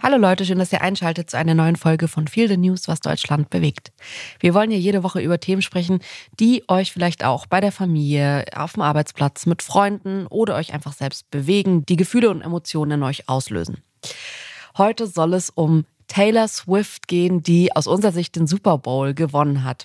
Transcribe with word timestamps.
Hallo 0.00 0.16
Leute, 0.16 0.44
schön, 0.44 0.60
dass 0.60 0.72
ihr 0.72 0.80
einschaltet 0.80 1.28
zu 1.28 1.36
einer 1.36 1.54
neuen 1.54 1.74
Folge 1.74 2.06
von 2.06 2.28
Feel 2.28 2.46
the 2.46 2.56
News, 2.56 2.86
was 2.86 3.00
Deutschland 3.00 3.50
bewegt. 3.50 3.90
Wir 4.38 4.54
wollen 4.54 4.70
hier 4.70 4.78
jede 4.78 5.02
Woche 5.02 5.20
über 5.20 5.40
Themen 5.40 5.60
sprechen, 5.60 5.98
die 6.38 6.62
euch 6.68 6.92
vielleicht 6.92 7.24
auch 7.24 7.46
bei 7.46 7.60
der 7.60 7.72
Familie, 7.72 8.44
auf 8.54 8.74
dem 8.74 8.82
Arbeitsplatz, 8.82 9.44
mit 9.46 9.60
Freunden 9.60 10.28
oder 10.28 10.54
euch 10.54 10.72
einfach 10.72 10.92
selbst 10.92 11.28
bewegen, 11.32 11.84
die 11.84 11.96
Gefühle 11.96 12.30
und 12.30 12.42
Emotionen 12.42 12.92
in 12.92 13.02
euch 13.02 13.28
auslösen. 13.28 13.82
Heute 14.76 15.08
soll 15.08 15.34
es 15.34 15.50
um 15.50 15.84
Taylor 16.06 16.46
Swift 16.46 17.08
gehen, 17.08 17.42
die 17.42 17.74
aus 17.74 17.88
unserer 17.88 18.12
Sicht 18.12 18.36
den 18.36 18.46
Super 18.46 18.78
Bowl 18.78 19.14
gewonnen 19.14 19.64
hat. 19.64 19.84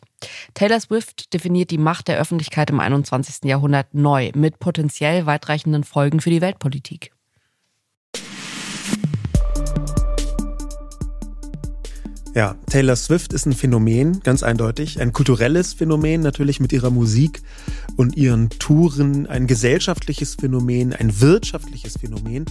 Taylor 0.54 0.80
Swift 0.80 1.34
definiert 1.34 1.72
die 1.72 1.80
Macht 1.80 2.08
der 2.08 2.20
Öffentlichkeit 2.20 2.70
im 2.70 2.80
21. 2.80 3.46
Jahrhundert 3.46 3.96
neu 3.96 4.30
mit 4.36 4.60
potenziell 4.60 5.26
weitreichenden 5.26 5.84
Folgen 5.84 6.22
für 6.22 6.30
die 6.30 6.42
Weltpolitik. 6.42 7.13
Ja, 12.36 12.56
Taylor 12.66 12.96
Swift 12.96 13.32
ist 13.32 13.46
ein 13.46 13.54
Phänomen, 13.54 14.22
ganz 14.22 14.42
eindeutig. 14.42 15.00
Ein 15.00 15.14
kulturelles 15.14 15.74
Phänomen 15.74 16.22
natürlich 16.22 16.60
mit 16.60 16.74
ihrer 16.74 16.90
Musik 16.90 17.44
und 17.96 18.18
ihren 18.18 18.50
Touren, 18.50 19.28
ein 19.28 19.46
gesellschaftliches 19.46 20.36
Phänomen, 20.36 20.94
ein 20.94 21.22
wirtschaftliches 21.22 22.00
Phänomen. 22.00 22.46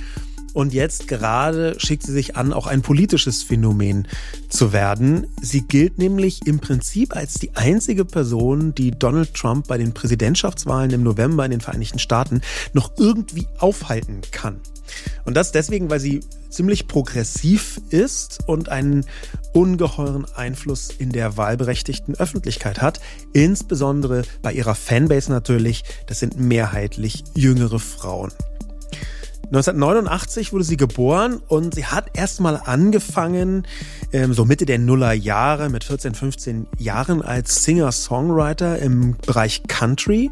Und 0.55 0.73
jetzt 0.73 1.09
gerade 1.09 1.75
schickt 1.79 2.03
sie 2.03 2.13
sich 2.13 2.37
an, 2.37 2.53
auch 2.53 2.67
ein 2.67 2.83
politisches 2.83 3.43
Phänomen 3.43 4.07
zu 4.49 4.73
werden. 4.73 5.27
Sie 5.41 5.63
gilt 5.63 5.99
nämlich 5.99 6.47
im 6.47 6.59
Prinzip 6.59 7.17
als 7.17 7.35
die 7.35 7.55
einzige 7.55 8.05
Person, 8.05 8.75
die 8.75 8.91
Donald 8.91 9.35
Trump 9.35 9.67
bei 9.67 9.79
den 9.79 9.95
Präsidentschaftswahlen 9.95 10.91
im 10.91 11.03
November 11.03 11.45
in 11.45 11.53
den 11.53 11.61
Vereinigten 11.61 11.99
Staaten 11.99 12.43
noch 12.73 12.93
irgendwie 12.99 13.47
aufhalten 13.59 14.21
kann. 14.31 14.61
Und 15.25 15.37
das 15.37 15.53
deswegen, 15.53 15.91
weil 15.91 16.01
sie 16.01 16.21
ziemlich 16.51 16.87
progressiv 16.87 17.81
ist 17.91 18.41
und 18.47 18.69
einen 18.69 19.07
ungeheuren 19.53 20.27
Einfluss 20.35 20.91
in 20.91 21.11
der 21.11 21.37
wahlberechtigten 21.37 22.15
Öffentlichkeit 22.17 22.83
hat. 22.83 23.01
Insbesondere 23.33 24.23
bei 24.43 24.53
ihrer 24.53 24.75
Fanbase 24.75 25.31
natürlich. 25.31 25.85
Das 26.07 26.21
sind 26.21 26.39
mehrheitlich 26.39 27.25
jüngere 27.35 27.79
Frauen. 27.79 28.33
1989 29.53 30.55
wurde 30.55 30.65
sie 30.65 30.79
geboren 30.79 31.43
und 31.47 31.75
sie 31.75 31.85
hat 31.85 32.17
erstmal 32.17 32.59
angefangen, 32.65 33.67
ähm, 34.11 34.33
so 34.33 34.47
Mitte 34.47 34.65
der 34.65 34.79
Nuller 34.79 35.13
Jahre, 35.13 35.69
mit 35.69 35.85
14, 35.85 36.15
15 36.15 36.67
Jahren 36.79 37.21
als 37.21 37.63
Singer-Songwriter 37.65 38.79
im 38.79 39.15
Bereich 39.27 39.63
Country. 39.69 40.31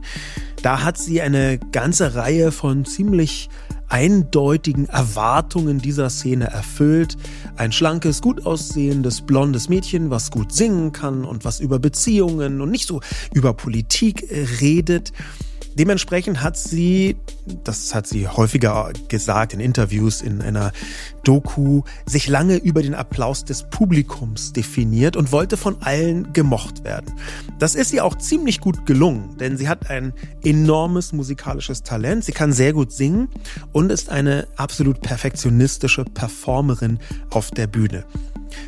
Da 0.62 0.84
hat 0.84 0.96
sie 0.96 1.20
eine 1.20 1.58
ganze 1.58 2.14
Reihe 2.14 2.50
von 2.50 2.86
ziemlich 2.86 3.50
eindeutigen 3.90 4.88
Erwartungen 4.88 5.80
dieser 5.80 6.08
Szene 6.08 6.46
erfüllt. 6.46 7.18
Ein 7.56 7.72
schlankes, 7.72 8.22
gut 8.22 8.46
aussehendes, 8.46 9.20
blondes 9.20 9.68
Mädchen, 9.68 10.08
was 10.08 10.30
gut 10.30 10.50
singen 10.50 10.92
kann 10.92 11.26
und 11.26 11.44
was 11.44 11.60
über 11.60 11.78
Beziehungen 11.78 12.62
und 12.62 12.70
nicht 12.70 12.88
so 12.88 13.02
über 13.34 13.52
Politik 13.52 14.26
redet. 14.62 15.12
Dementsprechend 15.74 16.42
hat 16.42 16.56
sie, 16.56 17.16
das 17.64 17.94
hat 17.94 18.06
sie 18.06 18.28
häufiger 18.28 18.92
gesagt 19.08 19.54
in 19.54 19.60
Interviews, 19.60 20.20
in 20.20 20.42
einer 20.42 20.72
Doku, 21.22 21.82
sich 22.06 22.28
lange 22.28 22.56
über 22.56 22.82
den 22.82 22.94
Applaus 22.94 23.44
des 23.44 23.64
Publikums 23.70 24.52
definiert 24.52 25.16
und 25.16 25.32
wollte 25.32 25.56
von 25.56 25.80
allen 25.82 26.32
gemocht 26.32 26.84
werden. 26.84 27.14
Das 27.58 27.74
ist 27.74 27.92
ihr 27.92 28.04
auch 28.04 28.16
ziemlich 28.16 28.60
gut 28.60 28.86
gelungen, 28.86 29.36
denn 29.38 29.56
sie 29.56 29.68
hat 29.68 29.90
ein 29.90 30.12
enormes 30.42 31.12
musikalisches 31.12 31.82
Talent, 31.82 32.24
sie 32.24 32.32
kann 32.32 32.52
sehr 32.52 32.72
gut 32.72 32.92
singen 32.92 33.28
und 33.72 33.92
ist 33.92 34.08
eine 34.08 34.48
absolut 34.56 35.00
perfektionistische 35.00 36.04
Performerin 36.04 36.98
auf 37.30 37.50
der 37.50 37.66
Bühne. 37.66 38.04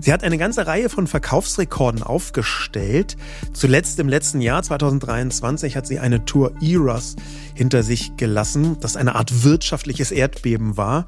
Sie 0.00 0.12
hat 0.12 0.24
eine 0.24 0.38
ganze 0.38 0.66
Reihe 0.66 0.88
von 0.88 1.06
Verkaufsrekorden 1.06 2.02
aufgestellt. 2.02 3.16
Zuletzt 3.52 3.98
im 3.98 4.08
letzten 4.08 4.40
Jahr, 4.40 4.62
2023, 4.62 5.76
hat 5.76 5.86
sie 5.86 5.98
eine 5.98 6.24
Tour 6.24 6.52
Eras 6.92 7.16
hinter 7.54 7.82
sich 7.82 8.16
gelassen, 8.16 8.76
das 8.80 8.96
eine 8.96 9.14
Art 9.14 9.44
wirtschaftliches 9.44 10.10
Erdbeben 10.10 10.76
war. 10.76 11.06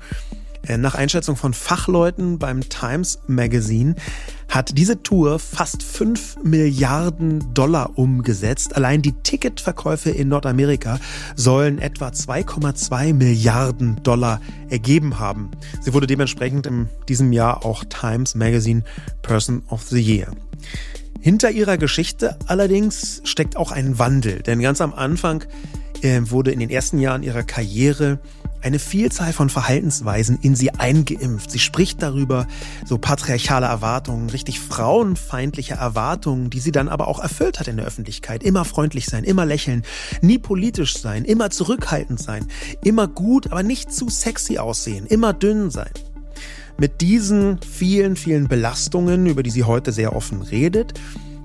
Äh, 0.66 0.78
nach 0.78 0.94
Einschätzung 0.94 1.36
von 1.36 1.52
Fachleuten 1.52 2.38
beim 2.38 2.66
Times 2.68 3.18
Magazine 3.26 3.94
hat 4.48 4.78
diese 4.78 5.02
Tour 5.02 5.38
fast 5.38 5.82
5 5.82 6.38
Milliarden 6.42 7.52
Dollar 7.52 7.98
umgesetzt. 7.98 8.76
Allein 8.76 9.02
die 9.02 9.12
Ticketverkäufe 9.12 10.10
in 10.10 10.28
Nordamerika 10.28 11.00
sollen 11.34 11.78
etwa 11.78 12.08
2,2 12.08 13.12
Milliarden 13.12 14.02
Dollar 14.02 14.40
ergeben 14.70 15.18
haben. 15.18 15.50
Sie 15.82 15.92
wurde 15.92 16.06
dementsprechend 16.06 16.66
in 16.66 16.88
diesem 17.08 17.32
Jahr 17.32 17.64
auch 17.64 17.84
Times 17.84 18.34
Magazine 18.34 18.84
Person 19.22 19.62
of 19.68 19.82
the 19.82 20.00
Year. 20.00 20.28
Hinter 21.24 21.50
ihrer 21.50 21.78
Geschichte 21.78 22.36
allerdings 22.48 23.22
steckt 23.24 23.56
auch 23.56 23.72
ein 23.72 23.98
Wandel, 23.98 24.42
denn 24.42 24.60
ganz 24.60 24.82
am 24.82 24.92
Anfang 24.92 25.42
äh, 26.02 26.20
wurde 26.24 26.50
in 26.50 26.60
den 26.60 26.68
ersten 26.68 26.98
Jahren 26.98 27.22
ihrer 27.22 27.44
Karriere 27.44 28.18
eine 28.60 28.78
Vielzahl 28.78 29.32
von 29.32 29.48
Verhaltensweisen 29.48 30.38
in 30.42 30.54
sie 30.54 30.72
eingeimpft. 30.72 31.50
Sie 31.50 31.60
spricht 31.60 32.02
darüber, 32.02 32.46
so 32.84 32.98
patriarchale 32.98 33.64
Erwartungen, 33.64 34.28
richtig 34.28 34.60
frauenfeindliche 34.60 35.76
Erwartungen, 35.76 36.50
die 36.50 36.60
sie 36.60 36.72
dann 36.72 36.90
aber 36.90 37.08
auch 37.08 37.20
erfüllt 37.20 37.58
hat 37.58 37.68
in 37.68 37.78
der 37.78 37.86
Öffentlichkeit. 37.86 38.42
Immer 38.42 38.66
freundlich 38.66 39.06
sein, 39.06 39.24
immer 39.24 39.46
lächeln, 39.46 39.82
nie 40.20 40.36
politisch 40.36 40.98
sein, 40.98 41.24
immer 41.24 41.48
zurückhaltend 41.48 42.20
sein, 42.20 42.48
immer 42.82 43.08
gut, 43.08 43.50
aber 43.50 43.62
nicht 43.62 43.94
zu 43.94 44.10
sexy 44.10 44.58
aussehen, 44.58 45.06
immer 45.06 45.32
dünn 45.32 45.70
sein. 45.70 45.88
Mit 46.76 47.00
diesen 47.00 47.60
vielen, 47.60 48.16
vielen 48.16 48.48
Belastungen, 48.48 49.26
über 49.26 49.44
die 49.44 49.50
sie 49.50 49.62
heute 49.62 49.92
sehr 49.92 50.14
offen 50.14 50.42
redet, 50.42 50.94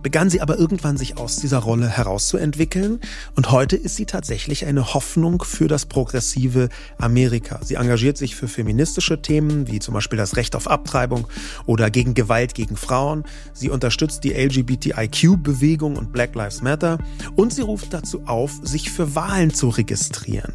begann 0.02 0.30
sie 0.30 0.42
aber 0.42 0.58
irgendwann 0.58 0.98
sich 0.98 1.18
aus 1.18 1.36
dieser 1.36 1.60
Rolle 1.60 1.88
herauszuentwickeln 1.88 3.00
und 3.36 3.52
heute 3.52 3.76
ist 3.76 3.96
sie 3.96 4.06
tatsächlich 4.06 4.66
eine 4.66 4.94
Hoffnung 4.94 5.44
für 5.44 5.68
das 5.68 5.86
progressive 5.86 6.70
Amerika. 6.98 7.60
Sie 7.64 7.76
engagiert 7.76 8.18
sich 8.18 8.36
für 8.36 8.48
feministische 8.48 9.22
Themen 9.22 9.68
wie 9.68 9.80
zum 9.80 9.94
Beispiel 9.94 10.18
das 10.18 10.36
Recht 10.36 10.56
auf 10.56 10.68
Abtreibung 10.68 11.28
oder 11.66 11.92
gegen 11.92 12.14
Gewalt 12.14 12.56
gegen 12.56 12.76
Frauen. 12.76 13.24
Sie 13.54 13.70
unterstützt 13.70 14.24
die 14.24 14.34
LGBTIQ-Bewegung 14.34 15.96
und 15.96 16.12
Black 16.12 16.34
Lives 16.34 16.62
Matter 16.62 16.98
und 17.36 17.54
sie 17.54 17.62
ruft 17.62 17.94
dazu 17.94 18.24
auf, 18.26 18.54
sich 18.64 18.90
für 18.90 19.16
Wahlen 19.16 19.54
zu 19.54 19.70
registrieren. 19.70 20.54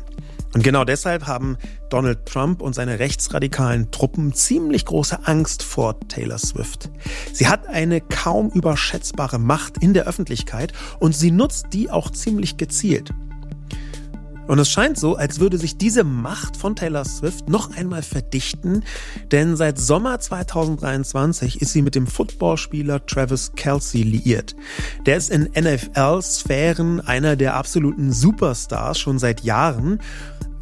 Und 0.54 0.62
genau 0.62 0.84
deshalb 0.84 1.26
haben 1.26 1.58
Donald 1.90 2.26
Trump 2.26 2.62
und 2.62 2.74
seine 2.74 3.00
rechtsradikalen 3.00 3.90
Truppen 3.90 4.32
ziemlich 4.32 4.84
große 4.84 5.26
Angst 5.26 5.64
vor 5.64 5.98
Taylor 6.08 6.38
Swift. 6.38 6.90
Sie 7.32 7.48
hat 7.48 7.66
eine 7.66 8.00
kaum 8.00 8.50
überschätzbare 8.50 9.40
Macht 9.40 9.78
in 9.78 9.94
der 9.94 10.06
Öffentlichkeit 10.06 10.72
und 11.00 11.14
sie 11.14 11.32
nutzt 11.32 11.66
die 11.72 11.90
auch 11.90 12.10
ziemlich 12.10 12.56
gezielt. 12.56 13.10
Und 14.46 14.58
es 14.58 14.68
scheint 14.68 14.98
so, 14.98 15.16
als 15.16 15.40
würde 15.40 15.58
sich 15.58 15.78
diese 15.78 16.04
Macht 16.04 16.56
von 16.56 16.76
Taylor 16.76 17.04
Swift 17.04 17.48
noch 17.48 17.76
einmal 17.76 18.02
verdichten, 18.02 18.84
denn 19.32 19.56
seit 19.56 19.78
Sommer 19.78 20.20
2023 20.20 21.62
ist 21.62 21.72
sie 21.72 21.82
mit 21.82 21.94
dem 21.94 22.06
Footballspieler 22.06 23.06
Travis 23.06 23.52
Kelsey 23.56 24.02
liiert. 24.02 24.54
Der 25.06 25.16
ist 25.16 25.30
in 25.30 25.48
NFL-Sphären 25.58 27.00
einer 27.00 27.36
der 27.36 27.54
absoluten 27.54 28.12
Superstars 28.12 28.98
schon 28.98 29.18
seit 29.18 29.42
Jahren 29.42 30.00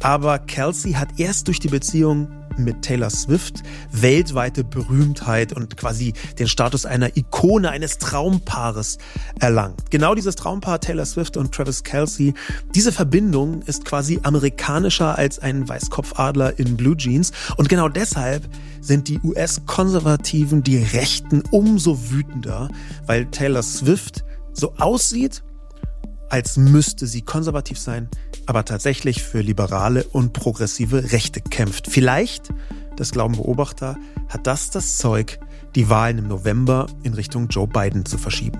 aber 0.03 0.37
Kelsey 0.37 0.91
hat 0.93 1.17
erst 1.17 1.47
durch 1.47 1.61
die 1.61 1.69
Beziehung 1.69 2.27
mit 2.57 2.81
Taylor 2.81 3.09
Swift 3.09 3.63
weltweite 3.91 4.63
Berühmtheit 4.63 5.53
und 5.53 5.77
quasi 5.77 6.13
den 6.39 6.47
Status 6.47 6.85
einer 6.85 7.15
Ikone, 7.17 7.69
eines 7.69 7.97
Traumpaares 7.97 8.97
erlangt. 9.39 9.91
Genau 9.91 10.15
dieses 10.15 10.35
Traumpaar 10.35 10.79
Taylor 10.79 11.05
Swift 11.05 11.37
und 11.37 11.53
Travis 11.53 11.83
Kelsey, 11.83 12.33
diese 12.75 12.91
Verbindung 12.91 13.61
ist 13.63 13.85
quasi 13.85 14.19
amerikanischer 14.23 15.17
als 15.17 15.39
ein 15.39 15.67
Weißkopfadler 15.67 16.59
in 16.59 16.77
Blue 16.77 16.97
Jeans 16.97 17.31
und 17.57 17.69
genau 17.69 17.89
deshalb 17.89 18.43
sind 18.81 19.07
die 19.07 19.19
US-Konservativen, 19.19 20.63
die 20.63 20.77
Rechten 20.77 21.43
umso 21.51 22.11
wütender, 22.11 22.69
weil 23.05 23.25
Taylor 23.27 23.63
Swift 23.63 24.23
so 24.53 24.73
aussieht, 24.77 25.43
als 26.33 26.57
müsste 26.57 27.05
sie 27.05 27.21
konservativ 27.21 27.77
sein, 27.77 28.09
aber 28.47 28.65
tatsächlich 28.65 29.21
für 29.21 29.41
liberale 29.41 30.03
und 30.03 30.33
progressive 30.33 31.11
Rechte 31.11 31.41
kämpft. 31.41 31.85
Vielleicht, 31.87 32.49
das 32.95 33.11
glauben 33.11 33.35
Beobachter, 33.35 33.99
hat 34.29 34.47
das 34.47 34.71
das 34.71 34.97
Zeug, 34.97 35.39
die 35.75 35.91
Wahlen 35.91 36.17
im 36.17 36.27
November 36.27 36.87
in 37.03 37.13
Richtung 37.13 37.49
Joe 37.49 37.67
Biden 37.67 38.03
zu 38.07 38.17
verschieben. 38.17 38.57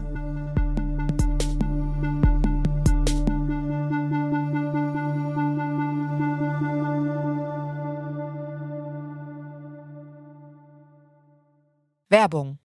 Werbung 12.07 12.59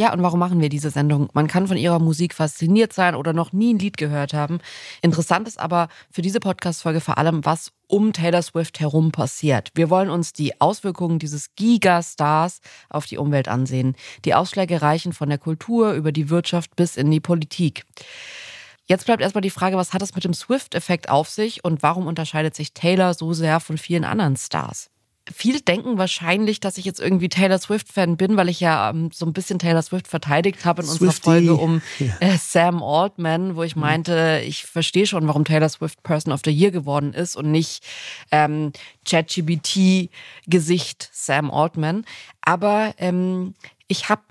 Ja, 0.00 0.14
und 0.14 0.22
warum 0.22 0.40
machen 0.40 0.62
wir 0.62 0.70
diese 0.70 0.88
Sendung? 0.88 1.28
Man 1.34 1.46
kann 1.46 1.68
von 1.68 1.76
ihrer 1.76 1.98
Musik 1.98 2.32
fasziniert 2.32 2.94
sein 2.94 3.14
oder 3.14 3.34
noch 3.34 3.52
nie 3.52 3.74
ein 3.74 3.78
Lied 3.78 3.98
gehört 3.98 4.32
haben. 4.32 4.60
Interessant 5.02 5.46
ist 5.46 5.60
aber 5.60 5.88
für 6.10 6.22
diese 6.22 6.40
Podcast-Folge 6.40 7.02
vor 7.02 7.18
allem, 7.18 7.44
was 7.44 7.70
um 7.86 8.14
Taylor 8.14 8.40
Swift 8.40 8.80
herum 8.80 9.12
passiert. 9.12 9.68
Wir 9.74 9.90
wollen 9.90 10.08
uns 10.08 10.32
die 10.32 10.58
Auswirkungen 10.58 11.18
dieses 11.18 11.54
Gigastars 11.54 12.60
auf 12.88 13.04
die 13.04 13.18
Umwelt 13.18 13.48
ansehen. 13.48 13.94
Die 14.24 14.32
Ausschläge 14.32 14.80
reichen 14.80 15.12
von 15.12 15.28
der 15.28 15.36
Kultur 15.36 15.92
über 15.92 16.12
die 16.12 16.30
Wirtschaft 16.30 16.76
bis 16.76 16.96
in 16.96 17.10
die 17.10 17.20
Politik. 17.20 17.84
Jetzt 18.86 19.04
bleibt 19.04 19.20
erstmal 19.20 19.42
die 19.42 19.50
Frage, 19.50 19.76
was 19.76 19.92
hat 19.92 20.00
es 20.00 20.14
mit 20.14 20.24
dem 20.24 20.32
Swift-Effekt 20.32 21.10
auf 21.10 21.28
sich 21.28 21.62
und 21.62 21.82
warum 21.82 22.06
unterscheidet 22.06 22.54
sich 22.56 22.72
Taylor 22.72 23.12
so 23.12 23.34
sehr 23.34 23.60
von 23.60 23.76
vielen 23.76 24.04
anderen 24.04 24.36
Stars? 24.36 24.88
Viele 25.32 25.60
denken 25.60 25.98
wahrscheinlich, 25.98 26.60
dass 26.60 26.78
ich 26.78 26.84
jetzt 26.84 26.98
irgendwie 26.98 27.28
Taylor 27.28 27.58
Swift-Fan 27.58 28.16
bin, 28.16 28.36
weil 28.36 28.48
ich 28.48 28.60
ja 28.60 28.90
ähm, 28.90 29.10
so 29.12 29.26
ein 29.26 29.32
bisschen 29.32 29.58
Taylor 29.58 29.82
Swift 29.82 30.08
verteidigt 30.08 30.64
habe 30.64 30.82
in 30.82 30.88
Swiftie. 30.88 31.06
unserer 31.06 31.22
Folge 31.22 31.54
um 31.54 31.82
äh, 32.20 32.36
Sam 32.38 32.82
Altman, 32.82 33.54
wo 33.54 33.62
ich 33.62 33.76
mhm. 33.76 33.82
meinte, 33.82 34.42
ich 34.44 34.64
verstehe 34.64 35.06
schon, 35.06 35.26
warum 35.28 35.44
Taylor 35.44 35.68
Swift 35.68 36.02
Person 36.02 36.32
of 36.32 36.40
the 36.44 36.50
Year 36.50 36.70
geworden 36.70 37.12
ist 37.12 37.36
und 37.36 37.50
nicht 37.50 37.84
ähm, 38.32 38.72
ChatGBT-Gesicht 39.08 41.10
Sam 41.12 41.50
Altman. 41.50 42.04
Aber 42.42 42.94
ähm, 42.98 43.54
ich 43.88 44.08
habe 44.08 44.22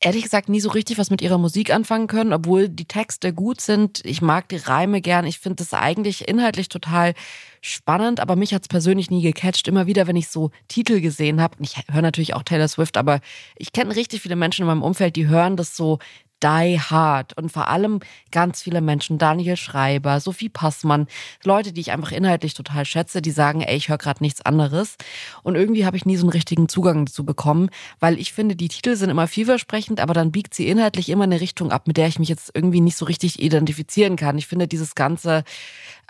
ehrlich 0.00 0.22
gesagt 0.22 0.48
nie 0.48 0.60
so 0.60 0.70
richtig 0.70 0.98
was 0.98 1.10
mit 1.10 1.22
ihrer 1.22 1.38
Musik 1.38 1.72
anfangen 1.72 2.06
können, 2.06 2.32
obwohl 2.32 2.68
die 2.68 2.84
Texte 2.84 3.32
gut 3.32 3.60
sind. 3.60 4.04
Ich 4.04 4.22
mag 4.22 4.48
die 4.48 4.56
Reime 4.56 5.00
gern. 5.00 5.26
Ich 5.26 5.38
finde 5.38 5.56
das 5.56 5.74
eigentlich 5.74 6.28
inhaltlich 6.28 6.68
total 6.68 7.14
spannend, 7.60 8.20
aber 8.20 8.36
mich 8.36 8.54
hat 8.54 8.62
es 8.62 8.68
persönlich 8.68 9.10
nie 9.10 9.22
gecatcht. 9.22 9.66
Immer 9.66 9.86
wieder, 9.86 10.06
wenn 10.06 10.16
ich 10.16 10.28
so 10.28 10.50
Titel 10.68 11.00
gesehen 11.00 11.40
habe, 11.40 11.56
ich 11.60 11.76
höre 11.90 12.02
natürlich 12.02 12.34
auch 12.34 12.44
Taylor 12.44 12.68
Swift, 12.68 12.96
aber 12.96 13.20
ich 13.56 13.72
kenne 13.72 13.94
richtig 13.96 14.22
viele 14.22 14.36
Menschen 14.36 14.62
in 14.62 14.68
meinem 14.68 14.82
Umfeld, 14.82 15.16
die 15.16 15.26
hören 15.26 15.56
das 15.56 15.76
so 15.76 15.98
Die 16.42 16.80
Hard 16.80 17.36
und 17.36 17.50
vor 17.50 17.68
allem 17.68 18.00
ganz 18.30 18.62
viele 18.62 18.80
Menschen, 18.80 19.18
Daniel 19.18 19.56
Schreiber, 19.56 20.20
Sophie 20.20 20.48
Passmann, 20.48 21.08
Leute, 21.44 21.72
die 21.72 21.80
ich 21.80 21.90
einfach 21.90 22.12
inhaltlich 22.12 22.54
total 22.54 22.84
schätze, 22.84 23.20
die 23.20 23.30
sagen, 23.30 23.60
ey, 23.60 23.76
ich 23.76 23.88
höre 23.88 23.98
gerade 23.98 24.22
nichts 24.22 24.42
anderes. 24.42 24.96
Und 25.42 25.56
irgendwie 25.56 25.84
habe 25.84 25.96
ich 25.96 26.06
nie 26.06 26.16
so 26.16 26.24
einen 26.24 26.32
richtigen 26.32 26.68
Zugang 26.68 27.06
dazu 27.06 27.24
bekommen, 27.24 27.70
weil 27.98 28.18
ich 28.18 28.32
finde, 28.32 28.54
die 28.54 28.68
Titel 28.68 28.94
sind 28.96 29.10
immer 29.10 29.26
vielversprechend, 29.26 30.00
aber 30.00 30.14
dann 30.14 30.32
biegt 30.32 30.54
sie 30.54 30.68
inhaltlich 30.68 31.08
immer 31.08 31.24
eine 31.24 31.40
Richtung 31.40 31.72
ab, 31.72 31.86
mit 31.86 31.96
der 31.96 32.06
ich 32.06 32.18
mich 32.18 32.28
jetzt 32.28 32.52
irgendwie 32.54 32.80
nicht 32.80 32.96
so 32.96 33.04
richtig 33.04 33.42
identifizieren 33.42 34.16
kann. 34.16 34.38
Ich 34.38 34.46
finde 34.46 34.68
dieses 34.68 34.94
ganze 34.94 35.44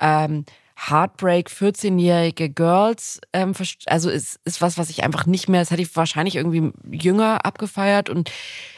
ähm, 0.00 0.44
Heartbreak 0.86 1.48
14-jährige 1.48 2.50
Girls, 2.50 3.20
ähm, 3.32 3.52
also 3.86 4.10
ist, 4.10 4.38
ist 4.44 4.60
was, 4.60 4.78
was 4.78 4.90
ich 4.90 5.02
einfach 5.02 5.26
nicht 5.26 5.48
mehr, 5.48 5.60
das 5.60 5.70
hätte 5.70 5.82
ich 5.82 5.96
wahrscheinlich 5.96 6.36
irgendwie 6.36 6.72
jünger 6.90 7.44
abgefeiert. 7.44 8.08
Und 8.08 8.30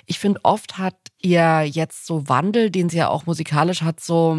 ich 0.06 0.18
finde, 0.18 0.40
oft 0.42 0.78
hat 0.78 0.96
ihr 1.20 1.64
jetzt 1.64 2.06
so 2.06 2.26
Wandel, 2.28 2.70
den 2.70 2.88
sie 2.88 2.96
ja 2.96 3.08
auch 3.08 3.26
musikalisch 3.26 3.82
hat, 3.82 4.00
so, 4.00 4.36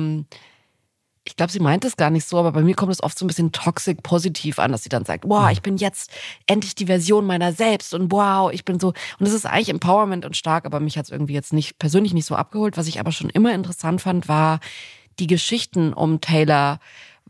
ich 1.24 1.36
glaube, 1.36 1.51
sie 1.51 1.60
meint 1.60 1.86
es 1.86 1.98
gar 1.98 2.10
nicht 2.10 2.27
so, 2.27 2.39
aber 2.39 2.51
bei 2.51 2.63
mir 2.63 2.74
kommt 2.74 2.91
es 2.91 3.03
oft 3.03 3.18
so 3.18 3.25
ein 3.25 3.27
bisschen 3.27 3.51
toxic 3.51 4.01
positiv 4.01 4.58
an, 4.58 4.72
dass 4.72 4.82
sie 4.82 4.89
dann 4.89 5.06
sagt, 5.06 5.25
wow, 5.27 5.51
ich 5.51 5.62
bin 5.62 5.77
jetzt 5.77 6.10
endlich 6.48 6.74
die 6.74 6.88
Version 6.88 7.27
meiner 7.27 7.53
selbst 7.53 7.94
und 7.94 8.12
wow, 8.12 8.51
ich 8.51 8.65
bin 8.65 8.80
so, 8.80 8.94
und 9.20 9.27
es 9.27 9.34
ist 9.34 9.46
eigentlich 9.46 9.70
Empowerment 9.70 10.25
und 10.25 10.36
stark, 10.36 10.65
aber 10.65 10.80
mich 10.80 10.98
hat 10.98 11.06
es 11.06 11.12
irgendwie 11.12 11.34
jetzt 11.34 11.53
nicht, 11.53 11.77
persönlich 11.77 12.15
nicht 12.15 12.25
so 12.25 12.36
abgeholt. 12.36 12.75
Was 12.75 12.88
ich 12.88 13.00
aber 13.00 13.12
schon 13.12 13.30
immer 13.30 13.53
interessant 13.53 14.01
fand, 14.01 14.27
war 14.27 14.60
die 15.20 15.27
Geschichten 15.27 15.94
um 15.94 16.22
Taylor, 16.22 16.80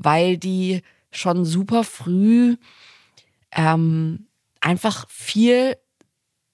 weil 0.03 0.37
die 0.37 0.81
schon 1.11 1.45
super 1.45 1.83
früh 1.83 2.57
ähm, 3.51 4.27
einfach 4.59 5.09
viel 5.09 5.77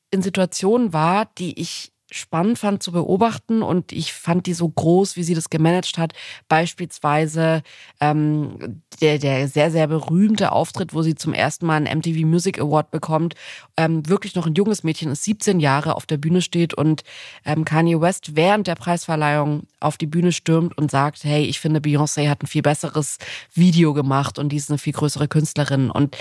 in 0.09 0.21
Situationen 0.21 0.93
war, 0.93 1.25
die 1.37 1.59
ich 1.59 1.91
spannend 2.09 2.57
fand 2.57 2.81
zu 2.81 2.91
beobachten 2.91 3.61
und 3.61 3.91
ich 3.91 4.13
fand 4.13 4.45
die 4.45 4.53
so 4.53 4.67
groß, 4.67 5.17
wie 5.17 5.23
sie 5.23 5.33
das 5.33 5.49
gemanagt 5.49 5.97
hat. 5.97 6.13
Beispielsweise 6.47 7.63
ähm, 7.99 8.81
der, 9.01 9.19
der 9.19 9.47
sehr, 9.47 9.71
sehr 9.71 9.87
berühmte 9.87 10.51
Auftritt, 10.51 10.93
wo 10.93 11.01
sie 11.01 11.15
zum 11.15 11.33
ersten 11.33 11.65
Mal 11.65 11.75
einen 11.75 11.99
MTV 11.99 12.25
Music 12.25 12.59
Award 12.59 12.91
bekommt. 12.91 13.35
Ähm, 13.75 14.07
wirklich 14.07 14.35
noch 14.35 14.47
ein 14.47 14.55
junges 14.55 14.83
Mädchen 14.83 15.11
ist 15.11 15.25
17 15.25 15.59
Jahre 15.59 15.95
auf 15.95 16.05
der 16.05 16.17
Bühne 16.17 16.41
steht 16.41 16.73
und 16.73 17.03
ähm, 17.45 17.65
Kanye 17.65 17.99
West 17.99 18.35
während 18.35 18.67
der 18.67 18.75
Preisverleihung 18.75 19.67
auf 19.79 19.97
die 19.97 20.07
Bühne 20.07 20.31
stürmt 20.31 20.77
und 20.77 20.89
sagt, 20.89 21.23
hey, 21.23 21.43
ich 21.43 21.59
finde 21.59 21.79
Beyoncé 21.79 22.29
hat 22.29 22.41
ein 22.41 22.47
viel 22.47 22.61
besseres 22.61 23.17
Video 23.53 23.93
gemacht 23.93 24.39
und 24.39 24.49
die 24.49 24.57
ist 24.57 24.69
eine 24.69 24.77
viel 24.77 24.93
größere 24.93 25.27
Künstlerin 25.27 25.91
und 25.91 26.15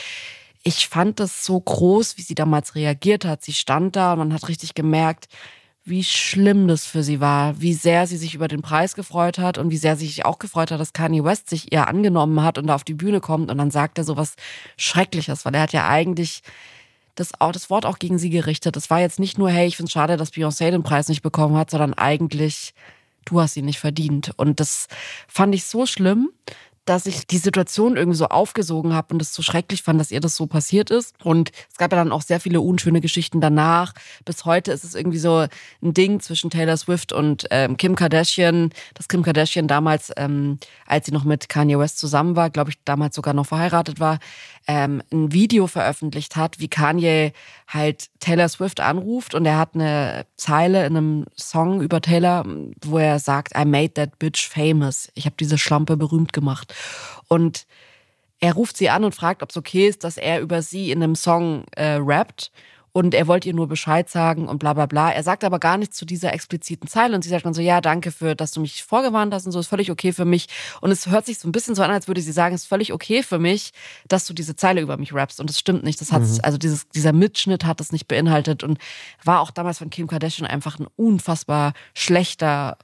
ich 0.66 0.88
fand 0.88 1.21
das 1.21 1.45
so 1.45 1.61
groß, 1.61 2.19
wie 2.19 2.23
sie 2.23 2.35
damals 2.35 2.75
reagiert 2.75 3.25
hat. 3.25 3.45
Sie 3.45 3.52
stand 3.52 3.95
da 3.95 4.14
und 4.14 4.19
man 4.19 4.33
hat 4.33 4.49
richtig 4.49 4.75
gemerkt, 4.75 5.28
wie 5.87 6.02
schlimm 6.02 6.66
das 6.66 6.85
für 6.85 7.05
sie 7.05 7.21
war, 7.21 7.61
wie 7.61 7.73
sehr 7.73 8.09
sie 8.09 8.16
sich 8.16 8.35
über 8.35 8.49
den 8.49 8.61
Preis 8.61 8.97
gefreut 8.97 9.38
hat 9.38 9.57
und 9.57 9.71
wie 9.71 9.76
sehr 9.76 9.97
sie 9.97 10.07
sich 10.07 10.25
auch 10.25 10.40
gefreut 10.40 10.73
hat, 10.73 10.81
dass 10.81 10.93
Kanye 10.93 11.23
West 11.23 11.49
sich 11.49 11.73
ihr 11.73 11.87
angenommen 11.87 12.43
hat 12.43 12.59
und 12.59 12.66
da 12.66 12.75
auf 12.75 12.83
die 12.83 12.95
Bühne 12.95 13.21
kommt 13.21 13.52
und 13.52 13.59
dann 13.59 13.71
sagt 13.71 13.97
er 13.99 14.05
so 14.05 14.16
was 14.16 14.35
Schreckliches, 14.76 15.45
weil 15.45 15.55
er 15.55 15.62
hat 15.62 15.73
ja 15.73 15.88
eigentlich 15.88 16.43
das, 17.14 17.31
das 17.38 17.71
Wort 17.71 17.87
auch 17.87 18.00
gegen 18.00 18.19
sie 18.19 18.31
gerichtet. 18.31 18.75
Das 18.75 18.90
war 18.90 19.00
jetzt 19.00 19.21
nicht 19.21 19.38
nur, 19.38 19.49
hey, 19.49 19.69
ich 19.69 19.76
finde 19.76 19.87
es 19.88 19.93
schade, 19.93 20.16
dass 20.16 20.33
Beyoncé 20.33 20.71
den 20.73 20.83
Preis 20.83 21.09
nicht 21.09 21.23
bekommen 21.23 21.57
hat, 21.57 21.71
sondern 21.71 21.95
eigentlich, 21.95 22.75
du 23.25 23.40
hast 23.40 23.57
ihn 23.57 23.64
nicht 23.64 23.78
verdient. 23.78 24.33
Und 24.37 24.59
das 24.59 24.88
fand 25.28 25.55
ich 25.55 25.64
so 25.64 25.87
schlimm 25.87 26.31
dass 26.87 27.05
ich 27.07 27.26
die 27.26 27.38
Situation 27.38 27.97
irgendwie 27.97 28.16
so 28.16 28.26
aufgesogen 28.26 28.95
habe 28.95 29.12
und 29.12 29.21
es 29.21 29.35
so 29.35 29.43
schrecklich 29.43 29.83
fand, 29.83 30.00
dass 30.00 30.11
ihr 30.11 30.21
das 30.21 30.37
so 30.37 30.47
passiert 30.47 30.90
ist. 30.90 31.14
Und 31.23 31.50
es 31.71 31.76
gab 31.76 31.93
ja 31.93 31.99
dann 31.99 32.12
auch 32.12 32.23
sehr 32.23 32.40
viele 32.40 32.61
unschöne 32.61 33.00
Geschichten 33.00 33.40
danach. 33.40 33.93
Bis 34.25 34.45
heute 34.45 34.73
ist 34.73 34.85
es 34.85 34.95
irgendwie 34.95 35.19
so 35.19 35.47
ein 35.83 35.95
Ding 35.95 36.21
zwischen 36.21 36.49
Taylor 36.49 36.76
Swift 36.76 37.12
und 37.12 37.47
ähm, 37.50 37.76
Kim 37.76 37.97
Kardashian, 37.97 38.71
dass 38.95 39.09
Kim 39.09 39.23
Kardashian 39.23 39.66
damals, 39.66 40.12
ähm, 40.16 40.59
als 40.87 41.07
sie 41.07 41.12
noch 41.12 41.25
mit 41.25 41.49
Kanye 41.49 41.78
West 41.78 41.99
zusammen 41.99 42.37
war, 42.37 42.50
glaube 42.50 42.71
ich, 42.71 42.76
damals 42.85 43.16
sogar 43.16 43.35
noch 43.35 43.47
verheiratet 43.47 43.99
war, 43.99 44.19
ähm, 44.66 45.02
ein 45.12 45.32
Video 45.32 45.66
veröffentlicht 45.66 46.37
hat, 46.37 46.58
wie 46.58 46.68
Kanye 46.68 47.32
halt 47.68 48.08
Taylor 48.20 48.49
Swift 48.49 48.80
anruft 48.80 49.35
und 49.35 49.46
er 49.46 49.58
hat 49.58 49.75
eine 49.75 50.26
Zeile 50.37 50.87
in 50.87 50.96
einem 50.96 51.26
Song 51.37 51.80
über 51.80 52.00
Taylor, 52.00 52.44
wo 52.85 52.99
er 52.99 53.18
sagt, 53.18 53.56
I 53.56 53.64
made 53.64 53.94
that 53.94 54.18
bitch 54.18 54.49
famous. 54.49 55.11
Ich 55.14 55.26
habe 55.26 55.37
diese 55.38 55.58
Schlampe 55.58 55.96
berühmt 55.96 56.32
gemacht. 56.32 56.75
Und 57.28 57.66
er 58.40 58.54
ruft 58.54 58.76
sie 58.76 58.90
an 58.90 59.04
und 59.04 59.14
fragt, 59.14 59.42
ob 59.42 59.50
es 59.50 59.56
okay 59.56 59.87
ist, 59.88 60.04
dass 60.04 60.16
er 60.16 60.40
über 60.40 60.62
sie 60.62 60.90
in 60.90 61.02
einem 61.02 61.14
Song 61.14 61.64
äh, 61.73 61.99
rappt 62.00 62.50
und 62.97 63.12
er 63.12 63.26
wollte 63.26 63.47
ihr 63.47 63.55
nur 63.55 63.69
Bescheid 63.69 64.09
sagen 64.09 64.49
und 64.49 64.57
bla 64.57 64.73
bla 64.73 64.87
bla. 64.87 65.12
Er 65.12 65.23
sagt 65.23 65.45
aber 65.45 65.59
gar 65.59 65.76
nichts 65.76 65.99
zu 65.99 66.07
dieser 66.07 66.33
expliziten 66.33 66.88
Zeile 66.88 67.15
und 67.15 67.21
sie 67.21 67.29
sagt 67.29 67.45
dann 67.45 67.53
so, 67.53 67.61
ja, 67.61 67.83
danke 67.83 68.11
für, 68.11 68.35
dass 68.35 68.53
du 68.53 68.62
mich 68.62 68.85
vorgewarnt 68.85 69.35
hast 69.35 69.45
und 69.45 69.53
so, 69.53 69.61
ist 69.61 69.67
völlig 69.67 69.91
okay 69.91 70.15
für 70.15 70.25
mich. 70.25 70.47
Und 70.81 70.91
es 70.91 71.07
hört 71.07 71.26
sich 71.26 71.38
so 71.38 71.47
ein 71.47 71.53
bisschen 71.53 71.75
so 71.75 71.83
an, 71.83 71.91
als 71.91 72.09
würde 72.09 72.23
sie 72.23 72.33
sagen, 72.33 72.55
es 72.55 72.62
ist 72.62 72.69
völlig 72.69 72.95
okay 72.95 73.23
für 73.23 73.38
mich, 73.38 73.73
dass 74.09 74.25
du 74.25 74.33
diese 74.33 74.57
Zeile 74.57 74.81
über 74.81 74.97
mich 74.97 75.12
rappst 75.12 75.41
und 75.41 75.50
das 75.50 75.59
stimmt 75.59 75.85
nicht. 75.85 76.00
Das 76.00 76.11
hat, 76.11 76.23
mhm. 76.23 76.38
also 76.43 76.57
dieses, 76.57 76.88
dieser 76.88 77.12
Mitschnitt 77.12 77.67
hat 77.67 77.81
das 77.81 77.93
nicht 77.93 78.09
beinhaltet 78.09 78.65
und 78.65 78.79
war 79.23 79.41
auch 79.41 79.50
damals 79.50 79.76
von 79.76 79.91
Kim 79.91 80.07
Kardashian 80.07 80.49
einfach 80.49 80.79
ein 80.79 80.87
unfassbar 80.97 81.75
schlechter 81.93 82.79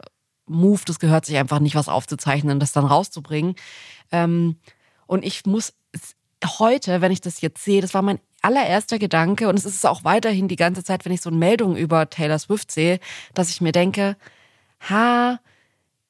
Move. 0.44 0.82
Das 0.84 0.98
gehört 0.98 1.24
sich 1.24 1.38
einfach 1.38 1.58
nicht, 1.58 1.74
was 1.74 1.88
aufzuzeichnen, 1.88 2.60
das 2.60 2.72
dann 2.72 2.84
rauszubringen. 2.84 3.54
Ähm, 4.10 4.56
und 5.06 5.24
ich 5.24 5.46
muss 5.46 5.72
heute, 6.58 7.00
wenn 7.00 7.12
ich 7.12 7.22
das 7.22 7.40
jetzt 7.40 7.64
sehe, 7.64 7.80
das 7.80 7.94
war 7.94 8.02
mein 8.02 8.20
allererster 8.42 8.98
Gedanke, 8.98 9.48
und 9.48 9.56
es 9.56 9.64
ist 9.64 9.86
auch 9.86 10.04
weiterhin 10.04 10.48
die 10.48 10.56
ganze 10.56 10.84
Zeit, 10.84 11.04
wenn 11.04 11.12
ich 11.12 11.20
so 11.20 11.30
eine 11.30 11.38
Meldung 11.38 11.76
über 11.76 12.10
Taylor 12.10 12.38
Swift 12.38 12.70
sehe, 12.70 12.98
dass 13.34 13.50
ich 13.50 13.60
mir 13.60 13.72
denke, 13.72 14.16
ha, 14.88 15.40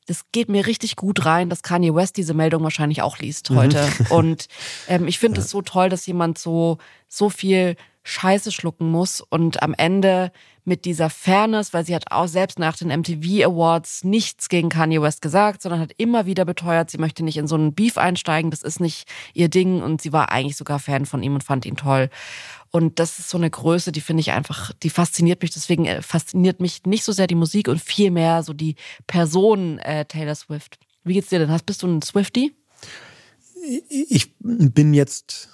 das 0.06 0.24
geht 0.32 0.48
mir 0.48 0.66
richtig 0.66 0.96
gut 0.96 1.24
rein, 1.24 1.48
dass 1.48 1.62
Kanye 1.62 1.94
West 1.94 2.16
diese 2.16 2.34
Meldung 2.34 2.62
wahrscheinlich 2.64 3.02
auch 3.02 3.18
liest 3.18 3.50
mhm. 3.50 3.56
heute. 3.56 3.86
Mhm. 3.86 4.06
Und 4.10 4.48
ähm, 4.88 5.06
ich 5.06 5.18
finde 5.18 5.40
es 5.40 5.50
so 5.50 5.62
toll, 5.62 5.88
dass 5.88 6.06
jemand 6.06 6.38
so, 6.38 6.78
so 7.08 7.30
viel 7.30 7.76
Scheiße 8.04 8.50
schlucken 8.50 8.90
muss 8.90 9.20
und 9.20 9.62
am 9.62 9.74
Ende 9.74 10.32
mit 10.64 10.85
dieser 10.85 11.11
Fairness, 11.11 11.73
weil 11.73 11.85
sie 11.85 11.95
hat 11.95 12.11
auch 12.11 12.28
selbst 12.28 12.59
nach 12.59 12.76
den 12.76 12.88
MTV 12.88 13.45
Awards 13.45 14.04
nichts 14.04 14.49
gegen 14.49 14.69
Kanye 14.69 15.02
West 15.02 15.21
gesagt, 15.21 15.62
sondern 15.62 15.81
hat 15.81 15.92
immer 15.97 16.26
wieder 16.26 16.45
beteuert, 16.45 16.90
sie 16.90 16.99
möchte 16.99 17.25
nicht 17.25 17.37
in 17.37 17.49
so 17.49 17.57
einen 17.57 17.75
Beef 17.75 17.99
einsteigen, 17.99 18.50
das 18.50 18.62
ist 18.62 18.81
nicht 18.81 19.09
ihr 19.35 19.49
Ding 19.49 19.83
und 19.83 20.00
sie 20.00 20.12
war 20.12 20.31
eigentlich 20.31 20.57
sogar 20.57 20.78
Fan 20.78 21.07
von 21.07 21.23
ihm 21.23 21.35
und 21.35 21.42
fand 21.42 21.66
ihn 21.66 21.76
toll. 21.76 22.11
Und 22.71 22.99
das 22.99 23.19
ist 23.19 23.28
so 23.28 23.37
eine 23.37 23.50
Größe, 23.50 23.92
die 23.92 24.00
finde 24.00 24.23
ich 24.23 24.33
einfach, 24.33 24.73
die 24.83 24.88
fasziniert 24.88 25.42
mich. 25.42 25.50
Deswegen 25.50 25.85
äh, 25.85 26.00
fasziniert 26.00 26.61
mich 26.61 26.85
nicht 26.87 27.04
so 27.04 27.12
sehr 27.12 27.26
die 27.26 27.35
Musik 27.35 27.69
und 27.69 27.81
viel 27.81 28.11
mehr 28.11 28.42
so 28.42 28.54
die 28.54 28.76
Person 29.07 29.78
äh, 29.78 30.07
Taylor 30.07 30.35
Swift. 30.35 30.78
Wie 31.04 31.12
geht's 31.12 31.28
dir 31.28 31.38
denn? 31.38 31.50
Hast 31.50 31.66
bist 31.66 31.83
du 31.83 31.88
ein 31.88 32.00
Swifty? 32.00 32.54
Ich 33.88 34.33
bin 34.38 34.95
jetzt 34.95 35.50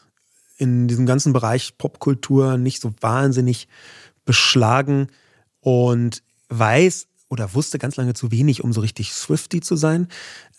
in 0.59 0.87
diesem 0.87 1.07
ganzen 1.07 1.33
Bereich 1.33 1.77
Popkultur 1.77 2.57
nicht 2.57 2.81
so 2.81 2.93
wahnsinnig 3.00 3.69
beschlagen 4.28 5.06
und 5.61 6.23
weiß 6.50 7.08
oder 7.30 7.54
wusste 7.54 7.78
ganz 7.78 7.97
lange 7.97 8.12
zu 8.12 8.30
wenig, 8.30 8.62
um 8.62 8.75
so 8.75 8.82
richtig 8.82 9.14
Swifty 9.14 9.62
zu 9.62 9.75
sein. 9.75 10.08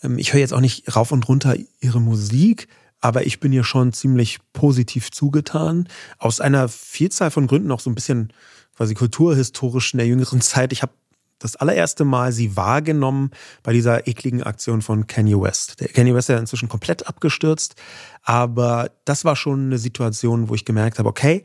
Ähm, 0.02 0.18
ich 0.18 0.32
höre 0.32 0.40
jetzt 0.40 0.52
auch 0.52 0.60
nicht 0.60 0.96
rauf 0.96 1.12
und 1.12 1.28
runter 1.28 1.54
ihre 1.80 2.00
Musik, 2.00 2.66
aber 3.00 3.24
ich 3.26 3.38
bin 3.38 3.52
ihr 3.52 3.62
schon 3.62 3.92
ziemlich 3.92 4.40
positiv 4.52 5.12
zugetan. 5.12 5.88
Aus 6.18 6.40
einer 6.40 6.68
Vielzahl 6.68 7.30
von 7.30 7.46
Gründen 7.46 7.70
auch 7.70 7.78
so 7.78 7.90
ein 7.90 7.94
bisschen 7.94 8.32
quasi 8.76 8.94
kulturhistorisch 8.94 9.94
in 9.94 9.98
der 9.98 10.08
jüngeren 10.08 10.40
Zeit. 10.40 10.72
Ich 10.72 10.82
habe 10.82 10.92
das 11.38 11.54
allererste 11.54 12.04
Mal 12.04 12.32
sie 12.32 12.56
wahrgenommen 12.56 13.30
bei 13.62 13.72
dieser 13.72 14.08
ekligen 14.08 14.42
Aktion 14.42 14.82
von 14.82 15.06
Kanye 15.06 15.40
West. 15.40 15.78
Der 15.78 15.86
Kanye 15.86 16.12
West 16.12 16.28
ist 16.28 16.34
ja 16.34 16.40
inzwischen 16.40 16.68
komplett 16.68 17.06
abgestürzt, 17.06 17.76
aber 18.24 18.90
das 19.04 19.24
war 19.24 19.36
schon 19.36 19.66
eine 19.66 19.78
Situation, 19.78 20.48
wo 20.48 20.56
ich 20.56 20.64
gemerkt 20.64 20.98
habe, 20.98 21.08
okay, 21.08 21.44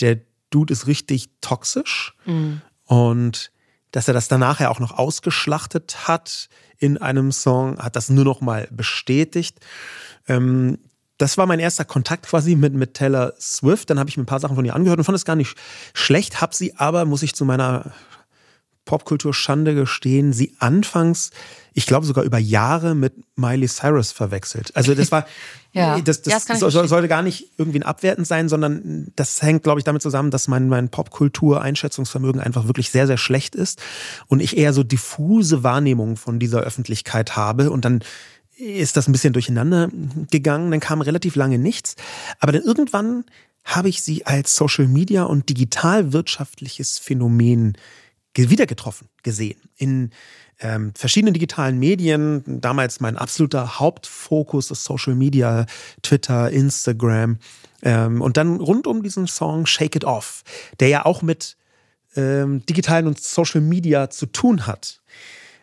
der 0.00 0.18
Dude 0.50 0.72
ist 0.72 0.86
richtig 0.86 1.30
toxisch 1.40 2.14
mhm. 2.26 2.60
und 2.84 3.52
dass 3.92 4.08
er 4.08 4.14
das 4.14 4.28
danach 4.28 4.60
ja 4.60 4.68
auch 4.68 4.80
noch 4.80 4.92
ausgeschlachtet 4.92 6.06
hat 6.08 6.48
in 6.78 6.98
einem 6.98 7.32
Song, 7.32 7.78
hat 7.78 7.96
das 7.96 8.08
nur 8.08 8.24
noch 8.24 8.40
mal 8.40 8.68
bestätigt. 8.70 9.58
Ähm, 10.28 10.78
das 11.18 11.36
war 11.36 11.46
mein 11.46 11.58
erster 11.58 11.84
Kontakt 11.84 12.26
quasi 12.26 12.54
mit, 12.54 12.72
mit 12.72 12.94
Taylor 12.94 13.34
Swift. 13.38 13.90
Dann 13.90 13.98
habe 13.98 14.08
ich 14.08 14.16
mir 14.16 14.22
ein 14.22 14.26
paar 14.26 14.40
Sachen 14.40 14.56
von 14.56 14.64
ihr 14.64 14.74
angehört 14.74 14.98
und 14.98 15.04
fand 15.04 15.16
es 15.16 15.26
gar 15.26 15.36
nicht 15.36 15.56
schlecht, 15.92 16.40
habe 16.40 16.54
sie 16.54 16.76
aber, 16.76 17.04
muss 17.04 17.22
ich 17.22 17.34
zu 17.34 17.44
meiner 17.44 17.92
Popkultur-Schande 18.84 19.74
gestehen, 19.74 20.32
sie 20.32 20.54
anfangs, 20.58 21.30
ich 21.74 21.86
glaube 21.86 22.06
sogar 22.06 22.24
über 22.24 22.38
Jahre 22.38 22.94
mit 22.94 23.14
Miley 23.36 23.68
Cyrus 23.68 24.10
verwechselt. 24.10 24.74
Also 24.74 24.94
das 24.94 25.12
war, 25.12 25.26
ja. 25.72 26.00
das, 26.00 26.22
das, 26.22 26.46
ja, 26.48 26.56
das 26.58 26.72
sollte 26.72 27.06
gar 27.06 27.22
nicht 27.22 27.52
irgendwie 27.56 27.78
ein 27.78 27.84
abwertend 27.84 28.26
sein, 28.26 28.48
sondern 28.48 29.12
das 29.16 29.40
hängt, 29.42 29.62
glaube 29.62 29.80
ich, 29.80 29.84
damit 29.84 30.02
zusammen, 30.02 30.30
dass 30.30 30.48
mein, 30.48 30.68
mein 30.68 30.88
Popkultur-Einschätzungsvermögen 30.88 32.40
einfach 32.40 32.66
wirklich 32.66 32.90
sehr, 32.90 33.06
sehr 33.06 33.18
schlecht 33.18 33.54
ist 33.54 33.80
und 34.26 34.40
ich 34.40 34.56
eher 34.56 34.72
so 34.72 34.82
diffuse 34.82 35.62
Wahrnehmungen 35.62 36.16
von 36.16 36.38
dieser 36.38 36.60
Öffentlichkeit 36.60 37.36
habe 37.36 37.70
und 37.70 37.84
dann 37.84 38.02
ist 38.56 38.96
das 38.96 39.08
ein 39.08 39.12
bisschen 39.12 39.32
durcheinander 39.32 39.88
gegangen, 40.30 40.70
dann 40.70 40.80
kam 40.80 41.00
relativ 41.00 41.34
lange 41.34 41.58
nichts, 41.58 41.96
aber 42.40 42.52
dann 42.52 42.62
irgendwann 42.62 43.24
habe 43.64 43.88
ich 43.88 44.02
sie 44.02 44.26
als 44.26 44.56
Social 44.56 44.88
Media 44.88 45.24
und 45.24 45.48
digitalwirtschaftliches 45.48 46.98
Phänomen 46.98 47.76
wieder 48.36 48.66
getroffen, 48.66 49.08
gesehen. 49.22 49.60
In 49.76 50.10
ähm, 50.60 50.92
verschiedenen 50.94 51.34
digitalen 51.34 51.78
Medien, 51.78 52.42
damals 52.46 53.00
mein 53.00 53.16
absoluter 53.16 53.80
Hauptfokus 53.80 54.70
ist 54.70 54.84
Social 54.84 55.14
Media, 55.14 55.66
Twitter, 56.02 56.50
Instagram. 56.50 57.38
Ähm, 57.82 58.20
und 58.20 58.36
dann 58.36 58.60
rund 58.60 58.86
um 58.86 59.02
diesen 59.02 59.26
Song 59.26 59.66
Shake 59.66 59.96
It 59.96 60.04
Off, 60.04 60.42
der 60.78 60.88
ja 60.88 61.06
auch 61.06 61.22
mit 61.22 61.56
ähm, 62.16 62.64
digitalen 62.66 63.06
und 63.06 63.20
Social 63.20 63.60
Media 63.60 64.10
zu 64.10 64.26
tun 64.26 64.66
hat, 64.66 65.00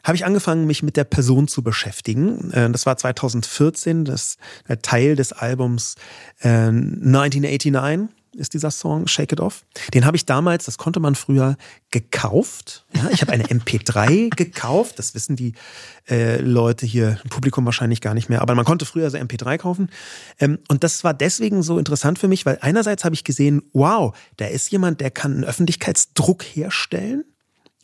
habe 0.04 0.16
ich 0.16 0.26
angefangen, 0.26 0.66
mich 0.66 0.84
mit 0.84 0.96
der 0.96 1.04
Person 1.04 1.48
zu 1.48 1.62
beschäftigen. 1.62 2.52
Äh, 2.52 2.70
das 2.72 2.86
war 2.86 2.98
2014, 2.98 4.06
das 4.06 4.38
Teil 4.82 5.16
des 5.16 5.34
Albums 5.34 5.96
äh, 6.40 6.48
1989 6.48 8.10
ist 8.38 8.54
dieser 8.54 8.72
Song 8.72 9.08
Shake 9.08 9.34
It 9.34 9.40
Off. 9.40 9.66
Den 9.94 10.06
habe 10.06 10.18
ich 10.18 10.26
damals, 10.26 10.66
das 10.66 10.78
konnte 10.78 11.00
man 11.00 11.16
früher, 11.16 11.58
gekauft. 11.92 12.86
Ja, 12.94 13.10
ich 13.12 13.22
habe 13.22 13.32
eine 13.32 13.44
MP3 13.48 14.36
gekauft. 14.36 15.00
Das 15.00 15.16
wissen 15.16 15.36
die 15.36 15.54
äh, 16.10 16.40
Leute 16.42 16.86
hier 16.86 17.20
im 17.24 17.30
Publikum 17.30 17.66
wahrscheinlich 17.66 18.02
gar 18.02 18.14
nicht 18.14 18.30
mehr. 18.30 18.42
Aber 18.42 18.56
man 18.56 18.66
konnte 18.66 18.86
früher 18.86 19.10
so 19.10 19.18
MP3 19.18 19.58
kaufen. 19.58 19.90
Ähm, 20.40 20.60
und 20.68 20.84
das 20.84 21.04
war 21.04 21.14
deswegen 21.14 21.64
so 21.64 21.78
interessant 21.78 22.20
für 22.20 22.28
mich, 22.28 22.46
weil 22.46 22.58
einerseits 22.62 23.04
habe 23.04 23.16
ich 23.16 23.24
gesehen, 23.24 23.64
wow, 23.74 24.16
da 24.38 24.46
ist 24.46 24.72
jemand, 24.72 25.02
der 25.02 25.12
kann 25.12 25.34
einen 25.34 25.44
Öffentlichkeitsdruck 25.44 26.44
herstellen. 26.44 27.24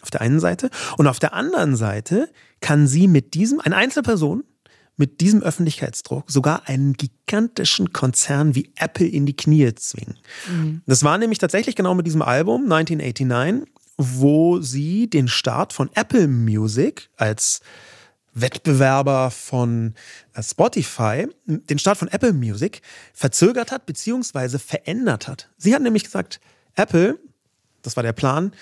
Auf 0.01 0.11
der 0.11 0.19
einen 0.19 0.41
Seite. 0.41 0.69
Und 0.97 1.07
auf 1.07 1.19
der 1.19 1.33
anderen 1.33 1.77
Seite 1.77 2.29
kann 2.59 2.87
sie 2.87 3.07
mit 3.07 3.35
diesem, 3.35 3.61
eine 3.61 3.77
Einzelperson, 3.77 4.43
mit 4.95 5.21
diesem 5.21 5.41
Öffentlichkeitsdruck 5.41 6.29
sogar 6.29 6.67
einen 6.67 6.93
gigantischen 6.93 7.93
Konzern 7.93 8.55
wie 8.55 8.71
Apple 8.75 9.07
in 9.07 9.25
die 9.25 9.35
Knie 9.35 9.73
zwingen. 9.75 10.19
Mhm. 10.47 10.81
Das 10.85 11.03
war 11.03 11.17
nämlich 11.17 11.39
tatsächlich 11.39 11.75
genau 11.75 11.95
mit 11.95 12.05
diesem 12.05 12.21
Album 12.21 12.71
1989, 12.71 13.73
wo 13.97 14.59
sie 14.59 15.09
den 15.09 15.27
Start 15.27 15.73
von 15.73 15.89
Apple 15.93 16.27
Music 16.27 17.09
als 17.17 17.61
Wettbewerber 18.33 19.31
von 19.31 19.93
äh, 20.33 20.41
Spotify, 20.41 21.27
den 21.45 21.79
Start 21.79 21.97
von 21.97 22.07
Apple 22.07 22.33
Music 22.33 22.81
verzögert 23.13 23.71
hat 23.71 23.85
bzw. 23.85 24.57
verändert 24.57 25.27
hat. 25.27 25.49
Sie 25.57 25.73
hat 25.73 25.81
nämlich 25.81 26.03
gesagt, 26.03 26.39
Apple, 26.75 27.19
das 27.83 27.95
war 27.95 28.03
der 28.03 28.13
Plan, 28.13 28.53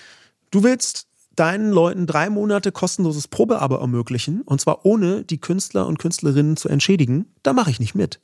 du 0.50 0.62
willst 0.62 1.06
deinen 1.36 1.70
Leuten 1.70 2.06
drei 2.06 2.30
Monate 2.30 2.72
kostenloses 2.72 3.28
Probeabo 3.28 3.76
ermöglichen, 3.76 4.42
und 4.42 4.60
zwar 4.60 4.84
ohne 4.84 5.24
die 5.24 5.40
Künstler 5.40 5.86
und 5.86 5.98
Künstlerinnen 5.98 6.56
zu 6.56 6.68
entschädigen, 6.68 7.26
da 7.42 7.52
mache 7.52 7.70
ich 7.70 7.80
nicht 7.80 7.94
mit. 7.94 8.20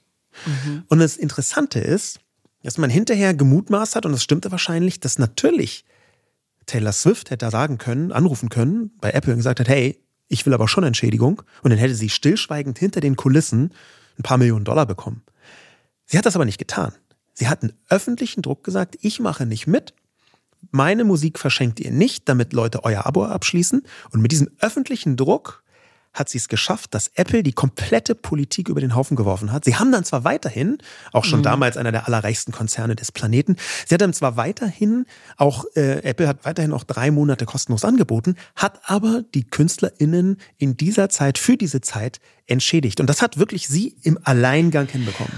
Mhm. 0.47 0.85
Und 0.88 0.99
das 0.99 1.17
Interessante 1.17 1.81
ist, 1.81 2.21
dass 2.62 2.79
man 2.79 2.91
hinterher 2.91 3.35
gemutmaßt 3.35 3.97
hat, 3.97 4.05
und 4.05 4.12
das 4.12 4.23
stimmte 4.23 4.50
wahrscheinlich, 4.50 5.00
dass 5.00 5.19
natürlich 5.19 5.85
Taylor 6.67 6.93
Swift 6.93 7.31
hätte 7.31 7.47
da 7.47 7.50
sagen 7.50 7.79
können, 7.79 8.12
anrufen 8.12 8.50
können 8.50 8.91
bei 9.00 9.11
Apple 9.11 9.33
und 9.33 9.38
gesagt 9.38 9.61
hat, 9.61 9.69
hey, 9.69 9.99
ich 10.29 10.45
will 10.45 10.55
aber 10.55 10.69
schon 10.69 10.85
Entschädigung. 10.85 11.43
Und 11.62 11.71
dann 11.71 11.79
hätte 11.79 11.95
sie 11.95 12.11
stillschweigend 12.11 12.79
hinter 12.79 13.00
den 13.00 13.17
Kulissen 13.17 13.73
ein 14.19 14.23
paar 14.23 14.38
Millionen 14.38 14.65
Dollar 14.65 14.87
bekommen. 14.87 15.23
Sie 16.05 16.19
hat 16.19 16.27
das 16.27 16.37
aber 16.37 16.45
nicht 16.45 16.59
getan. 16.59 16.93
Sie 17.33 17.49
hat 17.49 17.62
einen 17.62 17.73
öffentlichen 17.88 18.43
Druck 18.43 18.65
gesagt, 18.65 18.99
ich 19.00 19.21
mache 19.21 19.47
nicht 19.47 19.67
mit. 19.67 19.95
Meine 20.71 21.05
Musik 21.05 21.38
verschenkt 21.38 21.81
ihr 21.81 21.91
nicht, 21.91 22.29
damit 22.29 22.53
Leute 22.53 22.85
euer 22.85 23.07
Abo 23.07 23.25
abschließen. 23.25 23.83
Und 24.11 24.21
mit 24.21 24.33
diesem 24.33 24.50
öffentlichen 24.61 25.17
Druck 25.17 25.62
hat 26.12 26.29
sie 26.29 26.38
es 26.38 26.49
geschafft, 26.49 26.95
dass 26.95 27.09
Apple 27.15 27.43
die 27.43 27.53
komplette 27.53 28.15
Politik 28.15 28.69
über 28.69 28.81
den 28.81 28.95
Haufen 28.95 29.17
geworfen 29.17 29.53
hat. 29.53 29.65
Sie 29.65 29.77
haben 29.77 29.93
dann 29.93 30.05
zwar 30.05 30.25
weiterhin, 30.25 30.79
auch 31.12 31.25
schon 31.25 31.41
mhm. 31.41 31.45
damals 31.45 31.77
einer 31.77 31.93
der 31.93 32.07
allerreichsten 32.07 32.53
Konzerne 32.53 32.97
des 32.97 33.12
Planeten, 33.12 33.57
sie 33.87 33.95
hat 33.95 34.00
dann 34.00 34.12
zwar 34.12 34.37
weiterhin 34.37 35.07
auch, 35.37 35.65
äh, 35.77 36.03
Apple 36.03 36.27
hat 36.27 36.45
weiterhin 36.45 36.73
auch 36.73 36.85
drei 36.85 37.11
Monate 37.11 37.47
kostenlos 37.47 37.85
angeboten, 37.85 38.37
hat 38.57 38.81
aber 38.85 39.23
die 39.35 39.45
KünstlerInnen 39.45 40.38
in 40.57 40.77
dieser 40.77 41.09
Zeit, 41.09 41.38
für 41.38 41.57
diese 41.57 41.81
Zeit 41.81 42.21
entschädigt. 42.47 43.00
Und 43.00 43.09
das 43.09 43.23
hat 43.23 43.38
wirklich 43.38 43.69
sie 43.69 43.95
im 44.03 44.19
Alleingang 44.25 44.88
hinbekommen. 44.88 45.33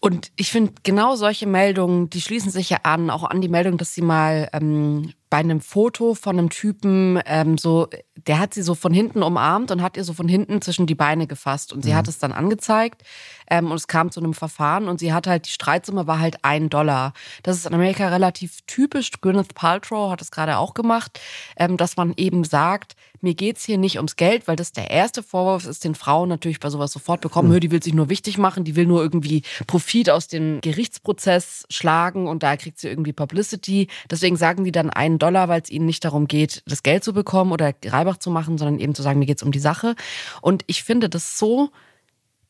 Und 0.00 0.30
ich 0.36 0.50
finde, 0.50 0.72
genau 0.82 1.16
solche 1.16 1.46
Meldungen, 1.46 2.10
die 2.10 2.20
schließen 2.20 2.50
sich 2.50 2.70
ja 2.70 2.78
an, 2.82 3.10
auch 3.10 3.24
an 3.24 3.40
die 3.40 3.48
Meldung, 3.48 3.78
dass 3.78 3.94
sie 3.94 4.02
mal 4.02 4.48
ähm, 4.52 5.12
bei 5.36 5.40
einem 5.40 5.60
Foto 5.60 6.14
von 6.14 6.38
einem 6.38 6.48
Typen 6.48 7.20
ähm, 7.26 7.58
so, 7.58 7.90
der 8.26 8.38
hat 8.38 8.54
sie 8.54 8.62
so 8.62 8.74
von 8.74 8.94
hinten 8.94 9.22
umarmt 9.22 9.70
und 9.70 9.82
hat 9.82 9.98
ihr 9.98 10.04
so 10.04 10.14
von 10.14 10.28
hinten 10.28 10.62
zwischen 10.62 10.86
die 10.86 10.94
Beine 10.94 11.26
gefasst. 11.26 11.74
Und 11.74 11.82
sie 11.82 11.90
mhm. 11.90 11.96
hat 11.96 12.08
es 12.08 12.16
dann 12.18 12.32
angezeigt 12.32 13.02
ähm, 13.50 13.70
und 13.70 13.76
es 13.76 13.86
kam 13.86 14.10
zu 14.10 14.20
einem 14.20 14.32
Verfahren 14.32 14.88
und 14.88 14.98
sie 14.98 15.12
hat 15.12 15.26
halt, 15.26 15.46
die 15.46 15.50
Streitsumme 15.50 16.06
war 16.06 16.20
halt 16.20 16.38
ein 16.42 16.70
Dollar. 16.70 17.12
Das 17.42 17.58
ist 17.58 17.66
in 17.66 17.74
Amerika 17.74 18.08
relativ 18.08 18.62
typisch. 18.66 19.10
Gwyneth 19.20 19.54
Paltrow 19.54 20.10
hat 20.10 20.22
es 20.22 20.30
gerade 20.30 20.56
auch 20.56 20.72
gemacht, 20.72 21.20
ähm, 21.58 21.76
dass 21.76 21.98
man 21.98 22.14
eben 22.16 22.42
sagt, 22.44 22.96
mir 23.20 23.34
geht's 23.34 23.64
hier 23.64 23.76
nicht 23.76 23.96
ums 23.96 24.16
Geld, 24.16 24.48
weil 24.48 24.56
das 24.56 24.72
der 24.72 24.90
erste 24.90 25.22
Vorwurf 25.22 25.66
ist, 25.66 25.84
den 25.84 25.94
Frauen 25.94 26.28
natürlich 26.28 26.60
bei 26.60 26.70
sowas 26.70 26.92
sofort 26.92 27.20
bekommen. 27.20 27.50
Mhm. 27.50 27.60
Die 27.60 27.70
will 27.70 27.82
sich 27.82 27.94
nur 27.94 28.08
wichtig 28.08 28.38
machen, 28.38 28.64
die 28.64 28.76
will 28.76 28.86
nur 28.86 29.02
irgendwie 29.02 29.42
Profit 29.66 30.10
aus 30.10 30.28
dem 30.28 30.60
Gerichtsprozess 30.60 31.66
schlagen 31.68 32.28
und 32.28 32.42
da 32.42 32.56
kriegt 32.56 32.78
sie 32.78 32.88
irgendwie 32.88 33.12
Publicity. 33.12 33.88
Deswegen 34.10 34.36
sagen 34.36 34.64
die 34.64 34.72
dann 34.72 34.90
einen 34.90 35.18
Dollar, 35.18 35.25
weil 35.34 35.60
es 35.60 35.70
ihnen 35.70 35.86
nicht 35.86 36.04
darum 36.04 36.28
geht, 36.28 36.62
das 36.66 36.82
Geld 36.82 37.04
zu 37.04 37.12
bekommen 37.12 37.52
oder 37.52 37.72
Reibach 37.84 38.18
zu 38.18 38.30
machen, 38.30 38.58
sondern 38.58 38.78
eben 38.78 38.94
zu 38.94 39.02
sagen, 39.02 39.18
mir 39.18 39.26
geht's 39.26 39.42
um 39.42 39.52
die 39.52 39.58
Sache. 39.58 39.94
Und 40.40 40.64
ich 40.66 40.82
finde 40.82 41.08
das 41.08 41.38
so 41.38 41.70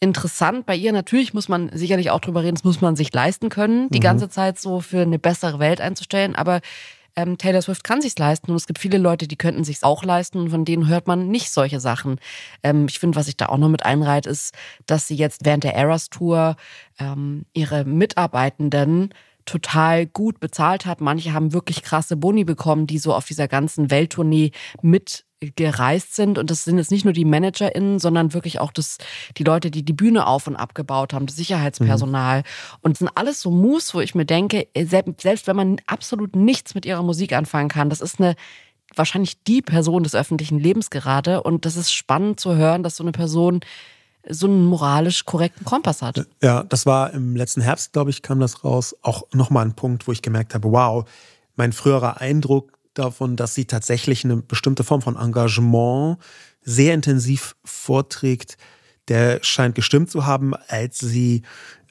interessant 0.00 0.66
bei 0.66 0.76
ihr. 0.76 0.92
Natürlich 0.92 1.34
muss 1.34 1.48
man 1.48 1.70
sicherlich 1.72 2.10
auch 2.10 2.20
drüber 2.20 2.42
reden, 2.42 2.56
das 2.56 2.64
muss 2.64 2.80
man 2.80 2.96
sich 2.96 3.12
leisten 3.12 3.48
können, 3.48 3.88
die 3.90 3.98
mhm. 3.98 4.04
ganze 4.04 4.28
Zeit 4.28 4.58
so 4.58 4.80
für 4.80 5.00
eine 5.00 5.18
bessere 5.18 5.58
Welt 5.58 5.80
einzustellen. 5.80 6.36
Aber 6.36 6.60
ähm, 7.16 7.38
Taylor 7.38 7.62
Swift 7.62 7.82
kann 7.82 8.02
sich's 8.02 8.18
leisten 8.18 8.50
und 8.50 8.56
es 8.56 8.66
gibt 8.66 8.78
viele 8.78 8.98
Leute, 8.98 9.26
die 9.26 9.36
könnten 9.36 9.64
sich's 9.64 9.82
auch 9.82 10.04
leisten 10.04 10.38
und 10.38 10.50
von 10.50 10.64
denen 10.66 10.86
hört 10.86 11.06
man 11.06 11.28
nicht 11.28 11.50
solche 11.50 11.80
Sachen. 11.80 12.20
Ähm, 12.62 12.86
ich 12.88 12.98
finde, 12.98 13.16
was 13.16 13.28
ich 13.28 13.38
da 13.38 13.46
auch 13.46 13.56
noch 13.56 13.70
mit 13.70 13.84
einreiht, 13.84 14.26
ist, 14.26 14.54
dass 14.84 15.08
sie 15.08 15.16
jetzt 15.16 15.44
während 15.44 15.64
der 15.64 15.74
Eras 15.74 16.10
Tour 16.10 16.56
ähm, 16.98 17.46
ihre 17.54 17.84
Mitarbeitenden 17.84 19.14
total 19.46 20.06
gut 20.06 20.40
bezahlt 20.40 20.84
hat. 20.84 21.00
Manche 21.00 21.32
haben 21.32 21.52
wirklich 21.52 21.82
krasse 21.82 22.16
Boni 22.16 22.44
bekommen, 22.44 22.86
die 22.86 22.98
so 22.98 23.14
auf 23.14 23.24
dieser 23.24 23.48
ganzen 23.48 23.90
Welttournee 23.90 24.50
mit 24.82 25.24
gereist 25.54 26.14
sind. 26.14 26.38
Und 26.38 26.50
das 26.50 26.64
sind 26.64 26.78
jetzt 26.78 26.90
nicht 26.90 27.04
nur 27.04 27.12
die 27.12 27.24
ManagerInnen, 27.24 27.98
sondern 27.98 28.32
wirklich 28.32 28.58
auch 28.58 28.72
das, 28.72 28.98
die 29.36 29.44
Leute, 29.44 29.70
die 29.70 29.84
die 29.84 29.92
Bühne 29.92 30.26
auf 30.26 30.46
und 30.46 30.56
abgebaut 30.56 31.12
haben, 31.12 31.26
das 31.26 31.36
Sicherheitspersonal. 31.36 32.38
Mhm. 32.38 32.44
Und 32.82 32.92
es 32.92 32.98
sind 33.00 33.10
alles 33.14 33.40
so 33.40 33.50
Moves, 33.50 33.94
wo 33.94 34.00
ich 34.00 34.14
mir 34.14 34.24
denke, 34.24 34.66
selbst 34.76 35.46
wenn 35.46 35.56
man 35.56 35.76
absolut 35.86 36.34
nichts 36.34 36.74
mit 36.74 36.86
ihrer 36.86 37.02
Musik 37.02 37.32
anfangen 37.32 37.68
kann, 37.68 37.90
das 37.90 38.00
ist 38.00 38.18
eine 38.20 38.34
wahrscheinlich 38.94 39.42
die 39.42 39.62
Person 39.62 40.04
des 40.04 40.14
öffentlichen 40.14 40.58
Lebens 40.58 40.90
gerade. 40.90 41.42
Und 41.42 41.64
das 41.64 41.76
ist 41.76 41.92
spannend 41.92 42.40
zu 42.40 42.54
hören, 42.54 42.82
dass 42.82 42.96
so 42.96 43.04
eine 43.04 43.12
Person 43.12 43.60
so 44.28 44.46
einen 44.46 44.64
moralisch 44.64 45.24
korrekten 45.24 45.64
Kompass 45.64 46.02
hat. 46.02 46.26
Ja, 46.42 46.62
das 46.64 46.86
war 46.86 47.12
im 47.12 47.36
letzten 47.36 47.60
Herbst, 47.60 47.92
glaube 47.92 48.10
ich, 48.10 48.22
kam 48.22 48.40
das 48.40 48.64
raus. 48.64 48.96
Auch 49.02 49.24
nochmal 49.32 49.64
ein 49.64 49.74
Punkt, 49.74 50.06
wo 50.06 50.12
ich 50.12 50.22
gemerkt 50.22 50.54
habe, 50.54 50.70
wow, 50.70 51.08
mein 51.56 51.72
früherer 51.72 52.20
Eindruck 52.20 52.72
davon, 52.94 53.36
dass 53.36 53.54
sie 53.54 53.66
tatsächlich 53.66 54.24
eine 54.24 54.36
bestimmte 54.36 54.84
Form 54.84 55.02
von 55.02 55.16
Engagement 55.16 56.18
sehr 56.62 56.94
intensiv 56.94 57.56
vorträgt, 57.64 58.56
der 59.08 59.38
scheint 59.42 59.74
gestimmt 59.74 60.10
zu 60.10 60.26
haben, 60.26 60.54
als 60.54 60.98
sie, 60.98 61.42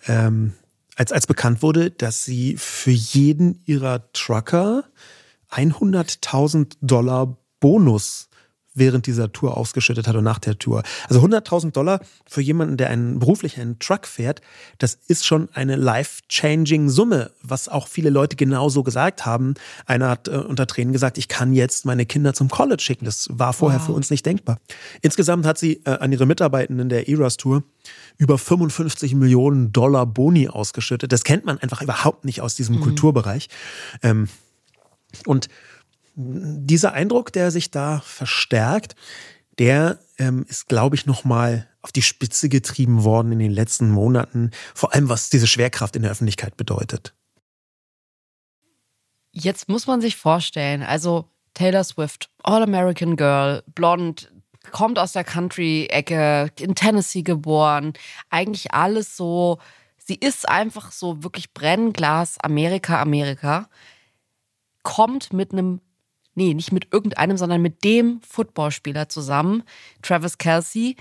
ähm, 0.08 0.54
als, 0.95 1.12
als 1.12 1.28
bekannt 1.28 1.62
wurde, 1.62 1.91
dass 1.91 2.26
sie 2.26 2.58
für 2.58 2.91
jeden 2.91 3.62
ihrer 3.65 4.12
Trucker 4.12 4.84
100.000 5.52 6.74
Dollar 6.82 7.38
Bonus 7.60 8.30
während 8.75 9.07
dieser 9.07 9.31
Tour 9.31 9.57
ausgeschüttet 9.57 10.07
hat 10.07 10.15
und 10.15 10.23
nach 10.23 10.39
der 10.39 10.59
Tour. 10.59 10.83
Also 11.07 11.21
100.000 11.21 11.71
Dollar 11.71 12.01
für 12.27 12.41
jemanden, 12.41 12.77
der 12.77 12.89
einen 12.89 13.19
beruflichen 13.19 13.79
Truck 13.79 14.05
fährt, 14.05 14.41
das 14.77 14.93
ist 15.07 15.25
schon 15.25 15.49
eine 15.53 15.75
life-changing 15.77 16.89
Summe, 16.89 17.31
was 17.41 17.69
auch 17.69 17.88
viele 17.88 18.09
Leute 18.09 18.35
genauso 18.35 18.83
gesagt 18.83 19.25
haben. 19.25 19.55
Einer 19.85 20.09
hat 20.09 20.27
äh, 20.27 20.31
unter 20.31 20.67
Tränen 20.67 20.93
gesagt, 20.93 21.17
ich 21.17 21.27
kann 21.27 21.53
jetzt 21.53 21.85
meine 21.85 22.05
Kinder 22.05 22.33
zum 22.33 22.49
College 22.49 22.81
schicken. 22.81 23.05
Das 23.05 23.27
war 23.31 23.53
vorher 23.53 23.79
wow. 23.79 23.88
für 23.88 23.93
uns 23.93 24.11
nicht 24.11 24.25
denkbar. 24.25 24.59
Insgesamt 25.01 25.45
hat 25.45 25.57
sie 25.57 25.81
äh, 25.85 25.91
an 25.91 26.11
ihre 26.11 26.25
Mitarbeitenden 26.25 26.89
der 26.89 27.07
Eras 27.07 27.38
Tour 27.38 27.63
über 28.17 28.38
55 28.38 29.15
Millionen 29.15 29.71
Dollar 29.71 30.05
Boni 30.05 30.49
ausgeschüttet. 30.49 31.11
Das 31.11 31.23
kennt 31.23 31.45
man 31.45 31.57
einfach 31.59 31.81
überhaupt 31.81 32.25
nicht 32.25 32.41
aus 32.41 32.55
diesem 32.55 32.77
mhm. 32.77 32.81
Kulturbereich. 32.81 33.47
Ähm, 34.03 34.27
und 35.25 35.47
dieser 36.15 36.93
Eindruck, 36.93 37.34
der 37.34 37.51
sich 37.51 37.71
da 37.71 37.99
verstärkt, 37.99 38.95
der 39.60 39.99
ähm, 40.17 40.45
ist, 40.47 40.67
glaube 40.67 40.95
ich, 40.95 41.06
nochmal 41.06 41.67
auf 41.82 41.91
die 41.91 42.01
Spitze 42.01 42.49
getrieben 42.49 43.04
worden 43.04 43.32
in 43.34 43.39
den 43.39 43.51
letzten 43.51 43.91
Monaten, 43.91 44.51
vor 44.73 44.93
allem 44.93 45.10
was 45.10 45.30
diese 45.30 45.47
Schwerkraft 45.47 45.95
in 45.95 46.01
der 46.01 46.12
Öffentlichkeit 46.12 46.58
bedeutet. 46.58 47.13
Jetzt 49.32 49.67
muss 49.69 49.86
man 49.86 50.01
sich 50.01 50.15
vorstellen, 50.15 50.82
also 50.82 51.30
Taylor 51.54 51.84
Swift, 51.84 52.30
All-American 52.41 53.17
Girl, 53.17 53.63
blond, 53.67 54.32
kommt 54.71 54.97
aus 54.97 55.12
der 55.12 55.23
Country-Ecke, 55.23 56.51
in 56.60 56.75
Tennessee 56.75 57.21
geboren, 57.21 57.93
eigentlich 58.30 58.73
alles 58.73 59.15
so, 59.15 59.60
sie 59.97 60.15
ist 60.15 60.47
einfach 60.47 60.91
so 60.91 61.23
wirklich 61.23 61.54
Brennglas 61.54 62.39
Amerika, 62.39 63.01
Amerika, 63.01 63.69
kommt 64.84 65.34
mit 65.34 65.51
einem 65.51 65.82
nee, 66.36 66.54
nicht 66.54 66.71
mit 66.71 66.93
irgendeinem, 66.93 67.38
sondern 67.38 67.62
mit 67.62 67.84
dem 67.84 68.21
Footballspieler 68.28 69.10
zusammen, 69.10 69.63
Travis 70.02 70.38
Kelsey, 70.38 70.95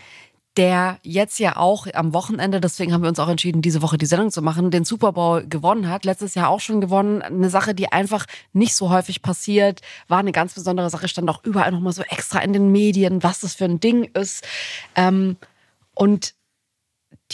der 0.57 0.99
jetzt 1.03 1.41
ja 1.41 1.57
auch 1.57 1.87
am 1.95 2.15
Wochenende, 2.15 2.61
deswegen 2.61 2.93
haben 2.93 3.03
wir 3.03 3.09
uns 3.09 3.19
auch 3.19 3.29
entschieden, 3.29 3.61
diese 3.61 3.83
Woche 3.83 3.99
die 3.99 4.07
Sendung 4.07 4.31
zu 4.31 4.41
machen, 4.41 4.71
den 4.71 4.85
Super 4.85 5.13
Bowl 5.13 5.45
gewonnen 5.47 5.89
hat. 5.89 6.05
Letztes 6.05 6.37
Jahr 6.37 6.49
auch 6.49 6.61
schon 6.61 6.81
gewonnen. 6.81 7.23
Eine 7.23 7.51
Sache, 7.51 7.75
die 7.75 7.91
einfach 7.91 8.27
nicht 8.53 8.77
so 8.77 8.91
häufig 8.91 9.21
passiert, 9.21 9.81
war 10.07 10.19
eine 10.19 10.31
ganz 10.31 10.55
besondere 10.55 10.91
Sache, 10.91 11.09
stand 11.09 11.29
auch 11.29 11.43
überall 11.43 11.73
nochmal 11.73 11.93
so 11.93 12.03
extra 12.03 12.39
in 12.39 12.53
den 12.53 12.71
Medien, 12.71 13.25
was 13.25 13.41
das 13.41 13.55
für 13.55 13.65
ein 13.65 13.81
Ding 13.81 14.05
ist. 14.15 14.47
Ähm, 14.95 15.37
und 15.95 16.35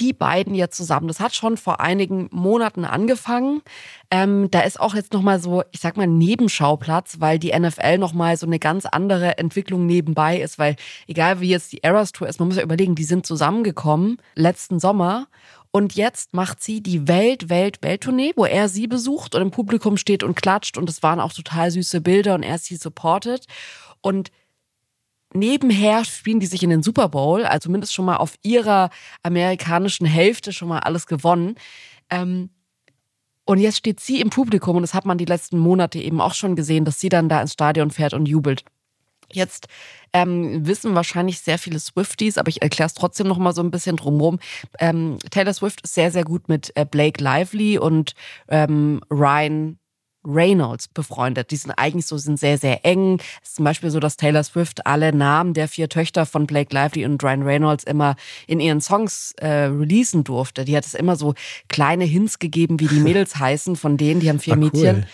die 0.01 0.13
beiden 0.13 0.55
jetzt 0.55 0.77
zusammen. 0.77 1.09
Das 1.09 1.21
hat 1.21 1.35
schon 1.35 1.57
vor 1.57 1.81
einigen 1.81 2.29
Monaten 2.33 2.85
angefangen. 2.85 3.63
Ähm, 4.11 4.51
da 4.51 4.61
ist 4.61 4.81
auch 4.81 4.95
jetzt 4.95 5.13
nochmal 5.13 5.41
so, 5.41 5.63
ich 5.71 5.81
sag 5.81 5.97
mal, 5.97 6.07
Nebenschauplatz, 6.07 7.17
weil 7.21 7.39
die 7.39 7.57
NFL 7.57 7.99
nochmal 7.99 8.37
so 8.37 8.47
eine 8.47 8.59
ganz 8.59 8.87
andere 8.87 9.39
Entwicklung 9.39 9.87
nebenbei 9.87 10.41
ist, 10.41 10.59
weil 10.59 10.77
egal 11.07 11.41
wie 11.41 11.49
jetzt 11.49 11.73
die 11.73 11.85
Eras 11.85 12.13
Tour 12.13 12.29
ist, 12.29 12.41
man 12.41 12.49
muss 12.49 12.57
ja 12.57 12.63
überlegen, 12.63 12.95
die 12.95 13.05
sind 13.05 13.27
zusammengekommen 13.27 14.17
letzten 14.35 14.81
Sommer 14.81 15.27
und 15.73 15.95
jetzt 15.95 16.35
macht 16.35 16.63
sie 16.63 16.83
die 16.83 17.07
Welt, 17.07 17.49
Welt, 17.49 17.79
Welttournee, 17.83 18.33
wo 18.35 18.45
er 18.45 18.69
sie 18.69 18.89
besucht 18.89 19.35
und 19.35 19.43
im 19.43 19.51
Publikum 19.53 19.97
steht 19.97 20.25
und 20.25 20.35
klatscht 20.35 20.77
und 20.77 20.89
es 20.89 21.03
waren 21.03 21.21
auch 21.21 21.33
total 21.33 21.71
süße 21.71 22.01
Bilder 22.01 22.35
und 22.35 22.43
er 22.43 22.59
sie 22.59 22.77
supportet. 22.77 23.47
Und 24.01 24.33
nebenher 25.33 26.05
spielen 26.05 26.40
die 26.40 26.47
sich 26.47 26.62
in 26.62 26.71
den 26.71 26.83
Super 26.83 27.09
Bowl, 27.09 27.45
also 27.45 27.66
zumindest 27.66 27.95
schon 27.95 28.05
mal 28.05 28.16
auf 28.16 28.35
ihrer 28.43 28.90
amerikanischen 29.23 30.07
Hälfte 30.07 30.53
schon 30.53 30.69
mal 30.69 30.81
alles 30.81 31.07
gewonnen. 31.07 31.57
Ähm, 32.11 32.51
und 33.45 33.59
jetzt 33.59 33.79
steht 33.79 33.99
sie 33.99 34.21
im 34.21 34.31
Publikum 34.31 34.77
und 34.77 34.83
das 34.83 34.95
hat 34.95 35.07
man 35.07 35.19
die 35.19 35.25
letzten 35.25 35.59
Monate 35.59 35.99
eben 35.99 36.21
auch 36.21 36.35
schon 36.35 36.55
gesehen, 36.55 36.85
dass 36.85 37.01
sie 37.01 37.09
dann 37.09 37.29
da 37.29 37.40
ins 37.40 37.55
Stadion 37.55 37.90
fährt 37.90 38.14
und 38.14 38.27
jubelt. 38.27 38.64
Jetzt 39.33 39.66
ähm, 40.12 40.66
wissen 40.66 40.95
wahrscheinlich 40.95 41.40
sehr 41.40 41.59
viele 41.59 41.81
Swifties, 41.81 42.38
aber 42.38 42.49
ich 42.49 42.62
erkläre 42.62 42.87
es 42.87 42.95
trotzdem 42.95 43.27
noch 43.27 43.38
mal 43.38 43.53
so 43.53 43.61
ein 43.61 43.73
bisschen 43.73 43.97
drumherum. 43.97 44.38
Ähm, 44.79 45.19
Taylor 45.31 45.53
Swift 45.53 45.81
ist 45.83 45.95
sehr, 45.95 46.12
sehr 46.12 46.23
gut 46.23 46.49
mit 46.49 46.71
äh, 46.77 46.85
Blake 46.85 47.21
Lively 47.21 47.77
und 47.77 48.14
ähm, 48.47 49.01
Ryan 49.11 49.80
Reynolds 50.25 50.89
befreundet. 50.89 51.51
Die 51.51 51.57
sind 51.57 51.73
eigentlich 51.73 52.07
so, 52.07 52.19
sind 52.19 52.39
sehr, 52.39 52.59
sehr 52.59 52.85
eng. 52.85 53.19
Es 53.43 53.51
ist 53.51 53.57
zum 53.57 53.65
Beispiel 53.65 53.91
so, 53.91 54.01
dass 54.01 54.17
Taylor 54.17 54.43
Swift 54.45 54.87
alle 54.87 55.15
Namen 55.15 55.55
der 55.55 55.69
vier 55.69 55.89
Töchter 55.89 56.27
von 56.27 56.47
Blake 56.47 56.75
Lively 56.75 57.05
und 57.05 57.23
Ryan 57.23 57.43
Reynolds 57.43 57.85
immer 57.85 58.17
in 58.47 58.61
ihren 58.61 58.81
Songs 58.81 59.33
äh, 59.39 59.49
releasen 59.49 60.25
durfte. 60.25 60.65
Die 60.65 60.77
hat 60.77 60.87
es 60.87 60.95
immer 60.95 61.17
so 61.17 61.35
kleine 61.69 62.05
Hints 62.05 62.39
gegeben, 62.39 62.81
wie 62.81 62.89
die 62.89 63.01
Mädels 63.01 63.37
heißen 63.39 63.77
von 63.77 63.97
denen. 63.97 64.21
Die 64.21 64.29
haben 64.29 64.41
vier 64.41 64.55
ah, 64.55 64.57
cool. 64.57 64.71
Mädchen. 64.73 65.07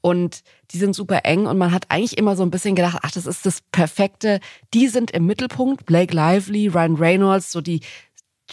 Und 0.00 0.42
die 0.72 0.78
sind 0.78 0.96
super 0.96 1.20
eng 1.24 1.46
und 1.46 1.58
man 1.58 1.70
hat 1.70 1.86
eigentlich 1.88 2.18
immer 2.18 2.34
so 2.34 2.42
ein 2.42 2.50
bisschen 2.50 2.74
gedacht, 2.74 2.98
ach, 3.02 3.12
das 3.12 3.24
ist 3.24 3.46
das 3.46 3.60
Perfekte. 3.70 4.40
Die 4.74 4.88
sind 4.88 5.12
im 5.12 5.26
Mittelpunkt. 5.26 5.86
Blake 5.86 6.14
Lively, 6.14 6.66
Ryan 6.66 6.96
Reynolds, 6.96 7.52
so 7.52 7.60
die 7.60 7.80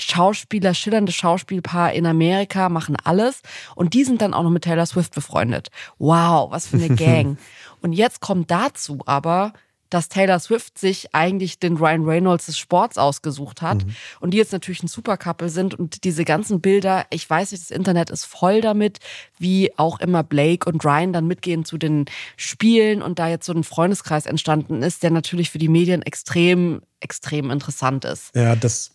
Schauspieler, 0.01 0.73
schillernde 0.73 1.11
Schauspielpaar 1.11 1.93
in 1.93 2.05
Amerika, 2.05 2.69
machen 2.69 2.97
alles. 3.03 3.41
Und 3.75 3.93
die 3.93 4.03
sind 4.03 4.21
dann 4.21 4.33
auch 4.33 4.43
noch 4.43 4.49
mit 4.49 4.63
Taylor 4.63 4.85
Swift 4.85 5.13
befreundet. 5.13 5.69
Wow, 5.97 6.51
was 6.51 6.67
für 6.67 6.77
eine 6.77 6.89
Gang. 6.95 7.37
und 7.81 7.93
jetzt 7.93 8.19
kommt 8.21 8.51
dazu 8.51 8.99
aber, 9.05 9.53
dass 9.89 10.09
Taylor 10.09 10.39
Swift 10.39 10.77
sich 10.77 11.13
eigentlich 11.13 11.59
den 11.59 11.77
Ryan 11.77 12.05
Reynolds 12.05 12.45
des 12.45 12.57
Sports 12.57 12.97
ausgesucht 12.97 13.61
hat 13.61 13.85
mhm. 13.85 13.95
und 14.19 14.31
die 14.31 14.37
jetzt 14.37 14.53
natürlich 14.53 14.83
ein 14.83 14.87
Supercouple 14.87 15.49
sind 15.49 15.73
und 15.73 16.03
diese 16.03 16.25
ganzen 16.25 16.61
Bilder, 16.61 17.05
ich 17.09 17.29
weiß 17.29 17.51
nicht, 17.51 17.63
das 17.63 17.71
Internet 17.71 18.09
ist 18.09 18.25
voll 18.25 18.61
damit, 18.61 18.99
wie 19.37 19.77
auch 19.77 19.99
immer 19.99 20.23
Blake 20.23 20.69
und 20.69 20.83
Ryan 20.85 21.13
dann 21.13 21.27
mitgehen 21.27 21.65
zu 21.65 21.77
den 21.77 22.05
Spielen 22.37 23.01
und 23.01 23.19
da 23.19 23.27
jetzt 23.27 23.45
so 23.45 23.53
ein 23.53 23.63
Freundeskreis 23.63 24.25
entstanden 24.25 24.83
ist, 24.83 25.03
der 25.03 25.11
natürlich 25.11 25.49
für 25.49 25.59
die 25.59 25.69
Medien 25.69 26.01
extrem, 26.01 26.81
extrem 26.99 27.49
interessant 27.49 28.05
ist. 28.05 28.35
Ja, 28.35 28.55
das 28.55 28.91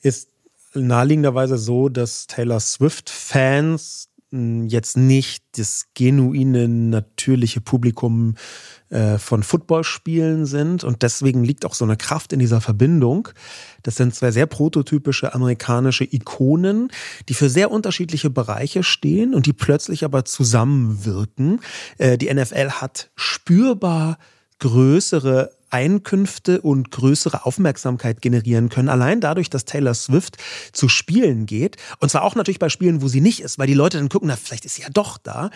ist 0.00 0.31
naheliegenderweise 0.74 1.58
so, 1.58 1.88
dass 1.88 2.26
Taylor 2.26 2.60
Swift-Fans 2.60 4.08
hm, 4.30 4.66
jetzt 4.68 4.96
nicht 4.96 5.44
das 5.56 5.88
genuine, 5.94 6.66
natürliche 6.66 7.60
Publikum 7.60 8.34
äh, 8.88 9.18
von 9.18 9.42
Footballspielen 9.42 10.46
sind. 10.46 10.84
Und 10.84 11.02
deswegen 11.02 11.44
liegt 11.44 11.66
auch 11.66 11.74
so 11.74 11.84
eine 11.84 11.96
Kraft 11.96 12.32
in 12.32 12.38
dieser 12.38 12.62
Verbindung. 12.62 13.28
Das 13.82 13.96
sind 13.96 14.14
zwei 14.14 14.30
sehr 14.30 14.46
prototypische 14.46 15.34
amerikanische 15.34 16.04
Ikonen, 16.04 16.90
die 17.28 17.34
für 17.34 17.50
sehr 17.50 17.70
unterschiedliche 17.70 18.30
Bereiche 18.30 18.82
stehen 18.82 19.34
und 19.34 19.44
die 19.46 19.52
plötzlich 19.52 20.04
aber 20.04 20.24
zusammenwirken. 20.24 21.60
Äh, 21.98 22.16
die 22.16 22.32
NFL 22.32 22.70
hat 22.70 23.10
spürbar 23.16 24.18
größere 24.60 25.50
Einkünfte 25.72 26.60
und 26.60 26.90
größere 26.90 27.46
Aufmerksamkeit 27.46 28.20
generieren 28.20 28.68
können, 28.68 28.88
allein 28.88 29.20
dadurch, 29.20 29.50
dass 29.50 29.64
Taylor 29.64 29.94
Swift 29.94 30.36
zu 30.72 30.88
Spielen 30.88 31.46
geht. 31.46 31.76
Und 31.98 32.10
zwar 32.10 32.22
auch 32.22 32.34
natürlich 32.34 32.58
bei 32.58 32.68
Spielen, 32.68 33.02
wo 33.02 33.08
sie 33.08 33.20
nicht 33.20 33.40
ist, 33.40 33.58
weil 33.58 33.66
die 33.66 33.74
Leute 33.74 33.98
dann 33.98 34.08
gucken, 34.08 34.28
na, 34.28 34.36
vielleicht 34.36 34.64
ist 34.64 34.74
sie 34.74 34.82
ja 34.82 34.90
doch 34.90 35.18
da. 35.18 35.50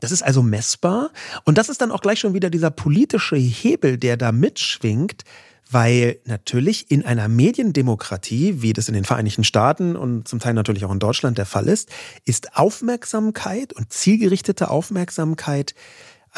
Das 0.00 0.12
ist 0.12 0.22
also 0.22 0.42
messbar. 0.42 1.10
Und 1.44 1.58
das 1.58 1.68
ist 1.68 1.80
dann 1.80 1.90
auch 1.90 2.00
gleich 2.00 2.20
schon 2.20 2.34
wieder 2.34 2.50
dieser 2.50 2.70
politische 2.70 3.36
Hebel, 3.36 3.98
der 3.98 4.16
da 4.16 4.32
mitschwingt, 4.32 5.24
weil 5.70 6.18
natürlich 6.24 6.90
in 6.90 7.04
einer 7.04 7.28
Mediendemokratie, 7.28 8.62
wie 8.62 8.72
das 8.72 8.88
in 8.88 8.94
den 8.94 9.04
Vereinigten 9.04 9.44
Staaten 9.44 9.96
und 9.96 10.26
zum 10.26 10.38
Teil 10.38 10.54
natürlich 10.54 10.84
auch 10.84 10.92
in 10.92 10.98
Deutschland 10.98 11.36
der 11.36 11.46
Fall 11.46 11.68
ist, 11.68 11.90
ist 12.24 12.56
Aufmerksamkeit 12.56 13.74
und 13.74 13.92
zielgerichtete 13.92 14.70
Aufmerksamkeit 14.70 15.74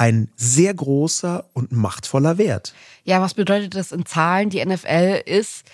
ein 0.01 0.31
sehr 0.35 0.73
großer 0.73 1.45
und 1.53 1.73
machtvoller 1.73 2.39
Wert. 2.39 2.73
Ja, 3.05 3.21
was 3.21 3.35
bedeutet 3.35 3.75
das 3.75 3.93
in 3.93 4.07
Zahlen? 4.07 4.49
Die 4.49 4.65
NFL 4.65 5.21
ist 5.27 5.67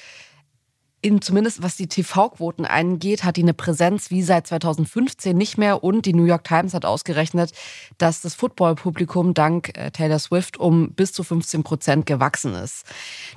in, 1.00 1.22
zumindest 1.22 1.62
was 1.62 1.76
die 1.76 1.86
TV-Quoten 1.86 2.64
angeht, 2.64 3.22
hat 3.22 3.36
die 3.36 3.42
eine 3.42 3.54
Präsenz 3.54 4.10
wie 4.10 4.24
seit 4.24 4.48
2015 4.48 5.36
nicht 5.36 5.58
mehr. 5.58 5.84
Und 5.84 6.06
die 6.06 6.12
New 6.12 6.24
York 6.24 6.42
Times 6.42 6.74
hat 6.74 6.84
ausgerechnet, 6.84 7.52
dass 7.98 8.20
das 8.20 8.34
Football-Publikum 8.34 9.32
dank 9.32 9.78
äh, 9.78 9.92
Taylor 9.92 10.18
Swift 10.18 10.56
um 10.56 10.90
bis 10.90 11.12
zu 11.12 11.22
15 11.22 11.62
Prozent 11.62 12.06
gewachsen 12.06 12.52
ist. 12.54 12.84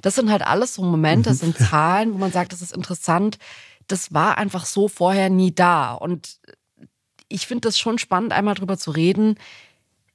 Das 0.01 0.15
sind 0.15 0.31
halt 0.31 0.41
alles 0.41 0.73
so 0.73 0.81
Momente, 0.81 1.29
das 1.29 1.37
sind 1.37 1.59
mhm. 1.59 1.65
Zahlen, 1.69 2.13
wo 2.15 2.17
man 2.17 2.31
sagt, 2.31 2.51
das 2.51 2.63
ist 2.63 2.75
interessant. 2.75 3.37
Das 3.85 4.11
war 4.11 4.39
einfach 4.39 4.65
so 4.65 4.87
vorher 4.87 5.29
nie 5.29 5.53
da. 5.53 5.93
Und 5.93 6.39
ich 7.27 7.45
finde 7.45 7.67
das 7.67 7.77
schon 7.77 7.99
spannend, 7.99 8.33
einmal 8.33 8.55
drüber 8.55 8.79
zu 8.79 8.89
reden, 8.89 9.35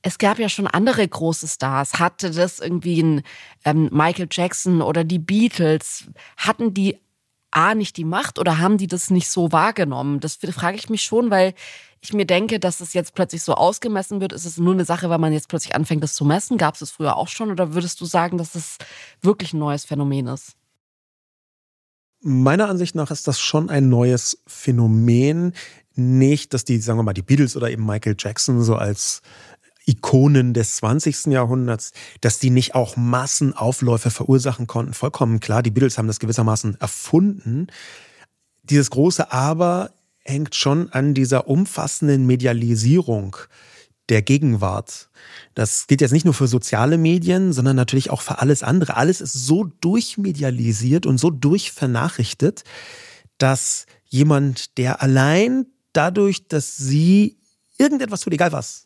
es 0.06 0.18
gab 0.18 0.38
ja 0.38 0.50
schon 0.50 0.66
andere 0.66 1.08
große 1.08 1.48
Stars. 1.48 1.94
Hatte 1.94 2.30
das 2.30 2.60
irgendwie 2.60 3.02
ein 3.02 3.22
ähm, 3.64 3.88
Michael 3.90 4.28
Jackson 4.30 4.82
oder 4.82 5.02
die 5.02 5.18
Beatles? 5.18 6.04
Hatten 6.36 6.74
die 6.74 6.98
A 7.50 7.74
nicht 7.74 7.96
die 7.96 8.04
Macht 8.04 8.38
oder 8.38 8.58
haben 8.58 8.76
die 8.76 8.86
das 8.86 9.08
nicht 9.08 9.30
so 9.30 9.50
wahrgenommen? 9.50 10.20
Das 10.20 10.34
frage 10.36 10.76
ich 10.76 10.90
mich 10.90 11.02
schon, 11.02 11.30
weil 11.30 11.54
ich 12.02 12.12
mir 12.12 12.26
denke, 12.26 12.60
dass 12.60 12.82
es 12.82 12.92
jetzt 12.92 13.14
plötzlich 13.14 13.42
so 13.42 13.54
ausgemessen 13.54 14.20
wird. 14.20 14.34
Ist 14.34 14.44
es 14.44 14.58
nur 14.58 14.74
eine 14.74 14.84
Sache, 14.84 15.08
weil 15.08 15.18
man 15.18 15.32
jetzt 15.32 15.48
plötzlich 15.48 15.74
anfängt, 15.74 16.02
das 16.02 16.12
zu 16.12 16.26
messen? 16.26 16.58
Gab 16.58 16.74
es 16.74 16.82
es 16.82 16.90
früher 16.90 17.16
auch 17.16 17.28
schon? 17.28 17.50
Oder 17.50 17.72
würdest 17.72 17.98
du 18.02 18.04
sagen, 18.04 18.36
dass 18.36 18.54
es 18.54 18.76
wirklich 19.22 19.54
ein 19.54 19.58
neues 19.58 19.86
Phänomen 19.86 20.26
ist? 20.26 20.52
Meiner 22.20 22.68
Ansicht 22.68 22.94
nach 22.94 23.10
ist 23.10 23.26
das 23.26 23.40
schon 23.40 23.70
ein 23.70 23.88
neues 23.88 24.42
Phänomen. 24.46 25.54
Nicht, 25.94 26.52
dass 26.52 26.64
die, 26.64 26.78
sagen 26.78 26.98
wir 26.98 27.04
mal, 27.04 27.12
die 27.14 27.22
Beatles 27.22 27.56
oder 27.56 27.70
eben 27.70 27.86
Michael 27.86 28.16
Jackson 28.18 28.62
so 28.62 28.74
als 28.74 29.22
Ikonen 29.86 30.54
des 30.54 30.76
20. 30.76 31.26
Jahrhunderts, 31.26 31.92
dass 32.20 32.38
die 32.38 32.50
nicht 32.50 32.74
auch 32.74 32.96
Massenaufläufe 32.96 34.10
verursachen 34.10 34.66
konnten. 34.66 34.94
Vollkommen 34.94 35.40
klar, 35.40 35.62
die 35.62 35.70
Beatles 35.70 35.98
haben 35.98 36.06
das 36.06 36.20
gewissermaßen 36.20 36.80
erfunden. 36.80 37.66
Dieses 38.62 38.90
große 38.90 39.32
Aber 39.32 39.90
hängt 40.20 40.54
schon 40.54 40.90
an 40.90 41.14
dieser 41.14 41.48
umfassenden 41.48 42.26
Medialisierung 42.26 43.36
der 44.08 44.22
Gegenwart. 44.22 45.08
Das 45.54 45.86
gilt 45.86 46.00
jetzt 46.00 46.12
nicht 46.12 46.24
nur 46.24 46.34
für 46.34 46.48
soziale 46.48 46.98
Medien, 46.98 47.52
sondern 47.52 47.76
natürlich 47.76 48.10
auch 48.10 48.20
für 48.20 48.38
alles 48.38 48.62
andere. 48.62 48.96
Alles 48.96 49.20
ist 49.20 49.32
so 49.32 49.64
durchmedialisiert 49.64 51.06
und 51.06 51.18
so 51.18 51.30
durchvernachrichtet, 51.30 52.64
dass 53.38 53.86
jemand, 54.04 54.78
der 54.78 55.02
allein 55.02 55.66
dadurch, 55.92 56.48
dass 56.48 56.76
sie 56.76 57.38
irgendetwas 57.78 58.20
tut, 58.20 58.32
egal 58.32 58.52
was, 58.52 58.83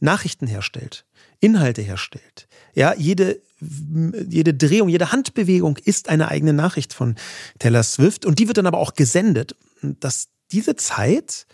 Nachrichten 0.00 0.46
herstellt, 0.46 1.04
Inhalte 1.40 1.82
herstellt. 1.82 2.48
Ja, 2.74 2.94
jede, 2.94 3.40
jede 3.60 4.54
Drehung, 4.54 4.88
jede 4.88 5.12
Handbewegung 5.12 5.76
ist 5.78 6.08
eine 6.08 6.28
eigene 6.28 6.52
Nachricht 6.52 6.92
von 6.92 7.16
Taylor 7.58 7.82
Swift 7.82 8.24
und 8.24 8.38
die 8.38 8.46
wird 8.48 8.58
dann 8.58 8.66
aber 8.66 8.78
auch 8.78 8.94
gesendet. 8.94 9.56
Dass 9.82 10.28
diese 10.50 10.76
Zeit 10.76 11.46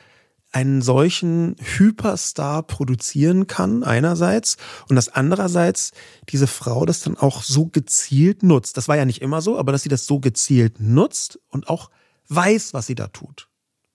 einen 0.54 0.82
solchen 0.82 1.56
Hyperstar 1.58 2.62
produzieren 2.62 3.48
kann, 3.48 3.82
einerseits, 3.82 4.56
und 4.88 4.94
dass 4.94 5.08
andererseits 5.08 5.90
diese 6.28 6.46
Frau 6.46 6.86
das 6.86 7.00
dann 7.00 7.16
auch 7.16 7.42
so 7.42 7.66
gezielt 7.66 8.44
nutzt. 8.44 8.76
Das 8.76 8.86
war 8.86 8.96
ja 8.96 9.04
nicht 9.04 9.20
immer 9.20 9.42
so, 9.42 9.58
aber 9.58 9.72
dass 9.72 9.82
sie 9.82 9.88
das 9.88 10.06
so 10.06 10.20
gezielt 10.20 10.78
nutzt 10.78 11.40
und 11.48 11.68
auch 11.68 11.90
weiß, 12.28 12.72
was 12.72 12.86
sie 12.86 12.94
da 12.94 13.08
tut. 13.08 13.48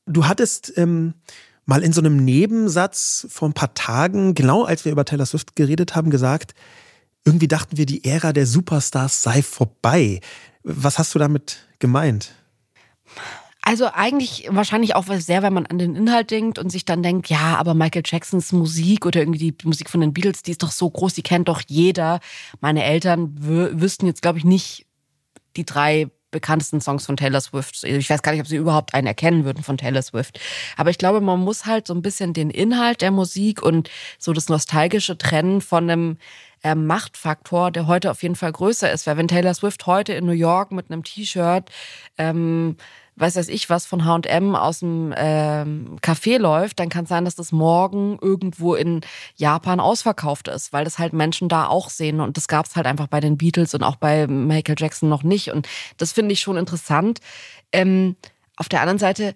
Du 0.06 0.28
hattest 0.28 0.74
ähm, 0.76 1.14
mal 1.70 1.84
in 1.84 1.94
so 1.94 2.02
einem 2.02 2.18
Nebensatz 2.18 3.28
vor 3.30 3.48
ein 3.48 3.54
paar 3.54 3.76
Tagen, 3.76 4.34
genau 4.34 4.64
als 4.64 4.86
wir 4.86 4.92
über 4.92 5.06
Taylor 5.06 5.28
Swift 5.28 5.56
geredet 5.56 5.96
haben, 5.96 6.10
gesagt, 6.10 6.56
irgendwie 7.26 7.48
dachten 7.48 7.78
wir, 7.78 7.86
die 7.86 8.04
Ära 8.04 8.34
der 8.34 8.48
Superstars 8.48 9.22
sei 9.22 9.44
vorbei. 9.44 10.20
Was 10.64 10.98
hast 10.98 11.14
du 11.14 11.20
damit 11.20 11.68
gemeint? 11.78 12.32
Also 13.62 13.88
eigentlich 13.94 14.48
wahrscheinlich 14.50 14.96
auch 14.96 15.06
sehr, 15.20 15.44
wenn 15.44 15.54
man 15.54 15.68
an 15.68 15.78
den 15.78 15.96
Inhalt 15.96 16.32
denkt 16.32 16.58
und 16.58 16.72
sich 16.72 16.86
dann 16.86 17.04
denkt, 17.04 17.30
ja, 17.30 17.58
aber 17.58 17.76
Michael 17.76 18.04
Jacksons 18.04 18.52
Musik 18.52 19.06
oder 19.06 19.20
irgendwie 19.20 19.52
die 19.52 19.68
Musik 19.68 19.92
von 19.92 20.02
den 20.02 20.14
Beatles, 20.14 20.42
die 20.42 20.52
ist 20.52 20.64
doch 20.64 20.72
so 20.72 20.90
groß, 20.90 21.14
die 21.14 21.22
kennt 21.22 21.50
doch 21.50 21.62
jeder. 21.68 22.20
Meine 22.62 22.84
Eltern 22.84 23.36
wüssten 23.38 24.08
jetzt, 24.08 24.24
glaube 24.24 24.40
ich, 24.40 24.44
nicht 24.44 24.88
die 25.56 25.66
drei 25.66 26.10
bekanntesten 26.32 26.82
Songs 26.82 27.06
von 27.06 27.18
Taylor 27.18 27.42
Swift. 27.42 27.84
Ich 27.84 28.10
weiß 28.10 28.22
gar 28.22 28.32
nicht, 28.32 28.42
ob 28.42 28.48
sie 28.48 28.58
überhaupt 28.58 28.94
einen 28.94 29.08
erkennen 29.08 29.46
würden 29.46 29.64
von 29.64 29.78
Taylor 29.78 30.02
Swift. 30.02 30.40
Aber 30.78 30.90
ich 30.90 30.98
glaube, 30.98 31.22
man 31.22 31.40
muss 31.40 31.66
halt 31.66 31.88
so 31.88 31.94
ein 31.94 32.02
bisschen 32.02 32.34
den 32.34 32.50
Inhalt 32.50 33.02
der 33.02 33.12
Musik 33.12 33.62
und 33.62 33.90
so 34.18 34.34
das 34.34 34.50
Nostalgische 34.50 35.18
trennen 35.18 35.62
von 35.62 35.90
einem 35.90 36.18
äh, 36.64 36.76
Machtfaktor, 36.76 37.72
der 37.72 37.88
heute 37.88 38.12
auf 38.12 38.22
jeden 38.24 38.36
Fall 38.36 38.52
größer 38.52 38.92
ist. 38.92 39.08
Weil 39.08 39.18
wenn 39.18 39.28
Taylor 39.28 39.54
Swift 39.54 39.86
heute 39.86 40.14
in 40.14 40.26
New 40.26 40.32
York 40.32 40.72
mit 40.72 40.92
einem 40.92 41.04
T-Shirt 41.04 41.70
ähm, 42.18 42.76
weiß 43.20 43.36
weiß 43.36 43.50
ich 43.50 43.70
was 43.70 43.86
von 43.86 44.06
H&M 44.06 44.56
aus 44.56 44.80
dem 44.80 45.14
ähm, 45.16 45.98
Café 46.02 46.38
läuft, 46.38 46.80
dann 46.80 46.90
kann 46.90 47.04
es 47.04 47.10
sein, 47.10 47.26
dass 47.26 47.36
das 47.36 47.52
morgen 47.52 48.18
irgendwo 48.22 48.76
in 48.76 49.02
Japan 49.36 49.80
ausverkauft 49.80 50.48
ist, 50.48 50.74
weil 50.74 50.84
das 50.84 51.00
halt 51.00 51.14
Menschen 51.14 51.50
da 51.50 51.68
auch 51.68 51.90
sehen 51.90 52.22
und 52.22 52.38
das 52.38 52.48
gab 52.48 52.66
es 52.66 52.76
halt 52.76 52.88
einfach 52.88 53.08
bei 53.08 53.20
den 53.20 53.38
Beatles 53.38 53.74
und 53.74 53.84
auch 53.84 53.98
bei 53.98 54.28
Michael 54.28 54.76
Jackson 54.78 55.10
noch 55.10 55.24
nicht 55.24 55.52
und 55.52 55.68
das 55.98 56.12
finde 56.12 56.34
ich 56.34 56.40
schon 56.40 56.58
interessant. 56.58 57.20
Ähm, 57.72 58.16
auf 58.56 58.70
der 58.70 58.82
anderen 58.82 59.00
Seite 59.00 59.36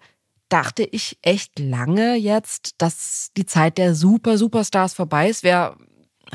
dachte 0.49 0.83
ich 0.83 1.17
echt 1.21 1.57
lange 1.57 2.15
jetzt, 2.15 2.75
dass 2.77 3.31
die 3.35 3.45
Zeit 3.45 3.77
der 3.77 3.95
super 3.95 4.37
Superstars 4.37 4.93
vorbei 4.93 5.29
ist. 5.29 5.43
Wir 5.43 5.75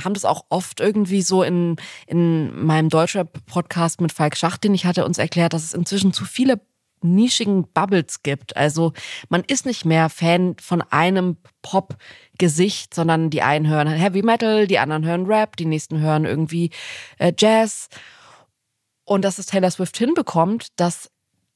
haben 0.05 0.15
das 0.15 0.25
auch 0.25 0.47
oft 0.49 0.81
irgendwie 0.81 1.23
so 1.23 1.43
in, 1.43 1.77
in 2.07 2.65
meinem 2.65 2.89
deutscher 2.89 3.25
Podcast 3.25 4.01
mit 4.01 4.13
Falk 4.13 4.37
Schacht, 4.37 4.65
den 4.65 4.75
ich 4.75 4.87
hatte, 4.87 5.05
uns 5.05 5.19
erklärt, 5.19 5.53
dass 5.53 5.65
es 5.65 5.75
inzwischen 5.75 6.13
zu 6.13 6.25
viele 6.25 6.61
nischigen 7.03 7.71
Bubbles 7.73 8.23
gibt. 8.23 8.57
Also 8.57 8.93
man 9.29 9.45
ist 9.45 9.67
nicht 9.67 9.85
mehr 9.85 10.09
Fan 10.09 10.57
von 10.61 10.83
einem 10.83 11.37
Pop 11.63 11.97
Gesicht, 12.39 12.95
sondern 12.95 13.31
die 13.31 13.43
einen 13.43 13.67
hören 13.67 13.89
Heavy 13.89 14.23
Metal, 14.23 14.67
die 14.67 14.79
anderen 14.79 15.05
hören 15.05 15.27
Rap, 15.27 15.57
die 15.57 15.65
nächsten 15.65 16.01
hören 16.01 16.25
irgendwie 16.25 16.71
äh, 17.19 17.33
Jazz. 17.37 17.89
Und 19.05 19.25
dass 19.25 19.39
es 19.39 19.47
Taylor 19.47 19.71
Swift 19.71 19.97
hinbekommt, 19.97 20.69
dass 20.77 21.11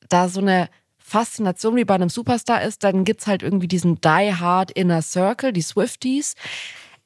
da 0.08 0.28
so 0.28 0.40
eine 0.40 0.68
Faszination 0.98 1.76
wie 1.76 1.84
bei 1.84 1.94
einem 1.94 2.08
Superstar 2.08 2.62
ist, 2.62 2.84
dann 2.84 3.04
gibt's 3.04 3.26
halt 3.26 3.42
irgendwie 3.42 3.68
diesen 3.68 4.00
Die 4.00 4.34
Hard 4.34 4.70
Inner 4.70 5.02
Circle, 5.02 5.52
die 5.52 5.62
Swifties. 5.62 6.34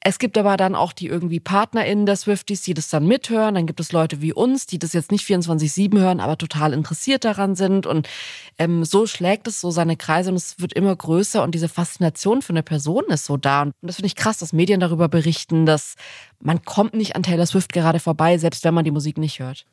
Es 0.09 0.21
gibt 0.21 0.39
aber 0.39 0.57
dann 0.57 0.77
auch 0.77 0.93
die 0.93 1.09
irgendwie 1.09 1.41
PartnerInnen 1.41 2.07
der 2.07 2.15
Swifties, 2.15 2.63
die 2.63 2.75
das 2.75 2.89
dann 2.91 3.09
mithören. 3.09 3.57
Dann 3.57 3.67
gibt 3.67 3.81
es 3.81 3.91
Leute 3.91 4.23
wie 4.23 4.33
uns, 4.33 4.67
die 4.67 4.79
das 4.79 4.93
jetzt 4.93 5.11
nicht 5.11 5.27
24-7 5.27 5.99
hören, 5.99 6.21
aber 6.21 6.39
total 6.39 6.75
interessiert 6.75 7.25
daran 7.25 7.57
sind. 7.57 7.87
Und 7.87 8.09
ähm, 8.57 8.85
so 8.85 9.09
schlägt 9.09 9.49
es 9.49 9.61
so 9.61 9.73
seine 9.73 9.97
Kreise 9.97 10.31
und 10.31 10.37
es 10.37 10.61
wird 10.61 10.75
immer 10.75 10.95
größer 10.95 11.43
und 11.43 11.57
diese 11.57 11.69
Faszination 11.69 12.41
für 12.41 12.51
eine 12.51 12.63
Person 12.63 13.03
ist 13.09 13.25
so 13.25 13.37
da. 13.37 13.63
Und 13.63 13.75
das 13.83 13.97
finde 13.97 14.07
ich 14.07 14.15
krass, 14.15 14.39
dass 14.39 14.53
Medien 14.53 14.79
darüber 14.79 15.09
berichten, 15.09 15.67
dass 15.67 15.97
man 16.39 16.65
kommt 16.65 16.95
nicht 16.95 17.17
an 17.17 17.25
Taylor 17.25 17.47
Swift 17.47 17.73
gerade 17.73 17.99
vorbei, 17.99 18.39
selbst 18.39 18.63
wenn 18.63 18.75
man 18.75 18.85
die 18.85 18.93
Musik 18.93 19.19
nicht 19.19 19.41
hört. 19.41 19.67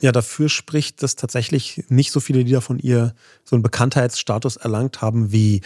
Ja, 0.00 0.12
dafür 0.12 0.48
spricht, 0.48 1.02
dass 1.02 1.14
tatsächlich 1.14 1.84
nicht 1.90 2.10
so 2.10 2.20
viele 2.20 2.40
Lieder 2.40 2.62
von 2.62 2.78
ihr 2.78 3.14
so 3.44 3.54
einen 3.54 3.62
Bekanntheitsstatus 3.62 4.56
erlangt 4.56 5.02
haben 5.02 5.30
wie 5.30 5.60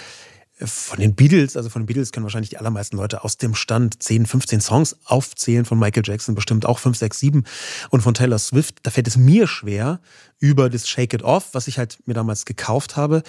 von 0.65 0.99
den 0.99 1.15
Beatles, 1.15 1.57
also 1.57 1.69
von 1.69 1.83
den 1.83 1.87
Beatles 1.87 2.13
können 2.13 2.25
wahrscheinlich 2.25 2.51
die 2.51 2.57
allermeisten 2.57 2.97
Leute 2.97 3.25
aus 3.25 3.37
dem 3.37 3.55
Stand 3.55 4.03
10, 4.03 4.25
15 4.25 4.61
Songs 4.61 4.97
aufzählen, 5.05 5.67
von 5.67 5.79
Michael 5.79 6.03
Jackson 6.05 6.35
bestimmt 6.35 6.65
auch 6.65 6.79
5, 6.79 6.97
6, 6.97 7.19
7 7.19 7.45
und 7.91 8.01
von 8.01 8.15
Taylor 8.15 8.39
Swift, 8.39 8.79
da 8.83 8.91
fällt 8.91 9.07
es 9.07 9.19
mir 9.19 9.47
schwer, 9.47 10.01
über 10.39 10.71
das 10.71 10.89
Shake 10.89 11.13
It 11.13 11.23
Off, 11.23 11.51
was 11.53 11.69
ich 11.69 11.79
halt 11.79 11.99
mir 12.07 12.15
damals 12.15 12.47
gekauft 12.47 12.97
habe, 12.97 13.23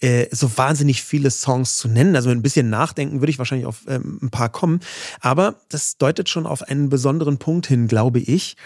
äh, 0.00 0.26
so 0.32 0.50
wahnsinnig 0.56 1.02
viele 1.02 1.30
Songs 1.30 1.78
zu 1.78 1.88
nennen. 1.88 2.16
Also 2.16 2.28
mit 2.28 2.38
ein 2.38 2.42
bisschen 2.42 2.70
Nachdenken 2.70 3.20
würde 3.20 3.30
ich 3.30 3.38
wahrscheinlich 3.38 3.66
auf 3.66 3.82
ähm, 3.86 4.18
ein 4.22 4.30
paar 4.30 4.48
kommen. 4.48 4.80
Aber 5.20 5.54
das 5.68 5.96
deutet 5.96 6.28
schon 6.28 6.46
auf 6.46 6.62
einen 6.62 6.88
besonderen 6.88 7.38
Punkt 7.38 7.66
hin, 7.66 7.86
glaube 7.86 8.18
ich. 8.18 8.56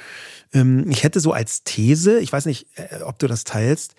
Ähm, 0.52 0.90
ich 0.90 1.04
hätte 1.04 1.20
so 1.20 1.32
als 1.32 1.64
These, 1.64 2.18
ich 2.20 2.32
weiß 2.32 2.46
nicht, 2.46 2.66
äh, 2.76 3.02
ob 3.02 3.18
du 3.18 3.26
das 3.26 3.44
teilst, 3.44 3.94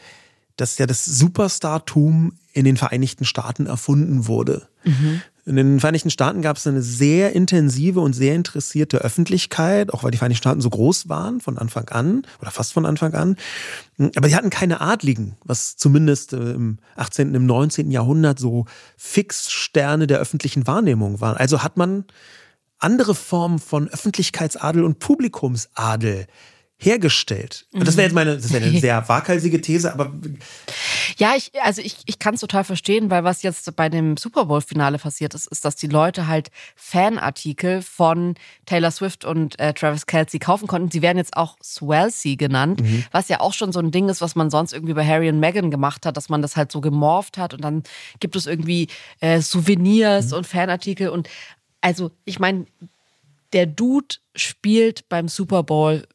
dass 0.57 0.77
ja 0.79 0.87
das 0.87 1.05
Superstartum 1.05 2.33
in 2.59 2.65
den 2.65 2.77
Vereinigten 2.77 3.25
Staaten 3.25 3.65
erfunden 3.65 4.27
wurde. 4.27 4.67
Mhm. 4.83 5.21
In 5.45 5.55
den 5.55 5.79
Vereinigten 5.79 6.11
Staaten 6.11 6.43
gab 6.43 6.57
es 6.57 6.67
eine 6.67 6.83
sehr 6.83 7.33
intensive 7.33 8.01
und 8.01 8.13
sehr 8.13 8.35
interessierte 8.35 8.99
Öffentlichkeit, 8.99 9.91
auch 9.91 10.03
weil 10.03 10.11
die 10.11 10.17
Vereinigten 10.17 10.43
Staaten 10.43 10.61
so 10.61 10.69
groß 10.69 11.09
waren 11.09 11.41
von 11.41 11.57
Anfang 11.57 11.89
an 11.89 12.27
oder 12.39 12.51
fast 12.51 12.73
von 12.73 12.85
Anfang 12.85 13.15
an. 13.15 13.35
Aber 14.15 14.27
die 14.27 14.35
hatten 14.35 14.51
keine 14.51 14.79
Adligen, 14.79 15.37
was 15.43 15.75
zumindest 15.75 16.33
äh, 16.33 16.51
im 16.51 16.77
18., 16.97 17.33
im 17.33 17.47
19. 17.47 17.89
Jahrhundert 17.89 18.37
so 18.37 18.65
Fixsterne 18.97 20.05
der 20.05 20.19
öffentlichen 20.19 20.67
Wahrnehmung 20.67 21.19
waren. 21.19 21.37
Also 21.37 21.63
hat 21.63 21.77
man 21.77 22.05
andere 22.77 23.15
Formen 23.15 23.59
von 23.59 23.87
Öffentlichkeitsadel 23.87 24.83
und 24.83 24.99
Publikumsadel 24.99 26.27
hergestellt. 26.81 27.65
Und 27.73 27.85
das 27.85 27.97
wäre 27.97 28.07
jetzt 28.07 28.15
meine, 28.15 28.35
das 28.37 28.53
wäre 28.53 28.63
eine 28.63 28.79
sehr 28.79 29.07
waghalsige 29.09 29.59
These, 29.59 29.91
aber. 29.91 30.13
Ja, 31.17 31.33
ich, 31.35 31.51
also 31.61 31.81
ich, 31.81 31.97
ich 32.05 32.19
kann 32.19 32.35
es 32.35 32.39
total 32.39 32.63
verstehen, 32.63 33.09
weil 33.09 33.25
was 33.25 33.43
jetzt 33.43 33.75
bei 33.75 33.89
dem 33.89 34.15
Super 34.15 34.45
Bowl-Finale 34.45 34.97
passiert 34.97 35.33
ist, 35.33 35.47
ist, 35.47 35.65
dass 35.65 35.75
die 35.75 35.87
Leute 35.87 36.27
halt 36.27 36.51
Fanartikel 36.77 37.81
von 37.81 38.35
Taylor 38.65 38.91
Swift 38.91 39.25
und 39.25 39.59
äh, 39.59 39.73
Travis 39.73 40.05
Kelsey 40.05 40.39
kaufen 40.39 40.67
konnten. 40.67 40.89
Sie 40.89 41.01
werden 41.01 41.17
jetzt 41.17 41.35
auch 41.35 41.57
Swelsey 41.61 42.37
genannt, 42.37 42.81
mhm. 42.81 43.03
was 43.11 43.27
ja 43.27 43.41
auch 43.41 43.53
schon 43.53 43.73
so 43.73 43.79
ein 43.79 43.91
Ding 43.91 44.07
ist, 44.07 44.21
was 44.21 44.35
man 44.35 44.49
sonst 44.49 44.71
irgendwie 44.71 44.93
bei 44.93 45.05
Harry 45.05 45.27
und 45.27 45.41
Meghan 45.41 45.71
gemacht 45.71 46.05
hat, 46.05 46.15
dass 46.15 46.29
man 46.29 46.41
das 46.41 46.55
halt 46.55 46.71
so 46.71 46.79
gemorpht 46.79 47.37
hat 47.37 47.53
und 47.53 47.61
dann 47.61 47.83
gibt 48.21 48.37
es 48.37 48.47
irgendwie 48.47 48.87
äh, 49.19 49.41
Souvenirs 49.41 50.31
mhm. 50.31 50.37
und 50.37 50.47
Fanartikel 50.47 51.09
und 51.09 51.27
also 51.81 52.11
ich 52.23 52.39
meine, 52.39 52.65
der 53.51 53.65
Dude 53.65 54.15
spielt 54.35 55.09
beim 55.09 55.27
Super 55.27 55.63
Bowl 55.63 56.07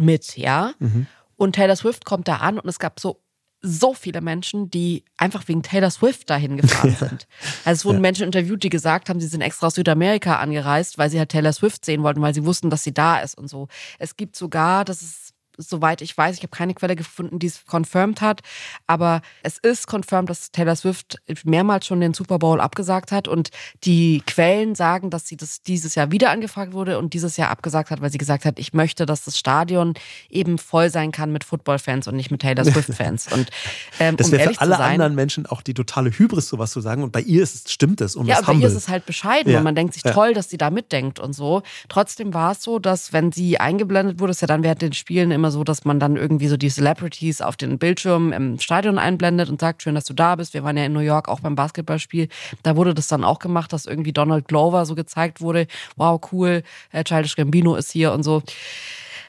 mit, 0.00 0.36
ja. 0.36 0.72
Mhm. 0.78 1.06
Und 1.36 1.54
Taylor 1.54 1.76
Swift 1.76 2.04
kommt 2.04 2.28
da 2.28 2.36
an 2.36 2.58
und 2.58 2.68
es 2.68 2.78
gab 2.78 3.00
so 3.00 3.22
so 3.62 3.92
viele 3.92 4.20
Menschen, 4.20 4.70
die 4.70 5.04
einfach 5.18 5.46
wegen 5.46 5.62
Taylor 5.62 5.90
Swift 5.90 6.30
dahin 6.30 6.56
gefahren 6.56 6.96
sind. 6.98 7.26
Also 7.64 7.80
es 7.80 7.84
wurden 7.84 7.96
ja. 7.96 8.02
Menschen 8.02 8.24
interviewt, 8.24 8.62
die 8.62 8.70
gesagt 8.70 9.08
haben, 9.08 9.20
sie 9.20 9.26
sind 9.26 9.42
extra 9.42 9.66
aus 9.66 9.74
Südamerika 9.74 10.36
angereist, 10.36 10.96
weil 10.96 11.10
sie 11.10 11.18
halt 11.18 11.30
Taylor 11.30 11.52
Swift 11.52 11.84
sehen 11.84 12.02
wollten, 12.02 12.22
weil 12.22 12.34
sie 12.34 12.46
wussten, 12.46 12.70
dass 12.70 12.82
sie 12.82 12.94
da 12.94 13.18
ist 13.18 13.36
und 13.36 13.48
so. 13.48 13.68
Es 13.98 14.16
gibt 14.16 14.36
sogar, 14.36 14.84
das 14.84 15.02
ist 15.02 15.34
soweit 15.60 16.02
ich 16.02 16.16
weiß, 16.16 16.36
ich 16.36 16.42
habe 16.42 16.56
keine 16.56 16.74
Quelle 16.74 16.96
gefunden, 16.96 17.38
die 17.38 17.46
es 17.46 17.64
confirmed 17.66 18.20
hat, 18.20 18.40
aber 18.86 19.22
es 19.42 19.58
ist 19.58 19.86
confirmed, 19.86 20.30
dass 20.30 20.50
Taylor 20.50 20.76
Swift 20.76 21.18
mehrmals 21.44 21.86
schon 21.86 22.00
den 22.00 22.14
Super 22.14 22.38
Bowl 22.38 22.60
abgesagt 22.60 23.12
hat 23.12 23.28
und 23.28 23.50
die 23.84 24.22
Quellen 24.26 24.74
sagen, 24.74 25.10
dass 25.10 25.26
sie 25.26 25.36
das 25.36 25.62
dieses 25.62 25.94
Jahr 25.94 26.10
wieder 26.10 26.30
angefragt 26.30 26.72
wurde 26.72 26.98
und 26.98 27.14
dieses 27.14 27.36
Jahr 27.36 27.50
abgesagt 27.50 27.90
hat, 27.90 28.00
weil 28.00 28.10
sie 28.10 28.18
gesagt 28.18 28.44
hat, 28.44 28.58
ich 28.58 28.72
möchte, 28.72 29.06
dass 29.06 29.24
das 29.24 29.38
Stadion 29.38 29.94
eben 30.28 30.58
voll 30.58 30.90
sein 30.90 31.12
kann 31.12 31.32
mit 31.32 31.44
Football-Fans 31.44 32.08
und 32.08 32.16
nicht 32.16 32.30
mit 32.30 32.42
Taylor 32.42 32.64
Swift-Fans. 32.70 33.32
Und 33.32 33.50
ähm, 33.98 34.16
das 34.16 34.30
wäre 34.32 34.48
um 34.48 34.54
für 34.54 34.60
alle 34.60 34.76
sein, 34.76 34.92
anderen 34.92 35.14
Menschen 35.14 35.46
auch 35.46 35.62
die 35.62 35.74
totale 35.74 36.10
Hybris, 36.10 36.48
sowas 36.48 36.70
zu 36.70 36.80
sagen. 36.80 37.02
Und 37.02 37.12
bei 37.12 37.20
ihr 37.20 37.42
ist 37.42 37.54
es, 37.54 37.72
stimmt 37.72 38.00
es. 38.00 38.16
Und 38.16 38.26
ja, 38.26 38.40
bei 38.40 38.54
ihr 38.54 38.66
ist 38.66 38.74
es 38.74 38.88
halt 38.88 39.06
bescheiden 39.06 39.52
ja. 39.52 39.58
und 39.58 39.64
man 39.64 39.74
denkt 39.74 39.94
sich 39.94 40.02
toll, 40.02 40.34
dass 40.34 40.50
sie 40.50 40.58
da 40.58 40.70
mitdenkt 40.70 41.18
und 41.18 41.32
so. 41.32 41.62
Trotzdem 41.88 42.34
war 42.34 42.52
es 42.52 42.62
so, 42.62 42.78
dass 42.78 43.12
wenn 43.12 43.32
sie 43.32 43.58
eingeblendet 43.58 44.20
wurde, 44.20 44.32
ist 44.32 44.40
ja 44.40 44.46
dann 44.46 44.62
während 44.62 44.82
den 44.82 44.92
Spielen 44.92 45.30
immer 45.50 45.58
so, 45.58 45.64
dass 45.64 45.84
man 45.84 45.98
dann 45.98 46.16
irgendwie 46.16 46.48
so 46.48 46.56
die 46.56 46.68
Celebrities 46.68 47.40
auf 47.40 47.56
den 47.56 47.78
Bildschirm 47.78 48.32
im 48.32 48.58
Stadion 48.58 48.98
einblendet 48.98 49.48
und 49.48 49.60
sagt, 49.60 49.82
schön, 49.82 49.94
dass 49.94 50.04
du 50.04 50.14
da 50.14 50.36
bist. 50.36 50.54
Wir 50.54 50.62
waren 50.62 50.76
ja 50.76 50.84
in 50.84 50.92
New 50.92 51.00
York 51.00 51.28
auch 51.28 51.40
beim 51.40 51.56
Basketballspiel. 51.56 52.28
Da 52.62 52.76
wurde 52.76 52.94
das 52.94 53.08
dann 53.08 53.24
auch 53.24 53.38
gemacht, 53.38 53.72
dass 53.72 53.86
irgendwie 53.86 54.12
Donald 54.12 54.46
Glover 54.46 54.86
so 54.86 54.94
gezeigt 54.94 55.40
wurde. 55.40 55.66
Wow, 55.96 56.20
cool, 56.32 56.62
äh, 56.92 57.04
Childish 57.04 57.36
Gambino 57.36 57.74
ist 57.74 57.90
hier 57.90 58.12
und 58.12 58.22
so. 58.22 58.42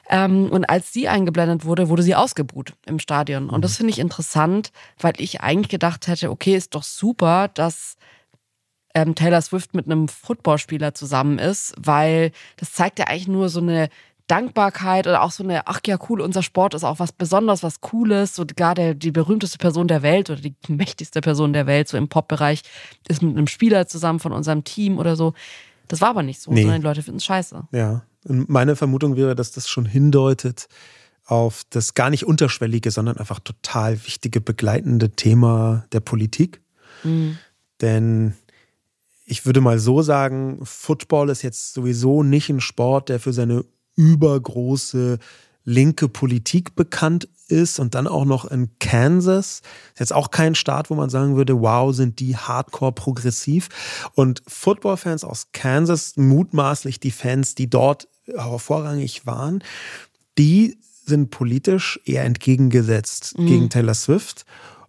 Ähm, 0.08 0.50
und 0.50 0.68
als 0.68 0.92
sie 0.92 1.08
eingeblendet 1.08 1.64
wurde, 1.64 1.88
wurde 1.88 2.02
sie 2.02 2.14
ausgebuht 2.14 2.74
im 2.86 2.98
Stadion. 2.98 3.50
Und 3.50 3.64
das 3.64 3.72
mhm. 3.72 3.76
finde 3.76 3.90
ich 3.92 3.98
interessant, 3.98 4.70
weil 5.00 5.14
ich 5.18 5.40
eigentlich 5.40 5.68
gedacht 5.68 6.06
hätte, 6.06 6.30
okay, 6.30 6.56
ist 6.56 6.74
doch 6.74 6.82
super, 6.82 7.48
dass 7.48 7.96
ähm, 8.94 9.14
Taylor 9.14 9.40
Swift 9.40 9.74
mit 9.74 9.86
einem 9.86 10.08
Footballspieler 10.08 10.94
zusammen 10.94 11.38
ist, 11.38 11.74
weil 11.78 12.30
das 12.56 12.72
zeigt 12.72 12.98
ja 12.98 13.06
eigentlich 13.06 13.28
nur 13.28 13.48
so 13.48 13.60
eine 13.60 13.88
Dankbarkeit 14.26 15.06
oder 15.06 15.22
auch 15.22 15.30
so 15.30 15.42
eine, 15.42 15.66
ach 15.66 15.80
ja, 15.86 15.98
cool, 16.08 16.20
unser 16.20 16.42
Sport 16.42 16.74
ist 16.74 16.84
auch 16.84 16.98
was 16.98 17.12
Besonderes, 17.12 17.62
was 17.62 17.80
Cooles. 17.80 18.34
So 18.34 18.44
gar 18.56 18.74
der, 18.74 18.94
die 18.94 19.10
berühmteste 19.10 19.58
Person 19.58 19.88
der 19.88 20.02
Welt 20.02 20.30
oder 20.30 20.40
die 20.40 20.54
mächtigste 20.68 21.20
Person 21.20 21.52
der 21.52 21.66
Welt, 21.66 21.88
so 21.88 21.96
im 21.96 22.08
Pop-Bereich, 22.08 22.62
ist 23.08 23.22
mit 23.22 23.36
einem 23.36 23.46
Spieler 23.46 23.86
zusammen 23.86 24.20
von 24.20 24.32
unserem 24.32 24.64
Team 24.64 24.98
oder 24.98 25.16
so. 25.16 25.34
Das 25.88 26.00
war 26.00 26.10
aber 26.10 26.22
nicht 26.22 26.40
so, 26.40 26.52
nee. 26.52 26.62
sondern 26.62 26.80
die 26.80 26.86
Leute 26.86 27.02
finden 27.02 27.18
es 27.18 27.24
scheiße. 27.24 27.68
Ja. 27.72 28.02
Und 28.24 28.48
meine 28.48 28.76
Vermutung 28.76 29.16
wäre, 29.16 29.34
dass 29.34 29.52
das 29.52 29.68
schon 29.68 29.84
hindeutet 29.84 30.68
auf 31.24 31.62
das 31.70 31.94
gar 31.94 32.10
nicht 32.10 32.26
unterschwellige, 32.26 32.90
sondern 32.90 33.16
einfach 33.16 33.40
total 33.40 34.04
wichtige 34.04 34.40
begleitende 34.40 35.10
Thema 35.10 35.84
der 35.92 36.00
Politik. 36.00 36.60
Mhm. 37.04 37.38
Denn 37.80 38.34
ich 39.24 39.46
würde 39.46 39.60
mal 39.60 39.78
so 39.78 40.02
sagen, 40.02 40.60
Football 40.62 41.30
ist 41.30 41.42
jetzt 41.42 41.74
sowieso 41.74 42.22
nicht 42.22 42.50
ein 42.50 42.60
Sport, 42.60 43.08
der 43.08 43.20
für 43.20 43.32
seine 43.32 43.64
übergroße 43.96 45.18
linke 45.64 46.08
Politik 46.08 46.74
bekannt 46.74 47.28
ist 47.48 47.78
und 47.78 47.94
dann 47.94 48.06
auch 48.06 48.24
noch 48.24 48.44
in 48.44 48.70
Kansas. 48.78 49.62
Ist 49.92 50.00
jetzt 50.00 50.12
auch 50.12 50.30
kein 50.30 50.54
Staat, 50.54 50.90
wo 50.90 50.94
man 50.94 51.10
sagen 51.10 51.36
würde, 51.36 51.60
wow, 51.60 51.94
sind 51.94 52.18
die 52.18 52.36
hardcore 52.36 52.92
progressiv. 52.92 53.68
Und 54.14 54.42
Footballfans 54.46 55.22
aus 55.22 55.48
Kansas, 55.52 56.16
mutmaßlich 56.16 56.98
die 56.98 57.10
Fans, 57.10 57.54
die 57.54 57.70
dort 57.70 58.08
vorrangig 58.58 59.26
waren, 59.26 59.62
die 60.38 60.78
sind 61.04 61.30
politisch 61.30 62.00
eher 62.04 62.24
entgegengesetzt 62.24 63.38
mhm. 63.38 63.46
gegen 63.46 63.70
Taylor 63.70 63.94
Swift. 63.94 64.44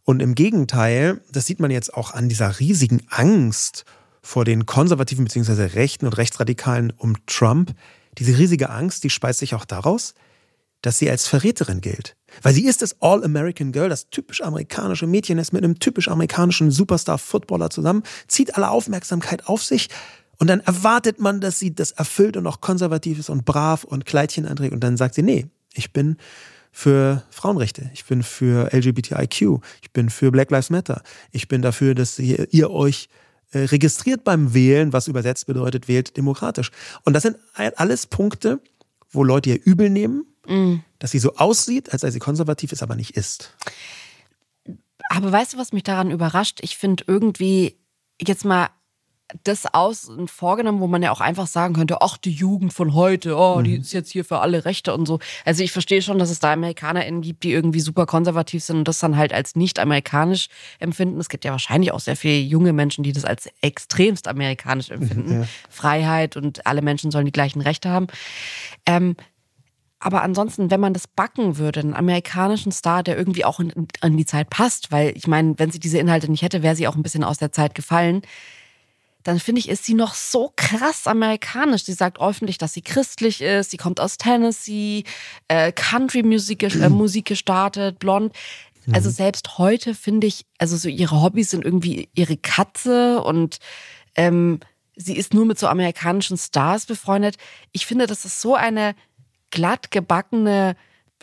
Und 0.06 0.22
im 0.22 0.36
Gegenteil, 0.36 1.22
das 1.32 1.46
sieht 1.46 1.60
man 1.60 1.72
jetzt 1.72 1.94
auch 1.94 2.12
an 2.14 2.30
dieser 2.30 2.60
riesigen 2.60 3.02
Angst 3.10 3.86
vor 4.22 4.46
den 4.46 4.66
Konservativen 4.66 5.26
bzw. 5.26 5.64
Rechten 5.76 6.06
und 6.06 6.18
Rechtsradikalen 6.18 6.94
um 6.98 7.16
Trump 7.26 7.74
diese 8.18 8.38
riesige 8.38 8.70
Angst, 8.70 9.04
die 9.04 9.10
speist 9.10 9.40
sich 9.40 9.56
auch 9.56 9.66
daraus, 9.66 10.14
dass 10.82 11.00
sie 11.00 11.10
als 11.10 11.28
Verräterin 11.28 11.82
gilt. 11.82 12.16
Weil 12.42 12.54
sie 12.54 12.66
ist 12.66 12.82
das 12.82 13.02
All-American 13.02 13.72
Girl, 13.72 13.90
das 13.90 14.10
typisch 14.10 14.42
amerikanische 14.42 15.08
Mädchen 15.08 15.38
ist 15.38 15.54
mit 15.54 15.64
einem 15.64 15.80
typisch 15.80 16.10
amerikanischen 16.10 16.72
Superstar-Footballer 16.72 17.70
zusammen, 17.70 18.04
zieht 18.28 18.56
alle 18.56 18.70
Aufmerksamkeit 18.70 19.48
auf 19.48 19.64
sich 19.64 19.90
und 20.40 20.48
dann 20.48 20.60
erwartet 20.60 21.20
man, 21.20 21.40
dass 21.40 21.58
sie 21.58 21.74
das 21.74 21.92
erfüllt 21.92 22.36
und 22.36 22.46
auch 22.48 22.60
konservativ 22.60 23.18
ist 23.18 23.30
und 23.30 23.46
brav 23.46 23.86
und 23.86 24.06
Kleidchen 24.06 24.46
anträgt 24.46 24.74
und 24.74 24.84
dann 24.84 24.98
sagt 24.98 25.16
sie, 25.16 25.24
nee, 25.24 25.48
ich 25.74 25.94
bin 25.94 26.18
für 26.72 27.24
Frauenrechte, 27.30 27.90
ich 27.94 28.04
bin 28.06 28.24
für 28.24 28.74
LGBTIQ, 28.74 29.62
ich 29.82 29.92
bin 29.94 30.10
für 30.10 30.32
Black 30.32 30.52
Lives 30.52 30.70
Matter, 30.70 31.02
ich 31.32 31.48
bin 31.48 31.62
dafür, 31.62 31.96
dass 31.96 32.20
ihr, 32.20 32.52
ihr 32.52 32.72
euch 32.72 33.10
registriert 33.60 34.24
beim 34.24 34.54
Wählen, 34.54 34.94
was 34.94 35.08
übersetzt 35.08 35.48
bedeutet, 35.48 35.88
wählt 35.88 36.18
demokratisch. 36.18 36.72
Und 37.04 37.14
das 37.14 37.24
sind 37.24 37.38
alles 37.54 38.08
Punkte, 38.08 38.60
wo 39.12 39.24
Leute 39.24 39.52
ihr 39.52 39.66
übel 39.66 39.90
nehmen, 39.90 40.26
mm. 40.48 40.76
dass 41.00 41.12
sie 41.12 41.20
so 41.20 41.36
aussieht, 41.36 41.94
als 41.94 42.02
sei 42.02 42.12
sie 42.12 42.20
konservativ 42.20 42.72
ist, 42.72 42.84
aber 42.84 42.96
nicht 42.96 43.16
ist. 43.16 43.56
Aber 45.10 45.32
weißt 45.32 45.54
du, 45.54 45.58
was 45.58 45.74
mich 45.74 45.84
daran 45.84 46.12
überrascht? 46.12 46.60
Ich 46.62 46.78
finde 46.78 47.04
irgendwie 47.08 47.78
jetzt 48.20 48.46
mal 48.46 48.70
das 49.44 49.74
aus 49.74 50.06
und 50.06 50.30
vorgenommen, 50.30 50.80
wo 50.80 50.88
man 50.88 51.02
ja 51.02 51.12
auch 51.12 51.22
einfach 51.22 51.48
sagen 51.48 51.74
könnte, 51.74 52.02
ach, 52.02 52.18
die 52.18 52.32
Jugend 52.32 52.74
von 52.74 52.94
heute, 52.94 53.36
oh, 53.38 53.62
die 53.62 53.78
ist 53.78 53.94
jetzt 53.94 54.12
hier 54.12 54.26
für 54.26 54.40
alle 54.40 54.66
Rechte 54.66 54.94
und 54.94 55.08
so. 55.08 55.20
Also 55.46 55.64
ich 55.64 55.72
verstehe 55.72 56.02
schon, 56.02 56.20
dass 56.20 56.30
es 56.30 56.40
da 56.40 56.54
AmerikanerInnen 56.54 57.22
gibt, 57.22 57.44
die 57.44 57.52
irgendwie 57.52 57.80
super 57.80 58.06
konservativ 58.06 58.64
sind 58.64 58.78
und 58.78 58.88
das 58.88 59.00
dann 59.00 59.18
halt 59.18 59.34
als 59.34 59.56
nicht 59.56 59.80
amerikanisch 59.80 60.48
empfinden. 60.80 61.20
Es 61.20 61.30
gibt 61.30 61.46
ja 61.46 61.52
wahrscheinlich 61.52 61.92
auch 61.92 62.00
sehr 62.00 62.16
viele 62.16 62.40
junge 62.40 62.74
Menschen, 62.74 63.04
die 63.04 63.12
das 63.12 63.26
als 63.26 63.50
extremst 63.62 64.28
amerikanisch 64.28 64.90
empfinden. 64.92 65.42
Ja. 65.42 65.48
Freiheit 65.70 66.38
und 66.38 66.66
alle 66.66 66.82
Menschen 66.82 67.12
sollen 67.12 67.26
die 67.26 67.32
gleichen 67.32 67.62
Rechte 67.62 67.90
haben. 67.90 68.08
Ähm, 68.86 69.16
aber 70.00 70.22
ansonsten, 70.22 70.70
wenn 70.70 70.82
man 70.82 70.94
das 70.94 71.08
backen 71.08 71.58
würde, 71.58 71.80
einen 71.80 71.94
amerikanischen 71.94 72.74
Star, 72.74 73.04
der 73.04 73.18
irgendwie 73.18 73.46
auch 73.46 73.62
in, 73.62 73.72
in 74.04 74.18
die 74.18 74.26
Zeit 74.26 74.50
passt, 74.50 74.92
weil 74.92 75.16
ich 75.16 75.28
meine, 75.28 75.58
wenn 75.58 75.72
sie 75.72 75.80
diese 75.80 75.98
Inhalte 75.98 76.30
nicht 76.30 76.42
hätte, 76.42 76.62
wäre 76.62 76.76
sie 76.76 76.90
auch 76.90 76.98
ein 76.98 77.04
bisschen 77.04 77.24
aus 77.24 77.38
der 77.38 77.54
Zeit 77.54 77.74
gefallen 77.74 78.22
dann 79.24 79.40
finde 79.40 79.60
ich, 79.60 79.70
ist 79.70 79.86
sie 79.86 79.94
noch 79.94 80.14
so 80.14 80.52
krass 80.56 81.08
amerikanisch. 81.08 81.84
Sie 81.84 81.94
sagt 81.94 82.20
öffentlich, 82.20 82.58
dass 82.58 82.74
sie 82.74 82.82
christlich 82.82 83.42
ist, 83.42 83.72
sie 83.72 83.78
kommt 83.78 84.00
aus 84.00 84.18
Tennessee, 84.18 85.04
äh, 85.48 85.72
Country-Musik 85.72 86.64
äh, 86.64 86.90
Musik 86.90 87.26
gestartet, 87.26 88.00
blond. 88.00 88.34
Also 88.92 89.10
mhm. 89.10 89.14
selbst 89.14 89.58
heute 89.58 89.96
finde 89.96 90.28
ich, 90.28 90.46
also 90.58 90.76
so 90.76 90.90
ihre 90.90 91.22
Hobbys 91.22 91.52
sind 91.52 91.64
irgendwie 91.64 92.10
ihre 92.14 92.36
Katze 92.36 93.24
und 93.24 93.60
ähm, 94.16 94.60
sie 94.96 95.16
ist 95.16 95.34
nur 95.34 95.46
mit 95.46 95.58
so 95.58 95.68
amerikanischen 95.68 96.38
Stars 96.38 96.86
befreundet. 96.86 97.38
Ich 97.72 97.86
finde, 97.86 98.08
das 98.08 98.26
ist 98.26 98.42
so 98.42 98.56
eine 98.56 98.96
glatt 99.52 99.92
gebackene 99.92 100.76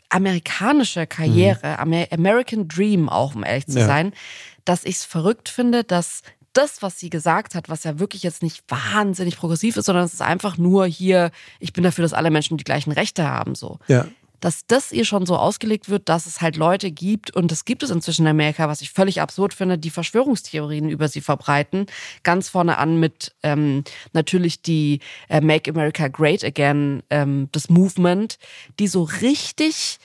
amerikanische 0.08 1.06
Karriere, 1.06 1.78
mhm. 1.84 2.06
American 2.10 2.66
Dream 2.66 3.08
auch, 3.08 3.34
um 3.34 3.44
ehrlich 3.44 3.66
zu 3.66 3.78
ja. 3.78 3.86
sein, 3.86 4.12
dass 4.64 4.84
ich 4.84 4.96
es 4.96 5.04
verrückt 5.04 5.48
finde, 5.48 5.84
dass 5.84 6.22
das, 6.52 6.82
was 6.82 6.98
sie 6.98 7.10
gesagt 7.10 7.54
hat, 7.54 7.68
was 7.68 7.84
ja 7.84 7.98
wirklich 7.98 8.22
jetzt 8.22 8.42
nicht 8.42 8.64
wahnsinnig 8.68 9.36
progressiv 9.36 9.76
ist, 9.76 9.86
sondern 9.86 10.04
es 10.04 10.14
ist 10.14 10.22
einfach 10.22 10.58
nur 10.58 10.86
hier, 10.86 11.30
ich 11.58 11.72
bin 11.72 11.84
dafür, 11.84 12.02
dass 12.02 12.12
alle 12.12 12.30
Menschen 12.30 12.56
die 12.56 12.64
gleichen 12.64 12.92
Rechte 12.92 13.28
haben, 13.28 13.54
so. 13.54 13.78
Ja. 13.88 14.06
Dass 14.40 14.66
das 14.66 14.90
ihr 14.90 15.04
schon 15.04 15.26
so 15.26 15.36
ausgelegt 15.36 15.90
wird, 15.90 16.08
dass 16.08 16.24
es 16.24 16.40
halt 16.40 16.56
Leute 16.56 16.90
gibt, 16.90 17.36
und 17.36 17.50
das 17.50 17.66
gibt 17.66 17.82
es 17.82 17.90
inzwischen 17.90 18.22
in 18.22 18.28
Amerika, 18.28 18.68
was 18.68 18.80
ich 18.80 18.90
völlig 18.90 19.20
absurd 19.20 19.52
finde, 19.52 19.76
die 19.76 19.90
Verschwörungstheorien 19.90 20.88
über 20.88 21.08
sie 21.08 21.20
verbreiten. 21.20 21.84
Ganz 22.22 22.48
vorne 22.48 22.78
an 22.78 22.98
mit 22.98 23.34
ähm, 23.42 23.84
natürlich 24.14 24.62
die 24.62 25.00
äh, 25.28 25.42
Make 25.42 25.70
America 25.70 26.08
Great 26.08 26.42
Again, 26.42 27.02
ähm, 27.10 27.50
das 27.52 27.68
Movement, 27.68 28.38
die 28.78 28.88
so 28.88 29.02
richtig 29.02 29.98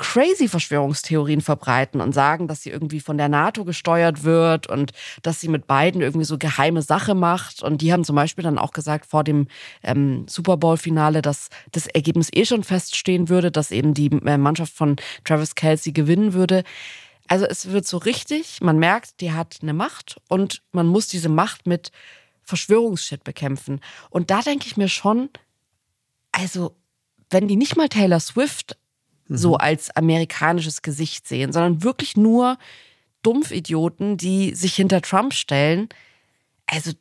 crazy 0.00 0.48
Verschwörungstheorien 0.48 1.42
verbreiten 1.42 2.00
und 2.00 2.14
sagen, 2.14 2.48
dass 2.48 2.62
sie 2.62 2.70
irgendwie 2.70 3.00
von 3.00 3.18
der 3.18 3.28
NATO 3.28 3.66
gesteuert 3.66 4.24
wird 4.24 4.66
und 4.66 4.92
dass 5.22 5.40
sie 5.40 5.48
mit 5.48 5.66
beiden 5.66 6.00
irgendwie 6.00 6.24
so 6.24 6.38
geheime 6.38 6.80
Sache 6.80 7.14
macht. 7.14 7.62
Und 7.62 7.82
die 7.82 7.92
haben 7.92 8.02
zum 8.02 8.16
Beispiel 8.16 8.42
dann 8.42 8.56
auch 8.56 8.72
gesagt 8.72 9.04
vor 9.04 9.24
dem 9.24 9.46
ähm, 9.82 10.24
Super 10.26 10.56
Bowl-Finale, 10.56 11.20
dass 11.20 11.50
das 11.72 11.86
Ergebnis 11.86 12.30
eh 12.32 12.46
schon 12.46 12.64
feststehen 12.64 13.28
würde, 13.28 13.50
dass 13.50 13.70
eben 13.70 13.92
die 13.92 14.06
äh, 14.24 14.38
Mannschaft 14.38 14.72
von 14.72 14.96
Travis 15.24 15.54
Kelsey 15.54 15.92
gewinnen 15.92 16.32
würde. 16.32 16.64
Also 17.28 17.44
es 17.44 17.70
wird 17.70 17.86
so 17.86 17.98
richtig, 17.98 18.62
man 18.62 18.78
merkt, 18.78 19.20
die 19.20 19.32
hat 19.32 19.58
eine 19.60 19.74
Macht 19.74 20.16
und 20.28 20.62
man 20.72 20.86
muss 20.86 21.08
diese 21.08 21.28
Macht 21.28 21.66
mit 21.66 21.92
Verschwörungsshit 22.42 23.22
bekämpfen. 23.22 23.82
Und 24.08 24.30
da 24.30 24.40
denke 24.40 24.66
ich 24.66 24.78
mir 24.78 24.88
schon, 24.88 25.28
also 26.32 26.74
wenn 27.28 27.48
die 27.48 27.56
nicht 27.56 27.76
mal 27.76 27.90
Taylor 27.90 28.18
Swift 28.18 28.78
so 29.30 29.50
mhm. 29.50 29.56
als 29.60 29.96
amerikanisches 29.96 30.82
Gesicht 30.82 31.26
sehen, 31.26 31.52
sondern 31.52 31.82
wirklich 31.82 32.16
nur 32.16 32.58
Dumpfidioten, 33.22 34.16
die 34.16 34.54
sich 34.54 34.74
hinter 34.74 35.00
Trump 35.02 35.32
stellen. 35.34 35.88
Also, 36.66 36.92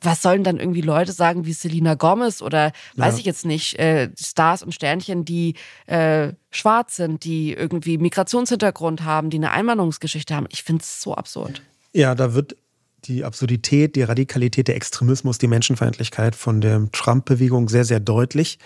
was 0.00 0.22
sollen 0.22 0.44
dann 0.44 0.58
irgendwie 0.58 0.82
Leute 0.82 1.12
sagen 1.12 1.46
wie 1.46 1.52
Selena 1.52 1.94
Gomez 1.94 2.42
oder 2.42 2.72
weiß 2.96 3.14
ja. 3.14 3.18
ich 3.20 3.24
jetzt 3.24 3.44
nicht, 3.44 3.78
äh, 3.78 4.10
Stars 4.18 4.62
und 4.62 4.72
Sternchen, 4.72 5.24
die 5.24 5.54
äh, 5.86 6.32
schwarz 6.50 6.96
sind, 6.96 7.24
die 7.24 7.52
irgendwie 7.52 7.98
Migrationshintergrund 7.98 9.04
haben, 9.04 9.30
die 9.30 9.38
eine 9.38 9.50
Einwanderungsgeschichte 9.50 10.34
haben. 10.34 10.46
Ich 10.50 10.62
finde 10.62 10.82
es 10.82 11.00
so 11.00 11.14
absurd. 11.14 11.62
Ja, 11.92 12.14
da 12.14 12.34
wird 12.34 12.56
die 13.04 13.24
Absurdität, 13.24 13.96
die 13.96 14.02
Radikalität, 14.02 14.68
der 14.68 14.76
Extremismus, 14.76 15.38
die 15.38 15.46
Menschenfeindlichkeit 15.46 16.36
von 16.36 16.60
der 16.60 16.88
Trump-Bewegung 16.92 17.68
sehr, 17.68 17.84
sehr 17.84 18.00
deutlich. 18.00 18.58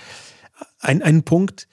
Ein, 0.81 1.03
ein 1.03 1.23
Punkt, 1.23 1.69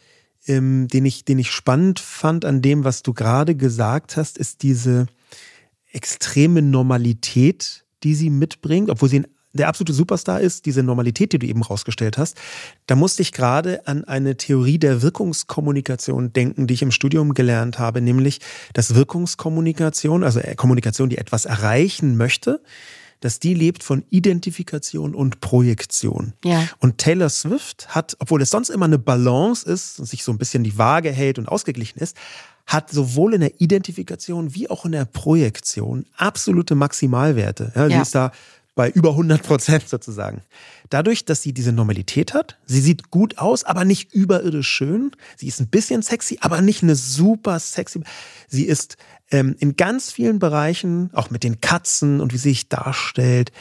ähm, 0.48 0.88
den, 0.88 1.06
ich, 1.06 1.26
den 1.26 1.40
ich 1.40 1.52
spannend 1.52 2.00
fand 2.00 2.46
an 2.46 2.62
dem, 2.62 2.84
was 2.84 3.04
du 3.04 3.14
gerade 3.14 3.56
gesagt 3.56 4.18
hast, 4.18 4.38
ist 4.38 4.64
diese 4.64 5.08
extreme 5.92 6.62
Normalität, 6.62 7.86
die 8.04 8.16
sie 8.16 8.30
mitbringt, 8.30 8.90
obwohl 8.90 9.10
sie 9.10 9.24
der 9.54 9.68
absolute 9.68 9.94
Superstar 9.94 10.40
ist, 10.40 10.66
diese 10.66 10.84
Normalität, 10.84 11.34
die 11.34 11.40
du 11.40 11.48
eben 11.48 11.64
rausgestellt 11.64 12.18
hast. 12.18 12.38
Da 12.86 12.96
musste 12.96 13.22
ich 13.22 13.32
gerade 13.32 13.88
an 13.88 14.04
eine 14.04 14.38
Theorie 14.38 14.78
der 14.78 15.02
Wirkungskommunikation 15.02 16.32
denken, 16.32 16.68
die 16.68 16.76
ich 16.76 16.82
im 16.82 16.92
Studium 16.92 17.34
gelernt 17.34 17.80
habe, 17.80 18.02
nämlich, 18.02 18.40
dass 18.74 18.96
Wirkungskommunikation, 18.96 20.24
also 20.24 20.40
Kommunikation, 20.56 21.10
die 21.10 21.18
etwas 21.18 21.46
erreichen 21.46 22.18
möchte, 22.18 22.62
dass 23.20 23.40
die 23.40 23.54
lebt 23.54 23.84
von 23.84 24.04
Identifikation 24.10 25.16
und 25.16 25.40
Projektion. 25.42 26.34
Ja. 26.44 26.68
Und 26.80 26.98
Taylor 26.98 27.30
Swift 27.30 27.90
hat, 27.90 28.16
obwohl 28.20 28.42
es 28.42 28.50
sonst 28.50 28.70
immer 28.70 28.86
eine 28.86 29.00
Balance 29.00 29.70
ist 29.70 30.00
und 30.00 30.06
sich 30.06 30.24
so 30.24 30.32
ein 30.32 30.38
bisschen 30.38 30.64
die 30.64 30.78
Waage 30.78 31.12
hält 31.12 31.40
und 31.40 31.48
ausgeglichen 31.48 32.00
ist, 32.00 32.16
hat 32.66 32.92
sowohl 32.92 33.34
in 33.34 33.42
der 33.42 33.62
Identifikation 33.62 34.54
wie 34.54 34.70
auch 34.70 34.86
in 34.86 34.92
der 34.92 35.06
Projektion 35.06 36.06
absolute 36.18 36.76
Maximalwerte. 36.76 37.72
Ja, 37.76 37.88
ja. 37.88 37.96
Sie 37.96 38.02
ist 38.02 38.16
da 38.16 38.32
bei 38.78 38.90
über 38.90 39.10
100 39.10 39.44
Prozent 39.44 39.90
sozusagen. 39.90 40.44
Dadurch, 40.90 41.26
dass 41.26 41.42
sie 41.42 41.52
diese 41.52 41.74
Normalität 41.74 42.34
hat, 42.34 42.58
sie 42.66 42.80
sieht 42.80 43.12
gut 43.12 43.40
aus, 43.40 43.66
aber 43.66 43.84
nicht 43.84 44.14
überirdisch 44.14 44.70
schön. 44.70 45.12
Sie 45.36 45.48
ist 45.48 45.60
ein 45.60 45.68
bisschen 45.68 46.02
sexy, 46.02 46.38
aber 46.40 46.62
nicht 46.62 46.84
eine 46.84 46.96
super 46.96 47.60
sexy. 47.60 48.04
Sie 48.48 48.64
ist 48.64 48.96
ähm, 49.32 49.56
in 49.60 49.76
ganz 49.76 50.12
vielen 50.12 50.40
Bereichen, 50.40 51.10
auch 51.14 51.30
mit 51.30 51.44
den 51.44 51.60
Katzen 51.60 52.22
und 52.22 52.32
wie 52.32 52.38
sie 52.38 52.50
sich 52.50 52.70
darstellt, 52.70 53.52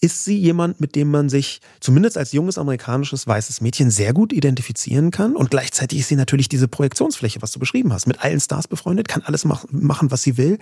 ist 0.00 0.24
sie 0.24 0.38
jemand, 0.38 0.80
mit 0.80 0.94
dem 0.94 1.10
man 1.10 1.28
sich 1.28 1.60
zumindest 1.80 2.18
als 2.18 2.32
junges 2.32 2.58
amerikanisches 2.58 3.26
weißes 3.26 3.60
Mädchen 3.60 3.90
sehr 3.90 4.12
gut 4.12 4.32
identifizieren 4.32 5.10
kann. 5.10 5.34
Und 5.34 5.50
gleichzeitig 5.50 6.00
ist 6.00 6.08
sie 6.08 6.16
natürlich 6.16 6.48
diese 6.48 6.68
Projektionsfläche, 6.68 7.40
was 7.40 7.52
du 7.52 7.58
beschrieben 7.58 7.92
hast, 7.92 8.06
mit 8.06 8.22
allen 8.22 8.40
Stars 8.40 8.68
befreundet, 8.68 9.08
kann 9.08 9.22
alles 9.22 9.44
machen, 9.44 10.10
was 10.10 10.22
sie 10.22 10.36
will, 10.36 10.58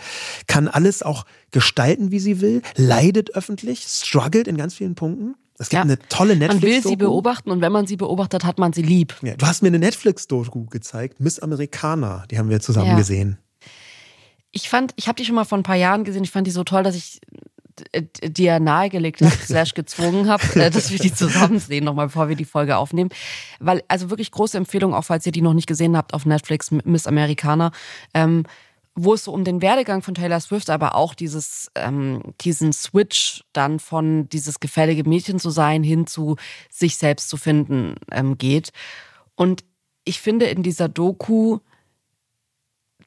kann 0.46 0.68
alles 0.68 1.02
auch 1.02 1.24
gestalten, 1.50 2.12
wie 2.12 2.20
sie 2.20 2.40
will, 2.40 2.62
leidet 2.76 3.34
öffentlich, 3.34 3.84
struggelt 3.88 4.46
in 4.46 4.56
ganz 4.56 4.74
vielen 4.74 4.94
Punkten. 4.94 5.34
Es 5.58 5.68
gibt 5.68 5.78
ja. 5.78 5.82
eine 5.82 5.98
tolle 6.08 6.36
Netflix. 6.36 6.62
Man 6.62 6.72
will 6.72 6.82
sie 6.82 6.96
beobachten 6.96 7.50
und 7.50 7.60
wenn 7.60 7.72
man 7.72 7.86
sie 7.86 7.96
beobachtet, 7.96 8.44
hat 8.44 8.58
man 8.58 8.72
sie 8.72 8.82
lieb. 8.82 9.14
Ja, 9.22 9.36
du 9.36 9.46
hast 9.46 9.62
mir 9.62 9.68
eine 9.68 9.78
Netflix-Doku 9.78 10.66
gezeigt, 10.66 11.20
Miss 11.20 11.38
Americana, 11.38 12.24
die 12.30 12.38
haben 12.38 12.50
wir 12.50 12.60
zusammen 12.60 12.90
ja. 12.90 12.96
gesehen. 12.96 13.38
Ich 14.50 14.68
fand, 14.68 14.92
ich 14.96 15.08
habe 15.08 15.16
die 15.16 15.24
schon 15.24 15.34
mal 15.34 15.44
vor 15.44 15.58
ein 15.58 15.64
paar 15.64 15.76
Jahren 15.76 16.04
gesehen. 16.04 16.22
Ich 16.22 16.30
fand 16.30 16.46
die 16.46 16.52
so 16.52 16.62
toll, 16.62 16.84
dass 16.84 16.94
ich 16.94 17.20
dir 18.22 18.60
nahegelegt 18.60 19.20
habe, 19.20 19.32
slash 19.32 19.74
gezwungen 19.74 20.28
habe, 20.28 20.42
äh, 20.60 20.70
dass 20.70 20.90
wir 20.90 20.98
die 20.98 21.12
zusammen 21.12 21.58
sehen, 21.58 21.84
nochmal 21.84 22.06
bevor 22.06 22.28
wir 22.28 22.36
die 22.36 22.44
Folge 22.44 22.76
aufnehmen. 22.76 23.10
Weil, 23.60 23.82
also 23.88 24.10
wirklich 24.10 24.30
große 24.30 24.56
Empfehlung, 24.56 24.94
auch 24.94 25.04
falls 25.04 25.26
ihr 25.26 25.32
die 25.32 25.42
noch 25.42 25.54
nicht 25.54 25.66
gesehen 25.66 25.96
habt 25.96 26.14
auf 26.14 26.26
Netflix, 26.26 26.70
Miss 26.70 27.06
Americana. 27.06 27.72
Ähm, 28.12 28.44
wo 28.96 29.14
es 29.14 29.24
so 29.24 29.32
um 29.32 29.42
den 29.42 29.60
Werdegang 29.60 30.02
von 30.02 30.14
Taylor 30.14 30.38
Swift, 30.38 30.70
aber 30.70 30.94
auch 30.94 31.14
dieses, 31.14 31.70
ähm, 31.74 32.22
diesen 32.40 32.72
Switch 32.72 33.42
dann 33.52 33.80
von 33.80 34.28
dieses 34.28 34.60
gefällige 34.60 35.08
Mädchen 35.08 35.40
zu 35.40 35.50
sein 35.50 35.82
hin 35.82 36.06
zu 36.06 36.36
sich 36.70 36.96
selbst 36.96 37.28
zu 37.28 37.36
finden 37.36 37.96
ähm, 38.12 38.38
geht. 38.38 38.70
Und 39.34 39.64
ich 40.04 40.20
finde, 40.20 40.46
in 40.46 40.62
dieser 40.62 40.88
Doku 40.88 41.58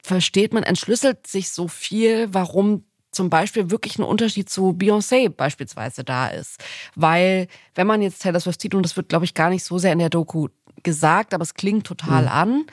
versteht 0.02 0.52
man, 0.52 0.62
entschlüsselt 0.62 1.26
sich 1.26 1.50
so 1.50 1.68
viel, 1.68 2.32
warum 2.32 2.84
zum 3.18 3.30
Beispiel 3.30 3.68
wirklich 3.72 3.98
ein 3.98 4.04
Unterschied 4.04 4.48
zu 4.48 4.70
Beyoncé 4.70 5.28
beispielsweise 5.28 6.04
da 6.04 6.28
ist. 6.28 6.62
Weil, 6.94 7.48
wenn 7.74 7.88
man 7.88 8.00
jetzt 8.00 8.22
Taylor 8.22 8.38
Swift 8.38 8.62
sieht, 8.62 8.76
und 8.76 8.84
das 8.84 8.96
wird, 8.96 9.08
glaube 9.08 9.24
ich, 9.24 9.34
gar 9.34 9.50
nicht 9.50 9.64
so 9.64 9.76
sehr 9.76 9.92
in 9.92 9.98
der 9.98 10.08
Doku 10.08 10.46
gesagt, 10.84 11.34
aber 11.34 11.42
es 11.42 11.54
klingt 11.54 11.84
total 11.84 12.22
mhm. 12.22 12.28
an. 12.28 12.66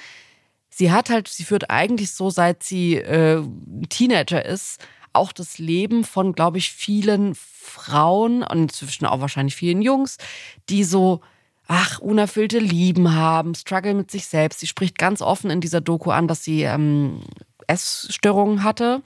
Sie 0.69 0.91
hat 0.91 1.09
halt, 1.09 1.27
sie 1.29 1.45
führt 1.45 1.71
eigentlich 1.71 2.11
so, 2.11 2.29
seit 2.29 2.61
sie 2.61 2.97
äh, 2.97 3.41
Teenager 3.89 4.45
ist, 4.45 4.79
auch 5.13 5.31
das 5.31 5.57
Leben 5.57 6.03
von, 6.03 6.33
glaube 6.33 6.59
ich, 6.59 6.71
vielen 6.71 7.33
Frauen 7.33 8.43
und 8.43 8.59
inzwischen 8.59 9.07
auch 9.07 9.21
wahrscheinlich 9.21 9.55
vielen 9.55 9.81
Jungs, 9.81 10.17
die 10.69 10.83
so, 10.83 11.21
ach, 11.65 11.97
unerfüllte 11.97 12.59
Lieben 12.59 13.15
haben, 13.15 13.55
Struggle 13.55 13.95
mit 13.95 14.11
sich 14.11 14.27
selbst. 14.27 14.59
Sie 14.59 14.67
spricht 14.67 14.99
ganz 14.99 15.23
offen 15.23 15.49
in 15.49 15.59
dieser 15.59 15.81
Doku 15.81 16.11
an, 16.11 16.27
dass 16.27 16.43
sie 16.43 16.61
ähm, 16.61 17.21
Essstörungen 17.65 18.63
hatte 18.63 19.01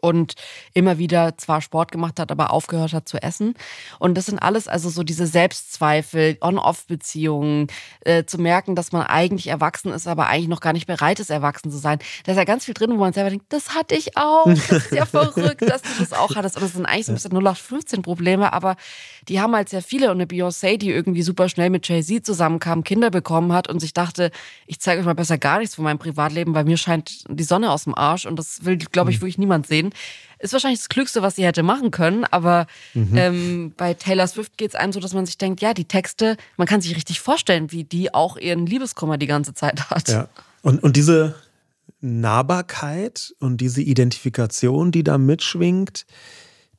und 0.00 0.34
immer 0.74 0.98
wieder 0.98 1.36
zwar 1.36 1.60
Sport 1.60 1.92
gemacht 1.92 2.20
hat, 2.20 2.30
aber 2.30 2.52
aufgehört 2.52 2.92
hat 2.92 3.08
zu 3.08 3.22
essen. 3.22 3.54
Und 3.98 4.16
das 4.16 4.26
sind 4.26 4.38
alles 4.38 4.68
also 4.68 4.88
so 4.88 5.02
diese 5.02 5.26
Selbstzweifel, 5.26 6.38
On-Off-Beziehungen, 6.40 7.68
äh, 8.00 8.24
zu 8.24 8.38
merken, 8.38 8.74
dass 8.74 8.92
man 8.92 9.06
eigentlich 9.06 9.48
erwachsen 9.48 9.92
ist, 9.92 10.06
aber 10.06 10.28
eigentlich 10.28 10.48
noch 10.48 10.60
gar 10.60 10.72
nicht 10.72 10.86
bereit 10.86 11.20
ist, 11.20 11.30
erwachsen 11.30 11.70
zu 11.70 11.78
sein. 11.78 11.98
Da 12.24 12.32
ist 12.32 12.38
ja 12.38 12.44
ganz 12.44 12.64
viel 12.64 12.74
drin, 12.74 12.90
wo 12.90 12.96
man 12.96 13.12
selber 13.12 13.30
denkt, 13.30 13.46
das 13.48 13.74
hatte 13.74 13.94
ich 13.94 14.16
auch. 14.16 14.44
Das 14.46 14.70
ist 14.70 14.92
ja 14.92 15.06
verrückt, 15.06 15.62
dass 15.62 15.82
du 15.82 15.88
das 15.98 16.12
auch 16.12 16.34
hattest. 16.34 16.56
Und 16.56 16.62
das 16.62 16.72
sind 16.72 16.86
eigentlich 16.86 17.06
so 17.06 17.12
ein 17.12 17.16
bisschen 17.16 17.32
0815 17.32 18.02
Probleme, 18.02 18.52
aber 18.52 18.76
die 19.28 19.40
haben 19.40 19.54
halt 19.54 19.68
sehr 19.68 19.82
viele. 19.82 20.10
Und 20.10 20.16
eine 20.16 20.26
Beyoncé, 20.26 20.78
die 20.78 20.90
irgendwie 20.90 21.22
super 21.22 21.48
schnell 21.48 21.70
mit 21.70 21.88
Jay-Z 21.88 22.24
zusammenkam, 22.24 22.84
Kinder 22.84 23.10
bekommen 23.10 23.52
hat 23.52 23.68
und 23.68 23.80
sich 23.80 23.92
dachte, 23.92 24.30
ich 24.66 24.80
zeige 24.80 25.00
euch 25.00 25.06
mal 25.06 25.14
besser 25.14 25.38
gar 25.38 25.58
nichts 25.58 25.74
von 25.74 25.84
meinem 25.84 25.98
Privatleben, 25.98 26.54
weil 26.54 26.64
mir 26.64 26.76
scheint 26.76 27.24
die 27.28 27.44
Sonne 27.44 27.70
aus 27.70 27.84
dem 27.84 27.94
Arsch 27.94 28.26
und 28.26 28.38
das 28.38 28.64
will, 28.64 28.76
glaube 28.76 29.10
ich, 29.10 29.18
mhm. 29.18 29.22
wirklich 29.22 29.38
niemand 29.38 29.66
sehen. 29.66 29.87
Ist 30.40 30.52
wahrscheinlich 30.52 30.80
das 30.80 30.88
Klügste, 30.88 31.20
was 31.20 31.34
sie 31.36 31.44
hätte 31.44 31.64
machen 31.64 31.90
können, 31.90 32.24
aber 32.24 32.68
mhm. 32.94 33.16
ähm, 33.16 33.72
bei 33.76 33.94
Taylor 33.94 34.26
Swift 34.28 34.56
geht 34.56 34.70
es 34.70 34.74
einem 34.76 34.92
so, 34.92 35.00
dass 35.00 35.12
man 35.12 35.26
sich 35.26 35.36
denkt, 35.36 35.60
ja, 35.60 35.74
die 35.74 35.86
Texte, 35.86 36.36
man 36.56 36.68
kann 36.68 36.80
sich 36.80 36.94
richtig 36.94 37.20
vorstellen, 37.20 37.72
wie 37.72 37.82
die 37.82 38.14
auch 38.14 38.36
ihren 38.36 38.64
Liebeskummer 38.64 39.18
die 39.18 39.26
ganze 39.26 39.52
Zeit 39.54 39.90
hat. 39.90 40.08
Ja. 40.08 40.28
Und, 40.62 40.82
und 40.82 40.96
diese 40.96 41.34
Nahbarkeit 42.00 43.34
und 43.40 43.60
diese 43.60 43.82
Identifikation, 43.82 44.92
die 44.92 45.02
da 45.02 45.18
mitschwingt, 45.18 46.06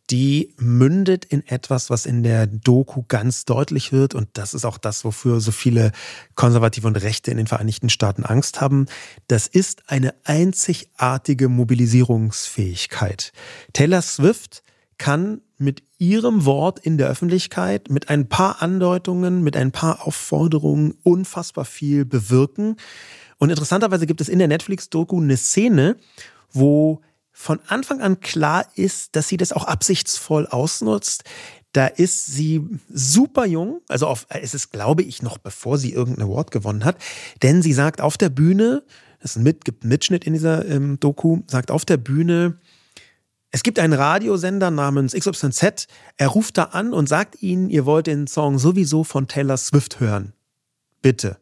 die 0.09 0.53
mündet 0.57 1.25
in 1.25 1.45
etwas, 1.47 1.89
was 1.89 2.05
in 2.05 2.23
der 2.23 2.47
Doku 2.47 3.03
ganz 3.07 3.45
deutlich 3.45 3.91
wird. 3.91 4.15
Und 4.15 4.29
das 4.33 4.53
ist 4.53 4.65
auch 4.65 4.77
das, 4.77 5.05
wofür 5.05 5.39
so 5.39 5.51
viele 5.51 5.91
Konservative 6.35 6.87
und 6.87 6.95
Rechte 6.95 7.29
in 7.31 7.37
den 7.37 7.47
Vereinigten 7.47 7.89
Staaten 7.89 8.23
Angst 8.23 8.59
haben. 8.59 8.87
Das 9.27 9.47
ist 9.47 9.83
eine 9.87 10.15
einzigartige 10.23 11.47
Mobilisierungsfähigkeit. 11.47 13.31
Taylor 13.73 14.01
Swift 14.01 14.63
kann 14.97 15.41
mit 15.57 15.83
ihrem 15.97 16.45
Wort 16.45 16.79
in 16.79 16.97
der 16.97 17.07
Öffentlichkeit, 17.09 17.89
mit 17.89 18.09
ein 18.09 18.29
paar 18.29 18.61
Andeutungen, 18.61 19.43
mit 19.43 19.55
ein 19.57 19.71
paar 19.71 20.07
Aufforderungen 20.07 20.95
unfassbar 21.03 21.65
viel 21.65 22.05
bewirken. 22.05 22.77
Und 23.37 23.49
interessanterweise 23.49 24.07
gibt 24.07 24.21
es 24.21 24.29
in 24.29 24.39
der 24.39 24.47
Netflix-Doku 24.47 25.19
eine 25.19 25.37
Szene, 25.37 25.97
wo 26.51 27.01
von 27.41 27.61
Anfang 27.67 28.01
an 28.01 28.19
klar 28.19 28.65
ist, 28.75 29.15
dass 29.15 29.29
sie 29.29 29.37
das 29.37 29.53
auch 29.53 29.63
absichtsvoll 29.63 30.45
ausnutzt. 30.45 31.23
Da 31.71 31.87
ist 31.87 32.25
sie 32.25 32.67
super 32.89 33.45
jung, 33.45 33.79
also 33.87 34.07
auf, 34.07 34.27
es 34.27 34.53
ist, 34.53 34.71
glaube 34.73 35.03
ich, 35.03 35.21
noch 35.21 35.37
bevor 35.37 35.77
sie 35.77 35.93
irgendein 35.93 36.25
Award 36.25 36.51
gewonnen 36.51 36.83
hat, 36.83 36.97
denn 37.41 37.61
sie 37.61 37.71
sagt 37.71 38.01
auf 38.01 38.17
der 38.17 38.27
Bühne, 38.27 38.83
ein 39.23 39.43
Mit, 39.43 39.63
gibt 39.63 39.83
einen 39.83 39.89
Mitschnitt 39.89 40.25
in 40.25 40.33
dieser 40.33 40.65
ähm, 40.65 40.99
Doku, 40.99 41.39
sagt 41.47 41.71
auf 41.71 41.85
der 41.85 41.95
Bühne, 41.95 42.59
es 43.51 43.63
gibt 43.63 43.79
einen 43.79 43.93
Radiosender 43.93 44.69
namens 44.69 45.13
XYZ, 45.13 45.87
er 46.17 46.27
ruft 46.27 46.57
da 46.57 46.63
an 46.65 46.91
und 46.91 47.07
sagt 47.07 47.41
ihnen, 47.41 47.69
ihr 47.69 47.85
wollt 47.85 48.07
den 48.07 48.27
Song 48.27 48.59
sowieso 48.59 49.05
von 49.05 49.29
Taylor 49.29 49.55
Swift 49.55 50.01
hören. 50.01 50.33
Bitte. 51.01 51.37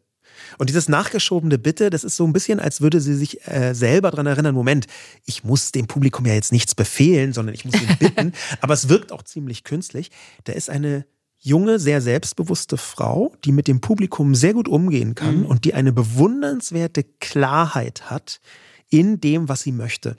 Und 0.58 0.70
dieses 0.70 0.90
nachgeschobene 0.90 1.58
Bitte, 1.58 1.90
das 1.90 2.04
ist 2.04 2.16
so 2.16 2.26
ein 2.26 2.34
bisschen, 2.34 2.60
als 2.60 2.82
würde 2.82 3.02
sie 3.02 3.16
sich 3.16 3.48
äh, 3.48 3.74
selber 3.74 4.12
daran 4.12 4.28
erinnern, 4.28 4.56
Moment, 4.56 4.88
ich 5.26 5.44
muss 5.44 5.72
dem 5.72 5.88
Publikum 5.88 6.26
ja 6.26 6.34
jetzt 6.34 6.52
nichts 6.52 6.76
befehlen, 6.76 7.34
sondern 7.34 7.56
ich 7.56 7.66
muss 7.66 7.76
ihn 7.76 7.96
bitten. 8.00 8.34
Aber 8.62 8.74
es 8.74 8.90
wirkt 8.90 9.12
auch 9.12 9.24
ziemlich 9.24 9.64
künstlich. 9.64 10.12
Da 10.44 10.54
ist 10.54 10.70
eine 10.70 11.06
junge, 11.38 11.80
sehr 11.80 12.02
selbstbewusste 12.02 12.78
Frau, 12.78 13.34
die 13.46 13.52
mit 13.52 13.68
dem 13.68 13.80
Publikum 13.80 14.36
sehr 14.36 14.54
gut 14.54 14.68
umgehen 14.68 15.16
kann 15.16 15.40
mhm. 15.40 15.46
und 15.46 15.66
die 15.66 15.74
eine 15.74 15.94
bewundernswerte 15.94 17.04
Klarheit 17.04 18.10
hat 18.10 18.42
in 18.90 19.20
dem, 19.20 19.50
was 19.50 19.62
sie 19.62 19.72
möchte. 19.72 20.16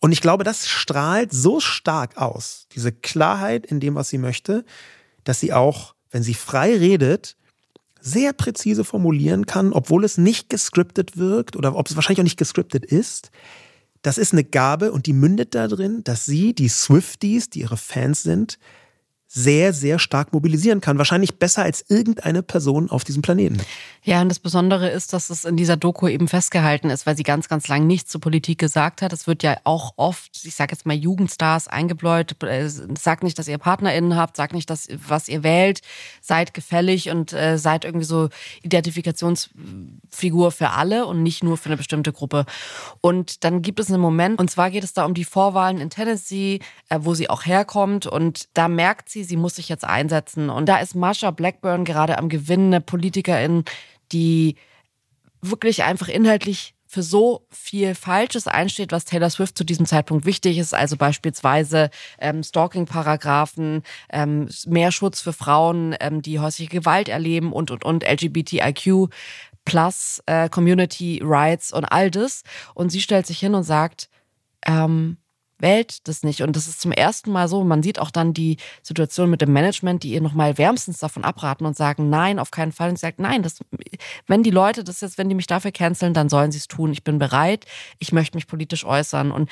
Und 0.00 0.12
ich 0.12 0.20
glaube, 0.20 0.44
das 0.44 0.66
strahlt 0.68 1.32
so 1.32 1.60
stark 1.60 2.16
aus, 2.16 2.66
diese 2.74 2.92
Klarheit 2.92 3.66
in 3.66 3.80
dem, 3.80 3.94
was 3.94 4.08
sie 4.08 4.18
möchte, 4.18 4.64
dass 5.24 5.40
sie 5.40 5.52
auch, 5.52 5.94
wenn 6.10 6.22
sie 6.22 6.34
frei 6.34 6.76
redet, 6.76 7.36
sehr 8.04 8.34
präzise 8.34 8.84
formulieren 8.84 9.46
kann, 9.46 9.72
obwohl 9.72 10.04
es 10.04 10.18
nicht 10.18 10.50
gescriptet 10.50 11.16
wirkt 11.16 11.56
oder 11.56 11.74
ob 11.74 11.88
es 11.88 11.96
wahrscheinlich 11.96 12.20
auch 12.20 12.24
nicht 12.24 12.38
gescriptet 12.38 12.84
ist. 12.84 13.30
Das 14.02 14.18
ist 14.18 14.34
eine 14.34 14.44
Gabe 14.44 14.92
und 14.92 15.06
die 15.06 15.14
mündet 15.14 15.54
darin, 15.54 16.04
dass 16.04 16.26
sie, 16.26 16.54
die 16.54 16.68
Swifties, 16.68 17.48
die 17.48 17.60
ihre 17.60 17.78
Fans 17.78 18.22
sind, 18.22 18.58
sehr, 19.26 19.72
sehr 19.72 19.98
stark 19.98 20.34
mobilisieren 20.34 20.82
kann. 20.82 20.98
Wahrscheinlich 20.98 21.38
besser 21.38 21.62
als 21.62 21.82
irgendeine 21.88 22.42
Person 22.42 22.90
auf 22.90 23.04
diesem 23.04 23.22
Planeten. 23.22 23.56
Ja, 24.06 24.20
und 24.20 24.28
das 24.28 24.38
Besondere 24.38 24.90
ist, 24.90 25.14
dass 25.14 25.30
es 25.30 25.46
in 25.46 25.56
dieser 25.56 25.78
Doku 25.78 26.08
eben 26.08 26.28
festgehalten 26.28 26.90
ist, 26.90 27.06
weil 27.06 27.16
sie 27.16 27.22
ganz, 27.22 27.48
ganz 27.48 27.68
lang 27.68 27.86
nichts 27.86 28.10
zur 28.10 28.20
Politik 28.20 28.58
gesagt 28.58 29.00
hat. 29.00 29.14
Es 29.14 29.26
wird 29.26 29.42
ja 29.42 29.56
auch 29.64 29.94
oft, 29.96 30.44
ich 30.44 30.54
sage 30.54 30.72
jetzt 30.72 30.84
mal 30.84 30.94
Jugendstars 30.94 31.68
eingebläut, 31.68 32.36
äh, 32.42 32.68
sagt 32.68 33.22
nicht, 33.22 33.38
dass 33.38 33.48
ihr 33.48 33.56
PartnerInnen 33.56 34.14
habt, 34.14 34.36
sagt 34.36 34.52
nicht, 34.52 34.68
dass, 34.68 34.88
was 35.08 35.30
ihr 35.30 35.42
wählt, 35.42 35.80
seid 36.20 36.52
gefällig 36.52 37.08
und 37.08 37.32
äh, 37.32 37.56
seid 37.56 37.86
irgendwie 37.86 38.04
so 38.04 38.28
Identifikationsfigur 38.62 40.52
für 40.52 40.68
alle 40.70 41.06
und 41.06 41.22
nicht 41.22 41.42
nur 41.42 41.56
für 41.56 41.70
eine 41.70 41.78
bestimmte 41.78 42.12
Gruppe. 42.12 42.44
Und 43.00 43.42
dann 43.42 43.62
gibt 43.62 43.80
es 43.80 43.88
einen 43.90 44.02
Moment, 44.02 44.38
und 44.38 44.50
zwar 44.50 44.70
geht 44.70 44.84
es 44.84 44.92
da 44.92 45.06
um 45.06 45.14
die 45.14 45.24
Vorwahlen 45.24 45.78
in 45.78 45.88
Tennessee, 45.88 46.60
äh, 46.90 46.98
wo 47.00 47.14
sie 47.14 47.30
auch 47.30 47.46
herkommt 47.46 48.06
und 48.06 48.48
da 48.52 48.68
merkt 48.68 49.08
sie, 49.08 49.24
sie 49.24 49.38
muss 49.38 49.56
sich 49.56 49.70
jetzt 49.70 49.84
einsetzen. 49.84 50.50
Und 50.50 50.68
da 50.68 50.76
ist 50.76 50.94
Marsha 50.94 51.30
Blackburn 51.30 51.86
gerade 51.86 52.18
am 52.18 52.28
Gewinnen, 52.28 52.74
eine 52.74 52.82
Politikerin, 52.82 53.64
die 54.14 54.56
wirklich 55.42 55.82
einfach 55.82 56.08
inhaltlich 56.08 56.74
für 56.86 57.02
so 57.02 57.46
viel 57.50 57.96
Falsches 57.96 58.46
einsteht, 58.46 58.92
was 58.92 59.04
Taylor 59.04 59.28
Swift 59.28 59.58
zu 59.58 59.64
diesem 59.64 59.84
Zeitpunkt 59.84 60.26
wichtig 60.26 60.58
ist, 60.58 60.74
also 60.74 60.96
beispielsweise 60.96 61.90
ähm, 62.20 62.44
Stalking-Paragraphen, 62.44 63.82
ähm, 64.10 64.48
mehr 64.66 64.92
Schutz 64.92 65.20
für 65.20 65.32
Frauen, 65.32 65.96
ähm, 65.98 66.22
die 66.22 66.38
häusliche 66.38 66.70
Gewalt 66.70 67.08
erleben 67.08 67.52
und 67.52 67.72
und 67.72 67.84
und 67.84 68.04
LGBTIQ 68.04 69.10
plus 69.64 70.22
äh, 70.26 70.48
Community 70.48 71.20
Rights 71.22 71.72
und 71.72 71.84
all 71.84 72.12
das. 72.12 72.42
Und 72.74 72.90
sie 72.90 73.00
stellt 73.00 73.26
sich 73.26 73.40
hin 73.40 73.54
und 73.54 73.64
sagt, 73.64 74.08
ähm, 74.64 75.16
wählt 75.64 76.06
das 76.06 76.22
nicht. 76.22 76.42
Und 76.42 76.54
das 76.54 76.68
ist 76.68 76.80
zum 76.80 76.92
ersten 76.92 77.32
Mal 77.32 77.48
so. 77.48 77.64
Man 77.64 77.82
sieht 77.82 77.98
auch 77.98 78.10
dann 78.10 78.34
die 78.34 78.58
Situation 78.82 79.30
mit 79.30 79.40
dem 79.40 79.52
Management, 79.52 80.02
die 80.02 80.12
ihr 80.12 80.20
nochmal 80.20 80.58
wärmstens 80.58 80.98
davon 80.98 81.24
abraten 81.24 81.66
und 81.66 81.76
sagen, 81.76 82.10
nein, 82.10 82.38
auf 82.38 82.50
keinen 82.50 82.70
Fall. 82.70 82.90
Und 82.90 82.96
sie 82.96 83.00
sagt, 83.00 83.18
nein, 83.18 83.42
das, 83.42 83.60
wenn 84.26 84.42
die 84.42 84.50
Leute 84.50 84.84
das 84.84 85.00
jetzt, 85.00 85.16
wenn 85.16 85.30
die 85.30 85.34
mich 85.34 85.46
dafür 85.46 85.72
canceln, 85.72 86.12
dann 86.12 86.28
sollen 86.28 86.52
sie 86.52 86.58
es 86.58 86.68
tun. 86.68 86.92
Ich 86.92 87.02
bin 87.02 87.18
bereit. 87.18 87.64
Ich 87.98 88.12
möchte 88.12 88.36
mich 88.36 88.46
politisch 88.46 88.84
äußern. 88.84 89.32
Und 89.32 89.48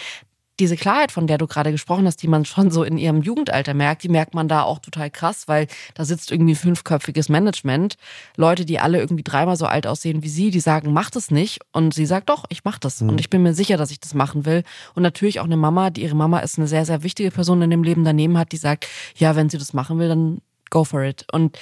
diese 0.63 0.77
Klarheit, 0.77 1.11
von 1.11 1.27
der 1.27 1.39
du 1.39 1.49
gerade 1.49 1.73
gesprochen 1.73 2.07
hast, 2.07 2.23
die 2.23 2.29
man 2.29 2.45
schon 2.45 2.71
so 2.71 2.85
in 2.85 2.97
ihrem 2.97 3.21
Jugendalter 3.21 3.75
merkt, 3.75 4.05
die 4.05 4.09
merkt 4.09 4.33
man 4.33 4.47
da 4.47 4.63
auch 4.63 4.79
total 4.79 5.11
krass, 5.11 5.49
weil 5.49 5.67
da 5.95 6.05
sitzt 6.05 6.31
irgendwie 6.31 6.55
fünfköpfiges 6.55 7.29
Management, 7.29 7.97
Leute, 8.37 8.65
die 8.65 8.79
alle 8.79 9.01
irgendwie 9.01 9.25
dreimal 9.25 9.57
so 9.57 9.67
alt 9.67 9.89
aussehen 9.89 10.23
wie 10.23 10.29
sie, 10.29 10.53
die 10.53 10.61
sagen, 10.61 10.93
mach 10.93 11.11
das 11.11 11.33
nicht. 11.33 11.59
Und 11.73 11.95
sie 11.95 12.07
sagt, 12.07 12.29
doch, 12.29 12.45
ich 12.49 12.63
mach 12.63 12.79
das. 12.79 13.01
Mhm. 13.01 13.09
Und 13.09 13.21
ich 13.21 13.29
bin 13.29 13.43
mir 13.43 13.55
sicher, 13.55 13.77
dass 13.77 13.91
ich 13.91 13.99
das 13.99 14.15
machen 14.15 14.47
will. 14.47 14.63
Und 14.95 15.03
natürlich 15.03 15.41
auch 15.41 15.47
eine 15.47 15.57
Mama, 15.57 15.91
die 15.91 16.03
ihre 16.03 16.15
Mama 16.15 16.39
ist 16.39 16.59
eine 16.59 16.69
sehr, 16.69 16.87
sehr 16.87 17.03
wichtige 17.03 17.33
Person 17.33 17.61
in 17.61 17.71
dem 17.71 17.83
Leben 17.83 18.05
daneben 18.05 18.39
hat, 18.39 18.53
die 18.53 18.57
sagt, 18.57 18.87
ja, 19.17 19.35
wenn 19.35 19.51
sie 19.51 19.59
das 19.59 19.73
machen 19.73 19.99
will, 19.99 20.09
dann 20.09 20.43
go 20.71 20.85
for 20.85 21.03
it. 21.03 21.27
Und 21.33 21.59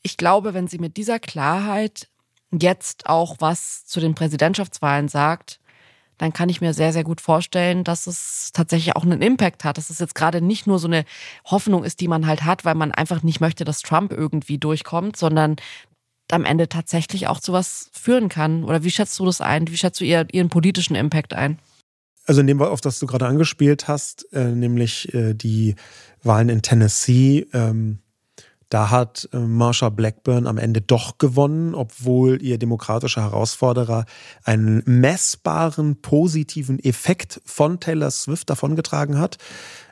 ich 0.00 0.16
glaube, 0.16 0.54
wenn 0.54 0.68
sie 0.68 0.78
mit 0.78 0.96
dieser 0.96 1.18
Klarheit 1.18 2.08
jetzt 2.50 3.06
auch 3.06 3.36
was 3.40 3.84
zu 3.84 4.00
den 4.00 4.14
Präsidentschaftswahlen 4.14 5.08
sagt, 5.08 5.60
dann 6.22 6.32
kann 6.32 6.48
ich 6.48 6.60
mir 6.60 6.72
sehr, 6.72 6.92
sehr 6.92 7.02
gut 7.02 7.20
vorstellen, 7.20 7.82
dass 7.82 8.06
es 8.06 8.52
tatsächlich 8.52 8.94
auch 8.94 9.02
einen 9.02 9.22
Impact 9.22 9.64
hat. 9.64 9.76
Dass 9.76 9.90
es 9.90 9.98
jetzt 9.98 10.14
gerade 10.14 10.40
nicht 10.40 10.68
nur 10.68 10.78
so 10.78 10.86
eine 10.86 11.04
Hoffnung 11.44 11.82
ist, 11.82 11.98
die 11.98 12.06
man 12.06 12.28
halt 12.28 12.44
hat, 12.44 12.64
weil 12.64 12.76
man 12.76 12.92
einfach 12.92 13.24
nicht 13.24 13.40
möchte, 13.40 13.64
dass 13.64 13.80
Trump 13.80 14.12
irgendwie 14.12 14.56
durchkommt, 14.56 15.16
sondern 15.16 15.56
am 16.30 16.44
Ende 16.44 16.68
tatsächlich 16.68 17.26
auch 17.26 17.40
zu 17.40 17.52
was 17.52 17.90
führen 17.92 18.28
kann. 18.28 18.62
Oder 18.62 18.84
wie 18.84 18.92
schätzt 18.92 19.18
du 19.18 19.26
das 19.26 19.40
ein? 19.40 19.66
Wie 19.66 19.76
schätzt 19.76 20.00
du 20.00 20.04
ihren, 20.04 20.48
politischen 20.48 20.94
Impact 20.94 21.34
ein? 21.34 21.58
Also 22.24 22.40
in 22.40 22.46
dem, 22.46 22.62
auf 22.62 22.80
das 22.80 23.00
du 23.00 23.08
gerade 23.08 23.26
angespielt 23.26 23.88
hast, 23.88 24.32
äh, 24.32 24.44
nämlich 24.44 25.12
äh, 25.12 25.34
die 25.34 25.74
Wahlen 26.22 26.50
in 26.50 26.62
Tennessee, 26.62 27.48
ähm, 27.52 27.98
da 28.72 28.88
hat 28.88 29.28
äh, 29.34 29.38
Marsha 29.38 29.90
Blackburn 29.90 30.46
am 30.46 30.56
Ende 30.56 30.80
doch 30.80 31.18
gewonnen, 31.18 31.74
obwohl 31.74 32.40
ihr 32.42 32.56
demokratischer 32.56 33.20
Herausforderer 33.20 34.06
einen 34.44 34.82
messbaren 34.86 36.00
positiven 36.00 36.78
Effekt 36.78 37.42
von 37.44 37.80
Taylor 37.80 38.10
Swift 38.10 38.48
davongetragen 38.48 39.18
hat. 39.18 39.36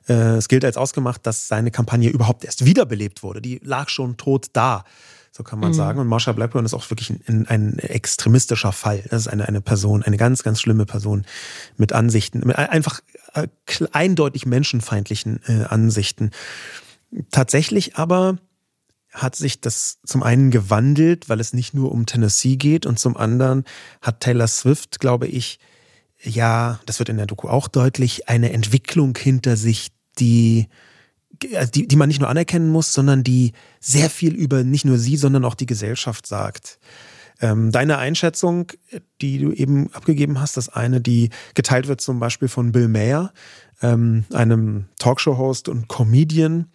Äh, 0.09 0.37
es 0.37 0.49
gilt 0.49 0.65
als 0.65 0.79
ausgemacht, 0.79 1.27
dass 1.27 1.47
seine 1.47 1.71
Kampagne 1.71 2.09
überhaupt 2.09 2.43
erst 2.43 2.65
wiederbelebt 2.65 3.23
wurde. 3.23 3.43
Die 3.43 3.61
lag 3.63 3.91
schon 3.91 4.17
tot 4.17 4.47
da, 4.55 4.85
so 5.31 5.43
kann 5.43 5.61
man 5.61 5.73
mhm. 5.73 5.75
sagen. 5.75 5.99
Und 5.99 6.07
Marsha 6.07 6.33
Blackburn 6.33 6.65
ist 6.65 6.73
auch 6.73 6.89
wirklich 6.89 7.11
ein, 7.11 7.47
ein, 7.49 7.79
extremistischer 7.81 8.73
Fall. 8.73 9.05
Das 9.11 9.23
ist 9.23 9.29
eine, 9.29 9.47
eine 9.47 9.61
Person, 9.61 10.03
eine 10.03 10.17
ganz, 10.17 10.43
ganz 10.43 10.59
schlimme 10.59 10.87
Person 10.87 11.27
mit 11.77 11.93
Ansichten, 11.93 12.47
mit 12.47 12.57
einfach 12.57 13.01
äh, 13.35 13.47
eindeutig 13.93 14.47
menschenfeindlichen 14.47 15.41
äh, 15.47 15.65
Ansichten. 15.65 16.31
Tatsächlich 17.31 17.97
aber 17.97 18.39
hat 19.13 19.35
sich 19.35 19.61
das 19.61 19.99
zum 20.05 20.23
einen 20.23 20.51
gewandelt, 20.51 21.29
weil 21.29 21.41
es 21.41 21.53
nicht 21.53 21.75
nur 21.75 21.93
um 21.93 22.07
Tennessee 22.07 22.57
geht 22.57 22.87
und 22.87 22.99
zum 22.99 23.17
anderen 23.17 23.65
hat 24.01 24.21
Taylor 24.21 24.47
Swift, 24.47 25.01
glaube 25.01 25.27
ich, 25.27 25.59
ja, 26.23 26.81
das 26.87 26.99
wird 26.99 27.09
in 27.09 27.17
der 27.17 27.27
Doku 27.27 27.49
auch 27.49 27.69
deutlich, 27.69 28.29
eine 28.29 28.53
Entwicklung 28.53 29.17
hinter 29.17 29.57
sich, 29.57 29.89
die, 30.19 30.69
die, 31.75 31.89
die 31.89 31.97
man 31.97 32.09
nicht 32.09 32.21
nur 32.21 32.29
anerkennen 32.29 32.69
muss, 32.69 32.93
sondern 32.93 33.25
die 33.25 33.53
sehr 33.81 34.11
viel 34.11 34.35
über 34.35 34.63
nicht 34.63 34.85
nur 34.85 34.99
sie, 34.99 35.17
sondern 35.17 35.45
auch 35.45 35.55
die 35.55 35.67
Gesellschaft 35.67 36.27
sagt. 36.27 36.79
Ähm, 37.41 37.73
deine 37.73 37.97
Einschätzung, 37.97 38.71
die 39.23 39.39
du 39.39 39.53
eben 39.53 39.93
abgegeben 39.95 40.41
hast, 40.41 40.59
das 40.59 40.69
eine, 40.69 41.01
die 41.01 41.31
geteilt 41.55 41.89
wird 41.89 42.03
zum 42.03 42.21
Beispiel 42.21 42.49
von 42.49 42.71
Bill 42.71 42.89
Mayer, 42.89 43.33
ähm, 43.81 44.25
einem 44.33 44.87
Talkshow-Host 44.99 45.71
und 45.71 45.89
Comedian. 45.89 46.67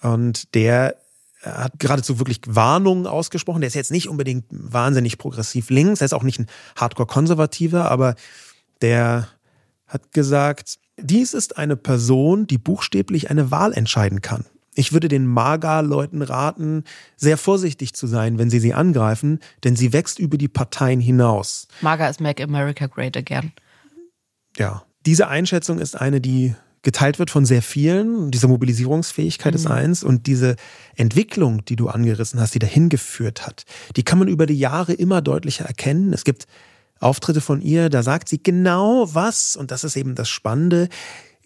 Und 0.00 0.54
der 0.56 0.96
hat 1.42 1.78
geradezu 1.78 2.18
wirklich 2.18 2.40
Warnungen 2.46 3.06
ausgesprochen. 3.06 3.60
Der 3.60 3.68
ist 3.68 3.74
jetzt 3.74 3.90
nicht 3.90 4.08
unbedingt 4.08 4.44
wahnsinnig 4.50 5.18
progressiv 5.18 5.70
links, 5.70 6.00
er 6.00 6.06
ist 6.06 6.14
auch 6.14 6.22
nicht 6.22 6.38
ein 6.38 6.46
Hardcore-Konservativer, 6.76 7.90
aber 7.90 8.14
der 8.80 9.28
hat 9.86 10.12
gesagt, 10.12 10.78
dies 10.96 11.34
ist 11.34 11.58
eine 11.58 11.76
Person, 11.76 12.46
die 12.46 12.58
buchstäblich 12.58 13.30
eine 13.30 13.50
Wahl 13.50 13.72
entscheiden 13.72 14.20
kann. 14.22 14.44
Ich 14.74 14.92
würde 14.92 15.08
den 15.08 15.26
MAGA-Leuten 15.26 16.22
raten, 16.22 16.84
sehr 17.16 17.36
vorsichtig 17.36 17.92
zu 17.92 18.06
sein, 18.06 18.38
wenn 18.38 18.48
sie 18.48 18.60
sie 18.60 18.72
angreifen, 18.72 19.40
denn 19.64 19.76
sie 19.76 19.92
wächst 19.92 20.18
über 20.18 20.38
die 20.38 20.48
Parteien 20.48 21.00
hinaus. 21.00 21.68
MAGA 21.82 22.08
ist 22.08 22.20
Make 22.20 22.42
America 22.42 22.86
Great 22.86 23.16
Again. 23.16 23.52
Ja, 24.56 24.82
diese 25.04 25.28
Einschätzung 25.28 25.78
ist 25.78 26.00
eine, 26.00 26.20
die 26.20 26.54
geteilt 26.82 27.18
wird 27.18 27.30
von 27.30 27.44
sehr 27.44 27.62
vielen. 27.62 28.30
Diese 28.30 28.48
Mobilisierungsfähigkeit 28.48 29.54
mhm. 29.54 29.58
ist 29.58 29.66
eins 29.66 30.04
und 30.04 30.26
diese 30.26 30.56
Entwicklung, 30.96 31.64
die 31.64 31.76
du 31.76 31.88
angerissen 31.88 32.40
hast, 32.40 32.54
die 32.54 32.58
dahin 32.58 32.88
geführt 32.88 33.46
hat, 33.46 33.64
die 33.96 34.02
kann 34.02 34.18
man 34.18 34.28
über 34.28 34.46
die 34.46 34.58
Jahre 34.58 34.92
immer 34.92 35.22
deutlicher 35.22 35.64
erkennen. 35.64 36.12
Es 36.12 36.24
gibt 36.24 36.46
Auftritte 36.98 37.40
von 37.40 37.60
ihr, 37.60 37.88
da 37.88 38.02
sagt 38.02 38.28
sie 38.28 38.42
genau 38.42 39.12
was, 39.12 39.56
und 39.56 39.70
das 39.70 39.84
ist 39.84 39.96
eben 39.96 40.14
das 40.14 40.28
Spannende, 40.28 40.88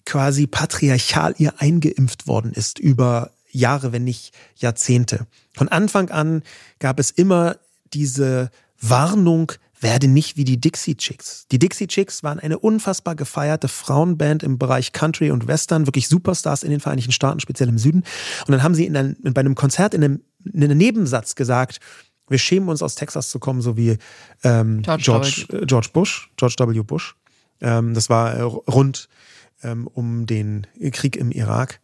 quasi 0.04 0.46
patriarchal 0.46 1.34
ihr 1.38 1.60
eingeimpft 1.60 2.26
worden 2.26 2.52
ist 2.52 2.78
über 2.78 3.30
Jahre, 3.50 3.92
wenn 3.92 4.04
nicht 4.04 4.32
Jahrzehnte. 4.56 5.26
Von 5.54 5.68
Anfang 5.68 6.10
an 6.10 6.42
gab 6.78 7.00
es 7.00 7.10
immer 7.10 7.56
diese 7.92 8.50
Warnung, 8.80 9.52
werde 9.80 10.08
nicht 10.08 10.36
wie 10.36 10.44
die 10.44 10.60
Dixie 10.60 10.96
Chicks. 10.96 11.46
Die 11.50 11.58
Dixie 11.58 11.86
Chicks 11.86 12.22
waren 12.22 12.40
eine 12.40 12.58
unfassbar 12.58 13.14
gefeierte 13.14 13.68
Frauenband 13.68 14.42
im 14.42 14.58
Bereich 14.58 14.92
Country 14.92 15.30
und 15.30 15.46
Western, 15.46 15.86
wirklich 15.86 16.08
Superstars 16.08 16.62
in 16.62 16.70
den 16.70 16.80
Vereinigten 16.80 17.12
Staaten, 17.12 17.40
speziell 17.40 17.68
im 17.68 17.78
Süden. 17.78 18.02
Und 18.46 18.52
dann 18.52 18.62
haben 18.62 18.74
sie 18.74 18.86
in 18.86 18.96
einem, 18.96 19.16
bei 19.22 19.40
einem 19.40 19.54
Konzert 19.54 19.94
in 19.94 20.02
einem, 20.02 20.22
in 20.44 20.64
einem 20.64 20.78
Nebensatz 20.78 21.34
gesagt, 21.34 21.80
wir 22.28 22.38
schämen 22.38 22.68
uns 22.68 22.82
aus 22.82 22.94
Texas 22.94 23.30
zu 23.30 23.38
kommen, 23.38 23.60
so 23.60 23.76
wie 23.76 23.98
ähm, 24.42 24.82
George, 24.82 25.02
George, 25.04 25.46
äh, 25.52 25.66
George, 25.66 25.88
Bush, 25.92 26.30
George 26.36 26.56
W. 26.58 26.82
Bush. 26.82 27.14
Ähm, 27.60 27.94
das 27.94 28.10
war 28.10 28.34
äh, 28.34 28.42
rund 28.42 29.08
ähm, 29.62 29.86
um 29.86 30.26
den 30.26 30.66
Krieg 30.92 31.16
im 31.16 31.30
Irak. 31.30 31.80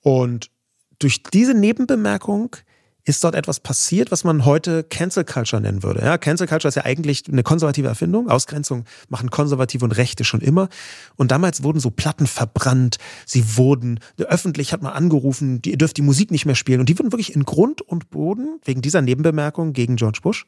Und 0.00 0.50
durch 0.98 1.22
diese 1.22 1.54
Nebenbemerkung 1.54 2.56
ist 3.04 3.22
dort 3.22 3.34
etwas 3.34 3.60
passiert, 3.60 4.10
was 4.10 4.24
man 4.24 4.46
heute 4.46 4.82
Cancel 4.82 5.24
Culture 5.24 5.60
nennen 5.60 5.82
würde. 5.82 6.00
Ja, 6.00 6.16
Cancel 6.16 6.46
Culture 6.46 6.68
ist 6.68 6.74
ja 6.74 6.84
eigentlich 6.84 7.24
eine 7.28 7.42
konservative 7.42 7.86
Erfindung. 7.86 8.30
Ausgrenzung 8.30 8.84
machen 9.08 9.30
Konservative 9.30 9.84
und 9.84 9.92
Rechte 9.92 10.24
schon 10.24 10.40
immer. 10.40 10.68
Und 11.16 11.30
damals 11.30 11.62
wurden 11.62 11.80
so 11.80 11.90
Platten 11.90 12.26
verbrannt. 12.26 12.96
Sie 13.26 13.56
wurden, 13.56 14.00
öffentlich 14.16 14.72
hat 14.72 14.82
man 14.82 14.94
angerufen, 14.94 15.60
ihr 15.66 15.76
dürft 15.76 15.98
die 15.98 16.02
Musik 16.02 16.30
nicht 16.30 16.46
mehr 16.46 16.54
spielen. 16.54 16.80
Und 16.80 16.88
die 16.88 16.98
wurden 16.98 17.12
wirklich 17.12 17.34
in 17.34 17.44
Grund 17.44 17.82
und 17.82 18.08
Boden, 18.10 18.58
wegen 18.64 18.80
dieser 18.80 19.02
Nebenbemerkung 19.02 19.74
gegen 19.74 19.96
George 19.96 20.20
Bush, 20.22 20.46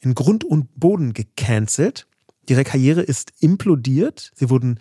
in 0.00 0.14
Grund 0.14 0.42
und 0.42 0.68
Boden 0.74 1.12
gecancelt. 1.12 2.06
Ihre 2.48 2.64
Karriere 2.64 3.02
ist 3.02 3.32
implodiert. 3.38 4.32
Sie 4.34 4.50
wurden 4.50 4.80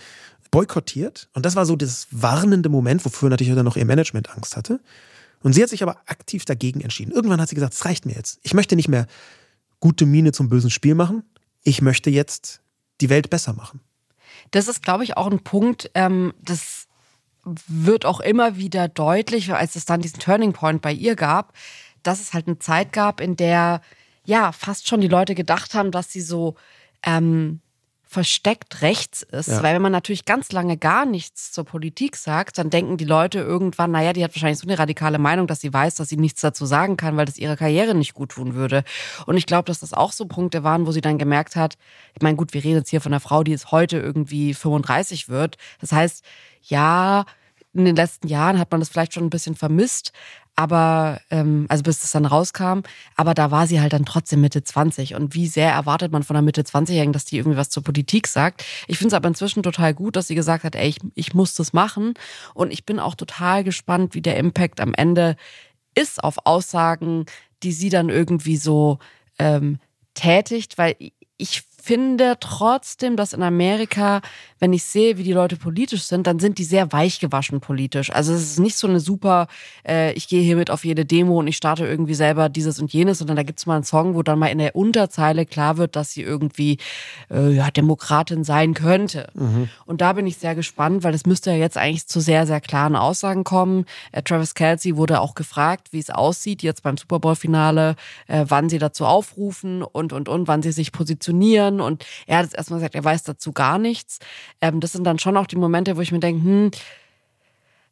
boykottiert. 0.50 1.30
Und 1.34 1.46
das 1.46 1.56
war 1.56 1.68
so 1.68 1.76
das 1.76 2.08
warnende 2.10 2.70
Moment, 2.70 3.06
wofür 3.06 3.30
natürlich 3.30 3.54
dann 3.54 3.66
noch 3.66 3.78
ihr 3.78 3.86
Management 3.86 4.36
Angst 4.36 4.58
hatte. 4.58 4.80
Und 5.48 5.54
sie 5.54 5.64
hat 5.64 5.70
sich 5.70 5.82
aber 5.82 6.02
aktiv 6.08 6.44
dagegen 6.44 6.82
entschieden. 6.82 7.14
Irgendwann 7.14 7.40
hat 7.40 7.48
sie 7.48 7.56
gesagt, 7.56 7.74
es 7.74 7.86
reicht 7.86 8.06
mir 8.06 8.12
jetzt. 8.12 8.38
Ich 8.44 8.54
möchte 8.54 8.76
nicht 8.76 8.90
mehr 8.90 9.08
gute 9.80 10.06
Miene 10.06 10.34
zum 10.34 10.50
bösen 10.50 10.70
Spiel 10.70 10.94
machen. 10.94 11.24
Ich 11.64 11.82
möchte 11.82 12.10
jetzt 12.10 12.60
die 13.00 13.10
Welt 13.10 13.30
besser 13.30 13.54
machen. 13.54 13.80
Das 14.52 14.68
ist, 14.68 14.84
glaube 14.84 15.06
ich, 15.06 15.16
auch 15.16 15.32
ein 15.32 15.46
Punkt, 15.46 15.90
ähm, 15.94 16.34
das 16.42 16.90
wird 17.46 18.04
auch 18.04 18.20
immer 18.20 18.58
wieder 18.58 18.90
deutlich, 18.90 19.54
als 19.54 19.78
es 19.78 19.86
dann 19.86 20.02
diesen 20.02 20.20
Turning 20.20 20.52
Point 20.52 20.82
bei 20.82 20.92
ihr 20.92 21.16
gab, 21.16 21.54
dass 22.04 22.20
es 22.20 22.34
halt 22.34 22.48
eine 22.48 22.60
Zeit 22.60 22.92
gab, 22.92 23.22
in 23.22 23.38
der 23.38 23.80
ja 24.26 24.52
fast 24.52 24.90
schon 24.90 25.00
die 25.00 25.08
Leute 25.08 25.34
gedacht 25.34 25.74
haben, 25.74 25.92
dass 25.92 26.12
sie 26.12 26.20
so 26.20 26.56
ähm, 27.04 27.62
versteckt 28.08 28.82
rechts 28.82 29.22
ist. 29.22 29.50
Ja. 29.50 29.62
Weil 29.62 29.76
wenn 29.76 29.82
man 29.82 29.92
natürlich 29.92 30.26
ganz 30.26 30.52
lange 30.52 30.78
gar 30.78 31.06
nichts 31.06 31.52
zur 31.52 31.66
Politik 31.66 32.16
sagt, 32.16 32.58
dann 32.58 32.70
denken 32.70 32.98
die 32.98 33.06
Leute 33.06 33.40
irgendwann, 33.40 33.92
naja, 33.92 34.14
die 34.14 34.24
hat 34.24 34.34
wahrscheinlich 34.34 34.60
so 34.60 34.68
eine 34.68 34.80
radikale 34.80 35.20
Meinung, 35.20 35.46
dass 35.46 35.60
sie 35.60 35.74
weiß, 35.74 35.96
dass 35.96 36.10
sie 36.10 36.18
nichts 36.18 36.42
dazu 36.42 36.66
sagen 36.66 36.96
kann, 36.96 37.18
weil 37.18 37.26
das 37.26 37.38
ihre 37.38 37.58
Karriere 37.58 37.94
nicht 37.94 38.14
gut 38.14 38.30
tun 38.30 38.56
würde. 38.56 38.84
Und 39.26 39.36
ich 39.36 39.46
glaube, 39.46 39.66
dass 39.66 39.80
das 39.80 39.94
auch 39.94 40.14
so 40.14 40.26
Punkte 40.26 40.64
waren, 40.64 40.88
wo 40.88 40.92
sie 40.92 41.02
dann 41.02 41.18
gemerkt 41.18 41.56
hat, 41.56 41.78
ich 42.16 42.22
meine, 42.22 42.38
gut, 42.38 42.54
wir 42.54 42.64
reden 42.64 42.78
jetzt 42.78 42.90
hier 42.90 43.02
von 43.02 43.14
einer 43.14 43.20
Frau, 43.20 43.44
die 43.44 43.52
jetzt 43.52 43.72
heute 43.72 43.98
irgendwie 43.98 44.54
35 44.54 45.28
wird. 45.28 45.58
Das 45.82 45.92
heißt, 45.92 46.24
ja, 46.64 47.26
in 47.74 47.86
den 47.86 47.96
letzten 47.96 48.28
Jahren 48.28 48.58
hat 48.58 48.72
man 48.72 48.80
das 48.80 48.90
vielleicht 48.90 49.14
schon 49.14 49.26
ein 49.26 49.30
bisschen 49.30 49.56
vermisst, 49.56 50.14
aber 50.58 51.22
ähm, 51.30 51.68
also 51.70 51.84
bis 51.84 52.02
das 52.02 52.12
dann 52.12 52.26
rauskam, 52.26 52.80
aber 53.16 53.36
da 53.36 53.52
war 53.52 53.68
sie 53.68 53.80
halt 53.80 53.94
dann 53.94 54.06
trotzdem 54.06 54.42
Mitte 54.42 54.64
20 54.64 55.14
und 55.14 55.36
wie 55.36 55.46
sehr 55.46 55.72
erwartet 55.72 56.12
man 56.12 56.24
von 56.24 56.36
einer 56.36 56.44
Mitte 56.44 56.64
20-Jährigen, 56.64 57.14
dass 57.14 57.26
die 57.26 57.38
irgendwie 57.38 57.60
was 57.60 57.70
zur 57.70 57.84
Politik 57.84 58.26
sagt. 58.28 58.66
Ich 58.88 58.98
finde 58.98 59.10
es 59.10 59.14
aber 59.14 59.28
inzwischen 59.28 59.62
total 59.62 59.94
gut, 59.94 60.16
dass 60.16 60.28
sie 60.28 60.36
gesagt 60.36 60.64
hat, 60.64 60.76
ey, 60.76 60.90
ich, 60.90 60.98
ich 61.14 61.36
muss 61.36 61.54
das 61.54 61.74
machen. 61.74 62.16
Und 62.56 62.74
ich 62.74 62.86
bin 62.86 63.00
auch 63.00 63.14
total 63.14 63.64
gespannt, 63.64 64.16
wie 64.16 64.22
der 64.22 64.38
Impact 64.38 64.82
am 64.82 64.96
Ende 64.96 65.36
ist 65.94 66.24
auf 66.24 66.38
Aussagen, 66.46 67.28
die 67.62 67.72
sie 67.72 67.90
dann 67.90 68.10
irgendwie 68.10 68.58
so 68.58 68.98
ähm, 69.38 69.78
tätigt, 70.16 70.80
weil 70.80 70.96
ich 71.38 71.64
finde 71.88 72.36
trotzdem, 72.42 73.16
dass 73.16 73.32
in 73.32 73.42
Amerika, 73.42 74.20
wenn 74.60 74.74
ich 74.74 74.84
sehe, 74.84 75.18
wie 75.18 75.24
die 75.24 75.32
Leute 75.32 75.56
politisch 75.56 76.04
sind, 76.04 76.28
dann 76.28 76.38
sind 76.38 76.58
die 76.58 76.66
sehr 76.66 76.92
weichgewaschen 76.92 77.62
politisch. 77.62 78.12
Also 78.12 78.34
es 78.34 78.42
ist 78.42 78.60
nicht 78.60 78.76
so 78.76 78.88
eine 78.88 79.00
super, 79.00 79.48
äh, 79.88 80.12
ich 80.12 80.28
gehe 80.28 80.42
hier 80.42 80.58
mit 80.58 80.70
auf 80.70 80.84
jede 80.84 81.06
Demo 81.06 81.40
und 81.40 81.48
ich 81.48 81.56
starte 81.56 81.88
irgendwie 81.88 82.14
selber 82.14 82.50
dieses 82.50 82.80
und 82.82 82.92
jenes, 82.92 83.20
sondern 83.20 83.38
da 83.38 83.44
gibt 83.44 83.60
es 83.60 83.66
mal 83.66 83.76
einen 83.76 83.86
Song, 83.86 84.16
wo 84.16 84.22
dann 84.22 84.38
mal 84.38 84.48
in 84.48 84.58
der 84.58 84.76
Unterzeile 84.76 85.46
klar 85.46 85.78
wird, 85.78 85.96
dass 85.96 86.12
sie 86.12 86.24
irgendwie 86.24 86.78
äh, 87.32 87.52
ja, 87.52 87.72
Demokratin 87.72 88.44
sein 88.44 88.74
könnte. 88.74 89.30
Mhm. 89.34 89.70
Und 89.86 90.02
da 90.02 90.12
bin 90.12 90.28
ich 90.28 90.38
sehr 90.38 90.56
gespannt, 90.56 91.06
weil 91.06 91.14
es 91.14 91.26
müsste 91.26 91.52
ja 91.52 91.58
jetzt 91.58 91.78
eigentlich 91.78 92.08
zu 92.08 92.20
sehr, 92.20 92.46
sehr 92.46 92.60
klaren 92.60 92.98
Aussagen 92.98 93.46
kommen. 93.46 93.86
Äh, 94.12 94.24
Travis 94.24 94.56
Kelsey 94.56 94.98
wurde 94.98 95.22
auch 95.22 95.36
gefragt, 95.36 95.88
wie 95.92 96.00
es 96.00 96.10
aussieht 96.10 96.64
jetzt 96.64 96.84
beim 96.84 96.98
Super 96.98 97.20
Bowl-Finale, 97.20 97.96
äh, 98.28 98.44
wann 98.46 98.68
sie 98.68 98.78
dazu 98.78 99.06
aufrufen 99.06 99.84
und, 99.84 100.12
und, 100.12 100.28
und, 100.28 100.50
wann 100.50 100.62
sie 100.62 100.74
sich 100.74 100.92
positionieren 100.92 101.77
und 101.82 102.06
er 102.26 102.38
hat 102.38 102.46
jetzt 102.46 102.56
erstmal 102.56 102.80
gesagt, 102.80 102.96
er 102.96 103.04
weiß 103.04 103.24
dazu 103.24 103.52
gar 103.52 103.78
nichts. 103.78 104.20
Ähm, 104.62 104.80
das 104.80 104.92
sind 104.92 105.04
dann 105.04 105.20
schon 105.20 105.38
auch 105.38 105.48
die 105.48 105.56
Momente, 105.56 105.98
wo 105.98 106.02
ich 106.02 106.12
mir 106.12 106.20
denke, 106.20 106.44
hm, 106.44 106.72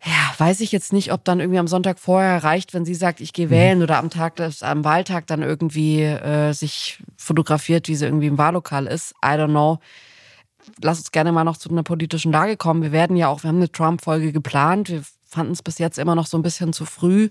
ja, 0.03 0.33
weiß 0.37 0.59
ich 0.59 0.71
jetzt 0.71 0.93
nicht, 0.93 1.11
ob 1.11 1.23
dann 1.25 1.39
irgendwie 1.39 1.59
am 1.59 1.67
Sonntag 1.67 1.99
vorher 1.99 2.43
reicht, 2.43 2.73
wenn 2.73 2.85
sie 2.85 2.93
sagt, 2.93 3.21
ich 3.21 3.33
gehe 3.33 3.47
mhm. 3.47 3.51
wählen 3.51 3.77
mhm. 3.79 3.83
oder 3.83 3.97
am 3.97 4.09
Tag, 4.09 4.33
am 4.61 4.83
Wahltag 4.83 5.25
dann 5.27 5.41
irgendwie 5.41 6.03
äh, 6.03 6.53
sich 6.53 6.99
fotografiert, 7.17 7.87
wie 7.87 7.95
sie 7.95 8.05
irgendwie 8.05 8.27
im 8.27 8.37
Wahllokal 8.37 8.85
ist. 8.85 9.13
I 9.23 9.29
don't 9.29 9.49
know. 9.49 9.79
Lass 10.81 10.99
uns 10.99 11.11
gerne 11.11 11.31
mal 11.31 11.43
noch 11.43 11.57
zu 11.57 11.69
einer 11.69 11.83
politischen 11.83 12.31
Lage 12.31 12.57
kommen. 12.57 12.83
Wir 12.83 12.91
werden 12.91 13.15
ja 13.15 13.27
auch, 13.27 13.43
wir 13.43 13.49
haben 13.49 13.57
eine 13.57 13.71
Trump-Folge 13.71 14.31
geplant. 14.31 14.89
Wir 14.89 15.03
fanden 15.25 15.53
es 15.53 15.63
bis 15.63 15.79
jetzt 15.79 15.97
immer 15.97 16.15
noch 16.15 16.27
so 16.27 16.37
ein 16.37 16.43
bisschen 16.43 16.73
zu 16.73 16.85
früh. 16.85 17.29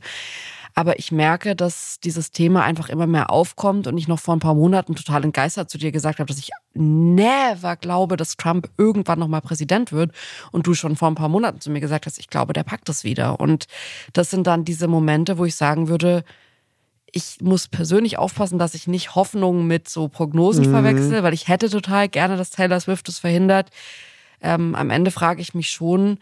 Aber 0.76 0.98
ich 0.98 1.12
merke, 1.12 1.54
dass 1.54 2.00
dieses 2.00 2.32
Thema 2.32 2.64
einfach 2.64 2.88
immer 2.88 3.06
mehr 3.06 3.30
aufkommt 3.30 3.86
und 3.86 3.96
ich 3.96 4.08
noch 4.08 4.18
vor 4.18 4.34
ein 4.34 4.40
paar 4.40 4.54
Monaten 4.54 4.96
total 4.96 5.22
entgeistert 5.22 5.70
zu 5.70 5.78
dir 5.78 5.92
gesagt 5.92 6.18
habe, 6.18 6.26
dass 6.26 6.38
ich 6.38 6.50
never 6.74 7.76
glaube, 7.76 8.16
dass 8.16 8.36
Trump 8.36 8.68
irgendwann 8.76 9.20
nochmal 9.20 9.40
Präsident 9.40 9.92
wird. 9.92 10.10
Und 10.50 10.66
du 10.66 10.74
schon 10.74 10.96
vor 10.96 11.08
ein 11.08 11.14
paar 11.14 11.28
Monaten 11.28 11.60
zu 11.60 11.70
mir 11.70 11.80
gesagt 11.80 12.06
hast, 12.06 12.18
ich 12.18 12.28
glaube, 12.28 12.52
der 12.52 12.64
packt 12.64 12.88
das 12.88 13.04
wieder. 13.04 13.38
Und 13.38 13.66
das 14.12 14.30
sind 14.30 14.48
dann 14.48 14.64
diese 14.64 14.88
Momente, 14.88 15.38
wo 15.38 15.44
ich 15.44 15.54
sagen 15.54 15.88
würde, 15.88 16.24
ich 17.12 17.40
muss 17.40 17.68
persönlich 17.68 18.18
aufpassen, 18.18 18.58
dass 18.58 18.74
ich 18.74 18.88
nicht 18.88 19.14
Hoffnungen 19.14 19.68
mit 19.68 19.88
so 19.88 20.08
Prognosen 20.08 20.66
mhm. 20.66 20.70
verwechsel, 20.72 21.22
weil 21.22 21.34
ich 21.34 21.46
hätte 21.46 21.70
total 21.70 22.08
gerne, 22.08 22.36
dass 22.36 22.50
Taylor 22.50 22.80
Swift 22.80 23.08
es 23.08 23.20
verhindert. 23.20 23.70
Ähm, 24.40 24.74
am 24.74 24.90
Ende 24.90 25.12
frage 25.12 25.40
ich 25.40 25.54
mich 25.54 25.70
schon, 25.70 26.18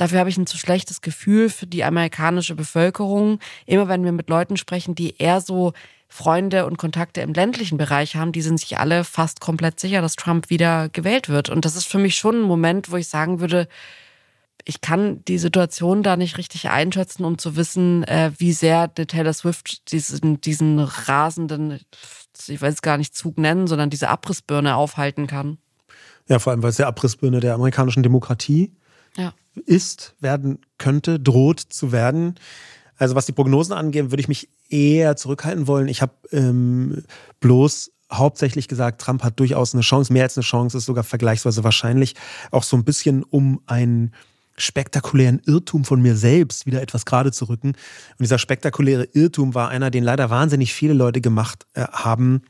Dafür 0.00 0.20
habe 0.20 0.30
ich 0.30 0.38
ein 0.38 0.46
zu 0.46 0.56
schlechtes 0.56 1.02
Gefühl 1.02 1.50
für 1.50 1.66
die 1.66 1.84
amerikanische 1.84 2.54
Bevölkerung. 2.54 3.38
Immer 3.66 3.86
wenn 3.88 4.02
wir 4.02 4.12
mit 4.12 4.30
Leuten 4.30 4.56
sprechen, 4.56 4.94
die 4.94 5.18
eher 5.18 5.42
so 5.42 5.74
Freunde 6.08 6.64
und 6.64 6.78
Kontakte 6.78 7.20
im 7.20 7.34
ländlichen 7.34 7.76
Bereich 7.76 8.16
haben, 8.16 8.32
die 8.32 8.40
sind 8.40 8.58
sich 8.58 8.78
alle 8.78 9.04
fast 9.04 9.42
komplett 9.42 9.78
sicher, 9.78 10.00
dass 10.00 10.16
Trump 10.16 10.48
wieder 10.48 10.88
gewählt 10.88 11.28
wird. 11.28 11.50
Und 11.50 11.66
das 11.66 11.76
ist 11.76 11.86
für 11.86 11.98
mich 11.98 12.14
schon 12.14 12.36
ein 12.36 12.46
Moment, 12.46 12.90
wo 12.90 12.96
ich 12.96 13.08
sagen 13.08 13.40
würde, 13.40 13.68
ich 14.64 14.80
kann 14.80 15.22
die 15.26 15.36
Situation 15.36 16.02
da 16.02 16.16
nicht 16.16 16.38
richtig 16.38 16.70
einschätzen, 16.70 17.26
um 17.26 17.36
zu 17.36 17.56
wissen, 17.56 18.02
äh, 18.04 18.32
wie 18.38 18.54
sehr 18.54 18.94
Taylor 18.94 19.34
Swift 19.34 19.92
diesen, 19.92 20.40
diesen 20.40 20.78
rasenden, 20.78 21.78
ich 22.48 22.62
weiß 22.62 22.80
gar 22.80 22.96
nicht 22.96 23.14
Zug 23.14 23.36
nennen, 23.36 23.66
sondern 23.66 23.90
diese 23.90 24.08
Abrissbirne 24.08 24.76
aufhalten 24.76 25.26
kann. 25.26 25.58
Ja, 26.26 26.38
vor 26.38 26.52
allem, 26.52 26.62
weil 26.62 26.70
es 26.70 26.76
der 26.76 26.86
Abrissbirne 26.86 27.40
der 27.40 27.52
amerikanischen 27.52 28.02
Demokratie 28.02 28.72
Ja. 29.16 29.34
ist, 29.66 30.14
werden 30.20 30.58
könnte, 30.78 31.18
droht 31.18 31.60
zu 31.60 31.92
werden. 31.92 32.36
Also 32.96 33.14
was 33.14 33.26
die 33.26 33.32
Prognosen 33.32 33.72
angeht, 33.72 34.10
würde 34.10 34.20
ich 34.20 34.28
mich 34.28 34.48
eher 34.68 35.16
zurückhalten 35.16 35.66
wollen. 35.66 35.88
Ich 35.88 36.02
habe 36.02 36.12
ähm, 36.32 37.02
bloß 37.40 37.90
hauptsächlich 38.12 38.68
gesagt, 38.68 39.00
Trump 39.00 39.22
hat 39.22 39.38
durchaus 39.38 39.74
eine 39.74 39.82
Chance, 39.82 40.12
mehr 40.12 40.24
als 40.24 40.36
eine 40.36 40.44
Chance, 40.44 40.78
ist 40.78 40.86
sogar 40.86 41.04
vergleichsweise 41.04 41.64
wahrscheinlich, 41.64 42.14
auch 42.50 42.64
so 42.64 42.76
ein 42.76 42.84
bisschen 42.84 43.22
um 43.22 43.60
einen 43.66 44.12
spektakulären 44.56 45.40
Irrtum 45.46 45.84
von 45.84 46.02
mir 46.02 46.16
selbst 46.16 46.66
wieder 46.66 46.82
etwas 46.82 47.06
gerade 47.06 47.32
zu 47.32 47.46
rücken. 47.46 47.68
Und 47.68 48.20
dieser 48.20 48.38
spektakuläre 48.38 49.04
Irrtum 49.04 49.54
war 49.54 49.68
einer, 49.70 49.90
den 49.90 50.04
leider 50.04 50.30
wahnsinnig 50.30 50.74
viele 50.74 50.92
Leute 50.92 51.20
gemacht 51.20 51.66
äh, 51.74 51.84
haben, 51.90 52.42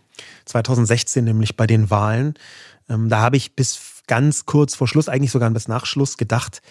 2016 0.46 1.24
nämlich 1.24 1.56
bei 1.56 1.66
den 1.66 1.90
Wahlen. 1.90 2.34
Ähm, 2.88 3.08
da 3.08 3.20
habe 3.20 3.36
ich 3.36 3.54
bis 3.54 3.76
ganz 4.10 4.44
kurz 4.44 4.74
vor 4.74 4.88
Schluss, 4.88 5.08
eigentlich 5.08 5.30
sogar 5.30 5.48
bis 5.50 5.68
nach 5.68 5.86
Schluss 5.86 6.16
gedacht, 6.16 6.62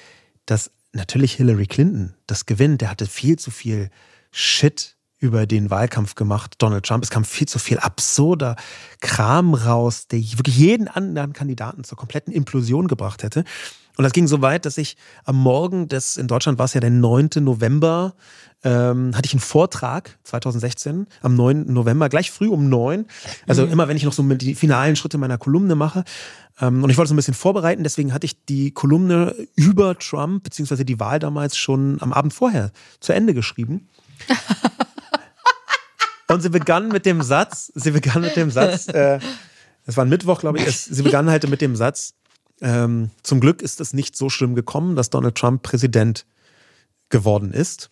dass 0.46 0.72
natürlich 0.92 1.32
Hillary 1.34 1.68
Clinton 1.68 2.16
das 2.28 2.46
gewinnt. 2.46 2.82
Der 2.82 2.90
hatte 2.90 3.06
viel 3.06 3.40
zu 3.40 3.50
viel 3.50 3.90
Shit 4.30 4.98
über 5.20 5.48
den 5.48 5.70
Wahlkampf 5.70 6.16
gemacht. 6.16 6.56
Donald 6.58 6.86
Trump, 6.86 7.02
es 7.02 7.10
kam 7.10 7.24
viel 7.24 7.48
zu 7.48 7.58
viel 7.58 7.80
absurder 7.80 8.58
Kram 9.00 9.54
raus, 9.54 10.08
der 10.08 10.20
wirklich 10.20 10.58
jeden 10.58 10.90
anderen 10.90 11.32
Kandidaten 11.32 11.86
zur 11.86 11.98
kompletten 11.98 12.34
Implosion 12.34 12.90
gebracht 12.90 13.24
hätte. 13.24 13.46
Und 13.96 14.04
das 14.04 14.12
ging 14.14 14.28
so 14.28 14.42
weit, 14.42 14.66
dass 14.66 14.78
ich 14.78 14.98
am 15.24 15.38
Morgen 15.38 15.88
des, 15.88 16.18
in 16.18 16.28
Deutschland 16.28 16.58
war 16.58 16.66
es 16.66 16.74
ja 16.74 16.80
der 16.82 16.90
9. 16.90 17.30
November, 17.42 18.16
ähm, 18.64 19.16
hatte 19.16 19.26
ich 19.26 19.34
einen 19.34 19.42
Vortrag 19.42 20.18
2016 20.24 21.08
am 21.22 21.36
9. 21.36 21.72
November, 21.72 22.08
gleich 22.10 22.32
früh 22.32 22.48
um 22.48 22.70
9. 22.70 23.06
Also 23.48 23.66
Mhm. 23.66 23.72
immer, 23.74 23.88
wenn 23.88 23.98
ich 23.98 24.04
noch 24.04 24.14
so 24.14 24.24
die 24.24 24.56
finalen 24.56 24.96
Schritte 24.96 25.18
meiner 25.18 25.38
Kolumne 25.38 25.76
mache. 25.76 26.04
Ähm, 26.62 26.84
und 26.84 26.90
ich 26.90 26.98
wollte 26.98 27.10
so 27.10 27.14
ein 27.14 27.18
bisschen 27.18 27.34
vorbereiten, 27.34 27.84
deswegen 27.84 28.14
hatte 28.14 28.26
ich 28.26 28.44
die 28.46 28.72
Kolumne 28.72 29.36
über 29.56 29.98
Trump, 29.98 30.44
beziehungsweise 30.44 30.86
die 30.86 31.00
Wahl 31.00 31.20
damals 31.20 31.58
schon 31.58 32.02
am 32.02 32.14
Abend 32.14 32.34
vorher 32.34 32.72
zu 33.00 33.14
Ende 33.14 33.34
geschrieben. 33.34 33.88
Und 36.28 36.42
sie 36.42 36.50
begann 36.50 36.90
mit 36.90 37.08
dem 37.08 37.24
Satz, 37.24 37.72
sie 37.74 37.90
begann 37.92 38.22
mit 38.22 38.36
dem 38.36 38.52
Satz, 38.52 38.88
äh, 38.88 39.20
das 39.86 39.98
war 39.98 40.06
ein 40.06 40.10
Mittwoch, 40.10 40.42
glaube 40.42 40.60
ich, 40.60 40.68
es, 40.68 40.86
sie 40.86 41.02
begann 41.02 41.28
halt 41.28 41.50
mit 41.50 41.60
dem 41.60 41.76
Satz, 41.76 42.14
ähm, 42.62 43.10
zum 43.24 43.40
Glück 43.40 43.64
ist 43.64 43.82
es 43.82 43.94
nicht 43.94 44.16
so 44.16 44.30
schlimm 44.30 44.54
gekommen, 44.54 44.96
dass 44.96 45.10
Donald 45.10 45.36
Trump 45.36 45.64
Präsident 45.64 46.28
geworden 47.10 47.52
ist. 47.52 47.90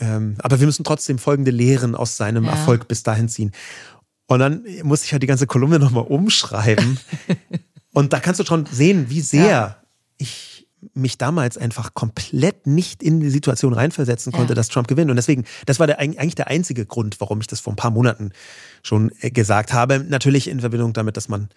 Ähm, 0.00 0.36
aber 0.38 0.58
wir 0.58 0.66
müssen 0.66 0.84
trotzdem 0.84 1.18
folgende 1.18 1.50
Lehren 1.50 1.94
aus 1.94 2.16
seinem 2.16 2.44
Ja. 2.44 2.52
Erfolg 2.52 2.88
bis 2.88 3.02
dahin 3.02 3.28
ziehen. 3.28 3.52
Und 4.34 4.40
dann 4.40 4.64
musste 4.82 5.06
ich 5.06 5.12
halt 5.12 5.22
die 5.22 5.26
ganze 5.26 5.46
Kolumne 5.46 5.78
nochmal 5.78 6.04
umschreiben. 6.04 6.98
Und 7.92 8.12
da 8.12 8.20
kannst 8.20 8.40
du 8.40 8.44
schon 8.44 8.66
sehen, 8.66 9.06
wie 9.08 9.20
sehr 9.20 9.46
Ja. 9.48 9.76
ich 10.18 10.66
mich 10.92 11.16
damals 11.16 11.56
einfach 11.56 11.94
komplett 11.94 12.66
nicht 12.66 13.02
in 13.02 13.20
die 13.20 13.30
Situation 13.30 13.72
reinversetzen 13.72 14.32
konnte, 14.32 14.52
Ja. 14.52 14.54
dass 14.54 14.68
Trump 14.68 14.86
gewinnt. 14.86 15.10
Und 15.10 15.16
deswegen, 15.16 15.44
das 15.66 15.80
war 15.80 15.86
der, 15.86 15.98
eigentlich 15.98 16.34
der 16.34 16.48
einzige 16.48 16.84
Grund, 16.84 17.20
warum 17.20 17.40
ich 17.40 17.46
das 17.46 17.60
vor 17.60 17.72
ein 17.72 17.76
paar 17.76 17.90
Monaten 17.90 18.32
schon 18.82 19.10
äh, 19.20 19.30
gesagt 19.30 19.72
habe. 19.72 20.04
Natürlich 20.06 20.48
in 20.48 20.60
Verbindung 20.60 20.92
damit, 20.92 21.16
dass 21.16 21.28
man 21.28 21.48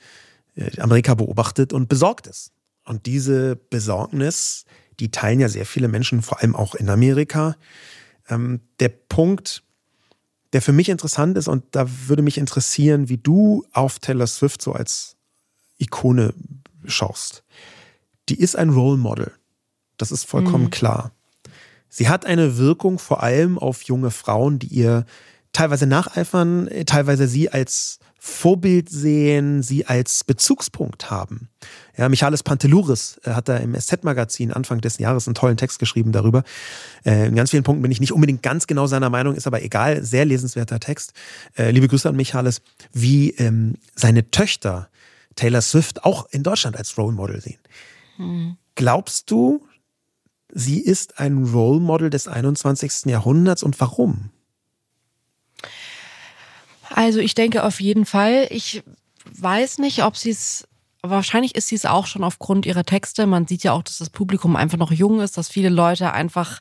äh, 0.55 0.79
Amerika 0.79 1.13
beobachtet 1.15 1.73
und 1.73 1.89
besorgt 1.89 2.27
ist. 2.27 2.51
Und 2.85 3.05
diese 3.05 3.57
Besorgnis, 3.57 4.63
die 4.99 5.11
teilen 5.11 5.39
ja 5.41 5.49
sehr 5.49 5.65
viele 5.65 5.87
Menschen, 5.89 6.21
vor 6.21 6.39
allem 6.41 6.55
auch 6.55 6.73
in 6.75 6.89
Amerika. 6.89 7.57
Ähm, 8.29 8.61
der 8.79 8.89
Punkt, 8.89 9.63
der 10.53 10.61
für 10.61 10.73
mich 10.73 10.89
interessant 10.89 11.37
ist, 11.37 11.47
und 11.47 11.63
da 11.71 11.87
würde 12.07 12.21
mich 12.21 12.37
interessieren, 12.37 13.09
wie 13.09 13.17
du 13.17 13.65
auf 13.73 13.99
Taylor 13.99 14.27
Swift 14.27 14.61
so 14.61 14.73
als 14.73 15.15
Ikone 15.77 16.33
schaust. 16.85 17.43
Die 18.29 18.39
ist 18.39 18.55
ein 18.55 18.69
Role 18.69 18.97
Model. 18.97 19.31
Das 19.97 20.11
ist 20.11 20.25
vollkommen 20.25 20.69
klar. 20.69 21.11
Sie 21.89 22.09
hat 22.09 22.25
eine 22.25 22.57
Wirkung 22.57 22.99
vor 22.99 23.23
allem 23.23 23.57
auf 23.57 23.83
junge 23.83 24.11
Frauen, 24.11 24.59
die 24.59 24.67
ihr 24.67 25.05
teilweise 25.53 25.87
nacheifern, 25.87 26.69
teilweise 26.85 27.27
sie 27.27 27.49
als 27.49 27.99
Vorbild 28.27 28.89
sehen, 28.89 29.63
sie 29.63 29.85
als 29.85 30.23
Bezugspunkt 30.23 31.09
haben. 31.09 31.49
Ja, 31.95 32.09
Michalis 32.09 32.43
Pantelouris 32.43 33.19
äh, 33.23 33.31
hat 33.31 33.47
da 33.47 33.57
im 33.57 33.73
SZ-Magazin 33.73 34.51
Anfang 34.51 34.81
des 34.81 34.97
Jahres 34.99 35.27
einen 35.27 35.33
tollen 35.33 35.57
Text 35.57 35.79
geschrieben 35.79 36.11
darüber. 36.11 36.43
Äh, 37.05 37.27
in 37.27 37.35
ganz 37.35 37.51
vielen 37.51 37.63
Punkten 37.63 37.81
bin 37.81 37.91
ich 37.91 38.01
nicht 38.01 38.11
unbedingt 38.11 38.43
ganz 38.43 38.67
genau 38.67 38.85
seiner 38.85 39.09
Meinung, 39.09 39.33
ist 39.33 39.47
aber 39.47 39.63
egal, 39.63 40.03
sehr 40.03 40.25
lesenswerter 40.25 40.79
Text. 40.79 41.13
Äh, 41.57 41.71
liebe 41.71 41.87
Grüße 41.87 42.07
an 42.07 42.15
Michalis, 42.15 42.61
wie 42.91 43.31
ähm, 43.31 43.75
seine 43.95 44.29
Töchter 44.29 44.89
Taylor 45.35 45.61
Swift 45.61 46.03
auch 46.03 46.27
in 46.29 46.43
Deutschland 46.43 46.75
als 46.77 46.97
Role 46.97 47.13
Model 47.13 47.41
sehen. 47.41 47.59
Glaubst 48.75 49.31
du, 49.31 49.65
sie 50.53 50.81
ist 50.81 51.19
ein 51.19 51.45
Role 51.45 51.79
Model 51.79 52.09
des 52.09 52.27
21. 52.27 53.05
Jahrhunderts 53.05 53.63
und 53.63 53.79
warum? 53.79 54.31
Also 56.93 57.19
ich 57.19 57.35
denke 57.35 57.63
auf 57.63 57.79
jeden 57.79 58.05
Fall. 58.05 58.47
Ich 58.49 58.83
weiß 59.33 59.79
nicht, 59.79 60.03
ob 60.03 60.17
sie 60.17 60.31
es. 60.31 60.67
Wahrscheinlich 61.03 61.55
ist 61.55 61.67
sie 61.67 61.75
es 61.75 61.85
auch 61.85 62.07
schon 62.07 62.23
aufgrund 62.23 62.65
ihrer 62.65 62.83
Texte. 62.83 63.27
Man 63.27 63.47
sieht 63.47 63.63
ja 63.63 63.71
auch, 63.71 63.83
dass 63.83 63.99
das 63.99 64.09
Publikum 64.09 64.55
einfach 64.55 64.77
noch 64.77 64.91
jung 64.91 65.21
ist, 65.21 65.37
dass 65.37 65.47
viele 65.47 65.69
Leute 65.69 66.11
einfach, 66.11 66.59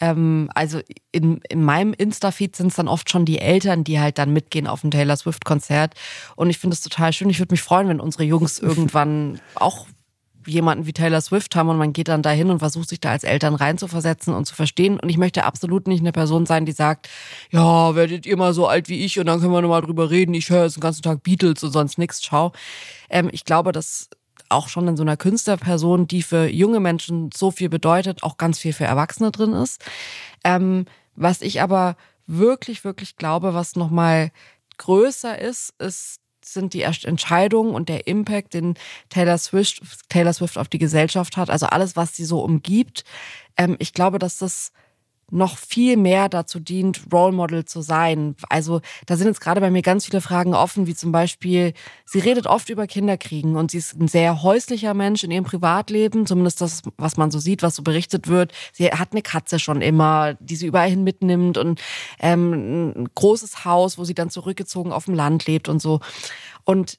ähm, 0.00 0.50
also 0.54 0.80
in, 1.12 1.40
in 1.48 1.62
meinem 1.62 1.94
Insta-Feed 1.94 2.56
sind 2.56 2.66
es 2.66 2.74
dann 2.74 2.88
oft 2.88 3.08
schon 3.08 3.24
die 3.24 3.38
Eltern, 3.38 3.84
die 3.84 4.00
halt 4.00 4.18
dann 4.18 4.32
mitgehen 4.32 4.66
auf 4.66 4.82
ein 4.82 4.90
Taylor 4.90 5.16
Swift-Konzert. 5.16 5.94
Und 6.34 6.50
ich 6.50 6.58
finde 6.58 6.74
es 6.74 6.82
total 6.82 7.12
schön. 7.12 7.30
Ich 7.30 7.38
würde 7.38 7.54
mich 7.54 7.62
freuen, 7.62 7.88
wenn 7.88 8.00
unsere 8.00 8.24
Jungs 8.24 8.58
irgendwann 8.58 9.40
auch 9.54 9.86
jemanden 10.46 10.86
wie 10.86 10.92
Taylor 10.92 11.20
Swift 11.20 11.56
haben 11.56 11.68
und 11.68 11.78
man 11.78 11.92
geht 11.92 12.08
dann 12.08 12.22
dahin 12.22 12.50
und 12.50 12.60
versucht 12.60 12.88
sich 12.88 13.00
da 13.00 13.10
als 13.10 13.24
Eltern 13.24 13.54
reinzuversetzen 13.54 14.34
und 14.34 14.46
zu 14.46 14.54
verstehen. 14.54 14.98
Und 15.00 15.08
ich 15.08 15.18
möchte 15.18 15.44
absolut 15.44 15.86
nicht 15.86 16.00
eine 16.00 16.12
Person 16.12 16.46
sein, 16.46 16.66
die 16.66 16.72
sagt, 16.72 17.08
ja, 17.50 17.94
werdet 17.94 18.26
ihr 18.26 18.36
mal 18.36 18.52
so 18.52 18.66
alt 18.66 18.88
wie 18.88 19.04
ich 19.04 19.18
und 19.18 19.26
dann 19.26 19.40
können 19.40 19.52
wir 19.52 19.62
nochmal 19.62 19.82
drüber 19.82 20.10
reden. 20.10 20.34
Ich 20.34 20.50
höre 20.50 20.64
jetzt 20.64 20.76
den 20.76 20.80
ganzen 20.80 21.02
Tag 21.02 21.22
Beatles 21.22 21.62
und 21.62 21.72
sonst 21.72 21.98
nichts. 21.98 22.24
Schau. 22.24 22.52
Ähm, 23.10 23.28
ich 23.32 23.44
glaube, 23.44 23.72
dass 23.72 24.08
auch 24.48 24.68
schon 24.68 24.86
in 24.88 24.96
so 24.96 25.02
einer 25.02 25.16
Künstlerperson, 25.16 26.06
die 26.06 26.22
für 26.22 26.48
junge 26.48 26.80
Menschen 26.80 27.30
so 27.34 27.50
viel 27.50 27.68
bedeutet, 27.68 28.22
auch 28.22 28.36
ganz 28.36 28.58
viel 28.58 28.72
für 28.72 28.84
Erwachsene 28.84 29.30
drin 29.30 29.52
ist. 29.52 29.84
Ähm, 30.44 30.86
was 31.14 31.42
ich 31.42 31.60
aber 31.60 31.96
wirklich, 32.26 32.84
wirklich 32.84 33.16
glaube, 33.16 33.54
was 33.54 33.76
nochmal 33.76 34.30
größer 34.78 35.38
ist, 35.38 35.74
ist 35.80 36.20
sind 36.52 36.74
die 36.74 36.82
Entscheidungen 36.82 37.74
und 37.74 37.88
der 37.88 38.06
Impact, 38.06 38.54
den 38.54 38.74
Taylor 39.08 39.38
Swift, 39.38 39.82
Taylor 40.08 40.32
Swift 40.32 40.58
auf 40.58 40.68
die 40.68 40.78
Gesellschaft 40.78 41.36
hat, 41.36 41.50
also 41.50 41.66
alles, 41.66 41.96
was 41.96 42.16
sie 42.16 42.24
so 42.24 42.40
umgibt. 42.40 43.04
Ähm, 43.56 43.76
ich 43.78 43.92
glaube, 43.92 44.18
dass 44.18 44.38
das 44.38 44.72
noch 45.30 45.58
viel 45.58 45.96
mehr 45.96 46.28
dazu 46.28 46.60
dient, 46.60 47.02
Role 47.12 47.32
Model 47.32 47.64
zu 47.64 47.80
sein. 47.80 48.36
Also 48.48 48.80
da 49.06 49.16
sind 49.16 49.26
jetzt 49.26 49.40
gerade 49.40 49.60
bei 49.60 49.70
mir 49.70 49.82
ganz 49.82 50.06
viele 50.06 50.20
Fragen 50.20 50.54
offen, 50.54 50.86
wie 50.86 50.94
zum 50.94 51.10
Beispiel, 51.10 51.72
sie 52.04 52.20
redet 52.20 52.46
oft 52.46 52.68
über 52.68 52.86
Kinderkriegen 52.86 53.56
und 53.56 53.72
sie 53.72 53.78
ist 53.78 53.98
ein 54.00 54.08
sehr 54.08 54.42
häuslicher 54.42 54.94
Mensch 54.94 55.24
in 55.24 55.32
ihrem 55.32 55.44
Privatleben, 55.44 56.26
zumindest 56.26 56.60
das, 56.60 56.82
was 56.96 57.16
man 57.16 57.30
so 57.30 57.38
sieht, 57.40 57.62
was 57.62 57.74
so 57.74 57.82
berichtet 57.82 58.28
wird. 58.28 58.52
Sie 58.72 58.86
hat 58.86 59.12
eine 59.12 59.22
Katze 59.22 59.58
schon 59.58 59.82
immer, 59.82 60.34
die 60.34 60.56
sie 60.56 60.66
überall 60.66 60.90
hin 60.90 61.02
mitnimmt 61.02 61.58
und 61.58 61.80
ähm, 62.20 62.92
ein 62.96 63.08
großes 63.14 63.64
Haus, 63.64 63.98
wo 63.98 64.04
sie 64.04 64.14
dann 64.14 64.30
zurückgezogen 64.30 64.92
auf 64.92 65.06
dem 65.06 65.14
Land 65.14 65.46
lebt 65.46 65.68
und 65.68 65.82
so. 65.82 66.00
Und 66.64 66.98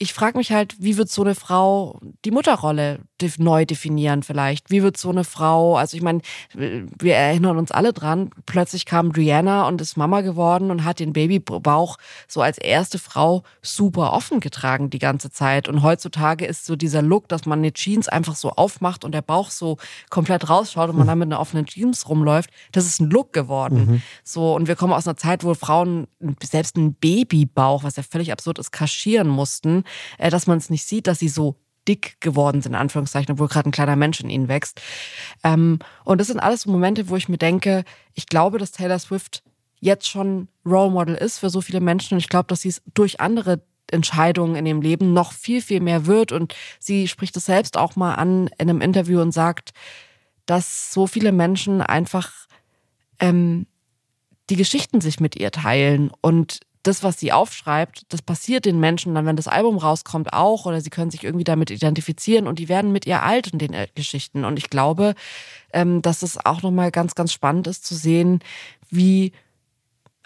ich 0.00 0.12
frage 0.12 0.38
mich 0.38 0.52
halt, 0.52 0.76
wie 0.78 0.96
wird 0.96 1.10
so 1.10 1.22
eine 1.22 1.34
Frau 1.34 1.98
die 2.24 2.30
Mutterrolle 2.30 3.00
neu 3.38 3.66
definieren 3.66 4.22
vielleicht? 4.22 4.70
Wie 4.70 4.84
wird 4.84 4.96
so 4.96 5.10
eine 5.10 5.24
Frau, 5.24 5.76
also 5.76 5.96
ich 5.96 6.04
meine, 6.04 6.20
wir 6.54 7.16
erinnern 7.16 7.58
uns 7.58 7.72
alle 7.72 7.92
dran, 7.92 8.30
plötzlich 8.46 8.86
kam 8.86 9.10
Rihanna 9.10 9.66
und 9.66 9.80
ist 9.80 9.96
Mama 9.96 10.20
geworden 10.20 10.70
und 10.70 10.84
hat 10.84 11.00
den 11.00 11.12
Babybauch 11.12 11.96
so 12.28 12.42
als 12.42 12.58
erste 12.58 13.00
Frau 13.00 13.42
super 13.60 14.12
offen 14.12 14.38
getragen 14.38 14.88
die 14.88 15.00
ganze 15.00 15.30
Zeit. 15.30 15.68
Und 15.68 15.82
heutzutage 15.82 16.46
ist 16.46 16.64
so 16.64 16.76
dieser 16.76 17.02
Look, 17.02 17.26
dass 17.26 17.44
man 17.44 17.58
eine 17.58 17.72
Jeans 17.72 18.06
einfach 18.06 18.36
so 18.36 18.50
aufmacht 18.50 19.04
und 19.04 19.12
der 19.12 19.22
Bauch 19.22 19.50
so 19.50 19.78
komplett 20.10 20.48
rausschaut 20.48 20.90
und 20.90 20.96
man 20.96 21.08
dann 21.08 21.18
mit 21.18 21.26
einer 21.26 21.40
offenen 21.40 21.66
Jeans 21.66 22.08
rumläuft, 22.08 22.50
das 22.70 22.86
ist 22.86 23.00
ein 23.00 23.10
Look 23.10 23.32
geworden. 23.32 24.00
So, 24.22 24.54
und 24.54 24.68
wir 24.68 24.76
kommen 24.76 24.92
aus 24.92 25.08
einer 25.08 25.16
Zeit, 25.16 25.42
wo 25.42 25.54
Frauen 25.54 26.06
selbst 26.40 26.76
einen 26.76 26.94
Babybauch, 26.94 27.82
was 27.82 27.96
ja 27.96 28.04
völlig 28.04 28.30
absurd 28.30 28.60
ist, 28.60 28.70
kaschieren 28.70 29.26
mussten, 29.26 29.82
äh, 30.18 30.30
dass 30.30 30.46
man 30.46 30.58
es 30.58 30.70
nicht 30.70 30.86
sieht, 30.86 31.06
dass 31.06 31.18
sie 31.18 31.28
so 31.28 31.56
dick 31.86 32.20
geworden 32.20 32.60
sind, 32.60 32.72
in 32.72 32.78
Anführungszeichen, 32.78 33.32
obwohl 33.32 33.48
gerade 33.48 33.68
ein 33.68 33.72
kleiner 33.72 33.96
Mensch 33.96 34.20
in 34.20 34.30
ihnen 34.30 34.48
wächst. 34.48 34.80
Ähm, 35.42 35.78
und 36.04 36.20
das 36.20 36.26
sind 36.26 36.40
alles 36.40 36.62
so 36.62 36.70
Momente, 36.70 37.08
wo 37.08 37.16
ich 37.16 37.28
mir 37.28 37.38
denke, 37.38 37.84
ich 38.14 38.26
glaube, 38.26 38.58
dass 38.58 38.72
Taylor 38.72 38.98
Swift 38.98 39.42
jetzt 39.80 40.08
schon 40.08 40.48
Role 40.66 40.90
Model 40.90 41.14
ist 41.14 41.38
für 41.38 41.50
so 41.50 41.60
viele 41.60 41.80
Menschen 41.80 42.14
und 42.14 42.18
ich 42.18 42.28
glaube, 42.28 42.48
dass 42.48 42.62
sie 42.62 42.68
es 42.68 42.82
durch 42.94 43.20
andere 43.20 43.62
Entscheidungen 43.90 44.56
in 44.56 44.66
ihrem 44.66 44.82
Leben 44.82 45.12
noch 45.12 45.32
viel, 45.32 45.62
viel 45.62 45.80
mehr 45.80 46.06
wird. 46.06 46.32
Und 46.32 46.54
sie 46.78 47.08
spricht 47.08 47.36
es 47.36 47.46
selbst 47.46 47.76
auch 47.76 47.96
mal 47.96 48.14
an 48.14 48.48
in 48.58 48.68
einem 48.68 48.80
Interview 48.80 49.20
und 49.20 49.32
sagt, 49.32 49.72
dass 50.46 50.92
so 50.92 51.06
viele 51.06 51.32
Menschen 51.32 51.80
einfach 51.80 52.32
ähm, 53.18 53.66
die 54.50 54.56
Geschichten 54.56 55.00
sich 55.00 55.20
mit 55.20 55.36
ihr 55.36 55.50
teilen 55.50 56.10
und 56.20 56.60
das, 56.88 57.02
was 57.02 57.20
sie 57.20 57.32
aufschreibt, 57.32 58.12
das 58.12 58.22
passiert 58.22 58.64
den 58.64 58.80
Menschen 58.80 59.14
dann, 59.14 59.26
wenn 59.26 59.36
das 59.36 59.46
Album 59.46 59.76
rauskommt, 59.76 60.32
auch 60.32 60.66
oder 60.66 60.80
sie 60.80 60.90
können 60.90 61.10
sich 61.10 61.22
irgendwie 61.22 61.44
damit 61.44 61.70
identifizieren 61.70 62.46
und 62.46 62.58
die 62.58 62.68
werden 62.68 62.92
mit 62.92 63.06
ihr 63.06 63.22
alt 63.22 63.48
in 63.48 63.58
den 63.58 63.74
äh, 63.74 63.88
Geschichten. 63.94 64.44
Und 64.44 64.58
ich 64.58 64.70
glaube, 64.70 65.14
ähm, 65.72 66.02
dass 66.02 66.22
es 66.22 66.44
auch 66.44 66.62
nochmal 66.62 66.90
ganz, 66.90 67.14
ganz 67.14 67.32
spannend 67.32 67.66
ist 67.66 67.84
zu 67.84 67.94
sehen, 67.94 68.40
wie 68.90 69.32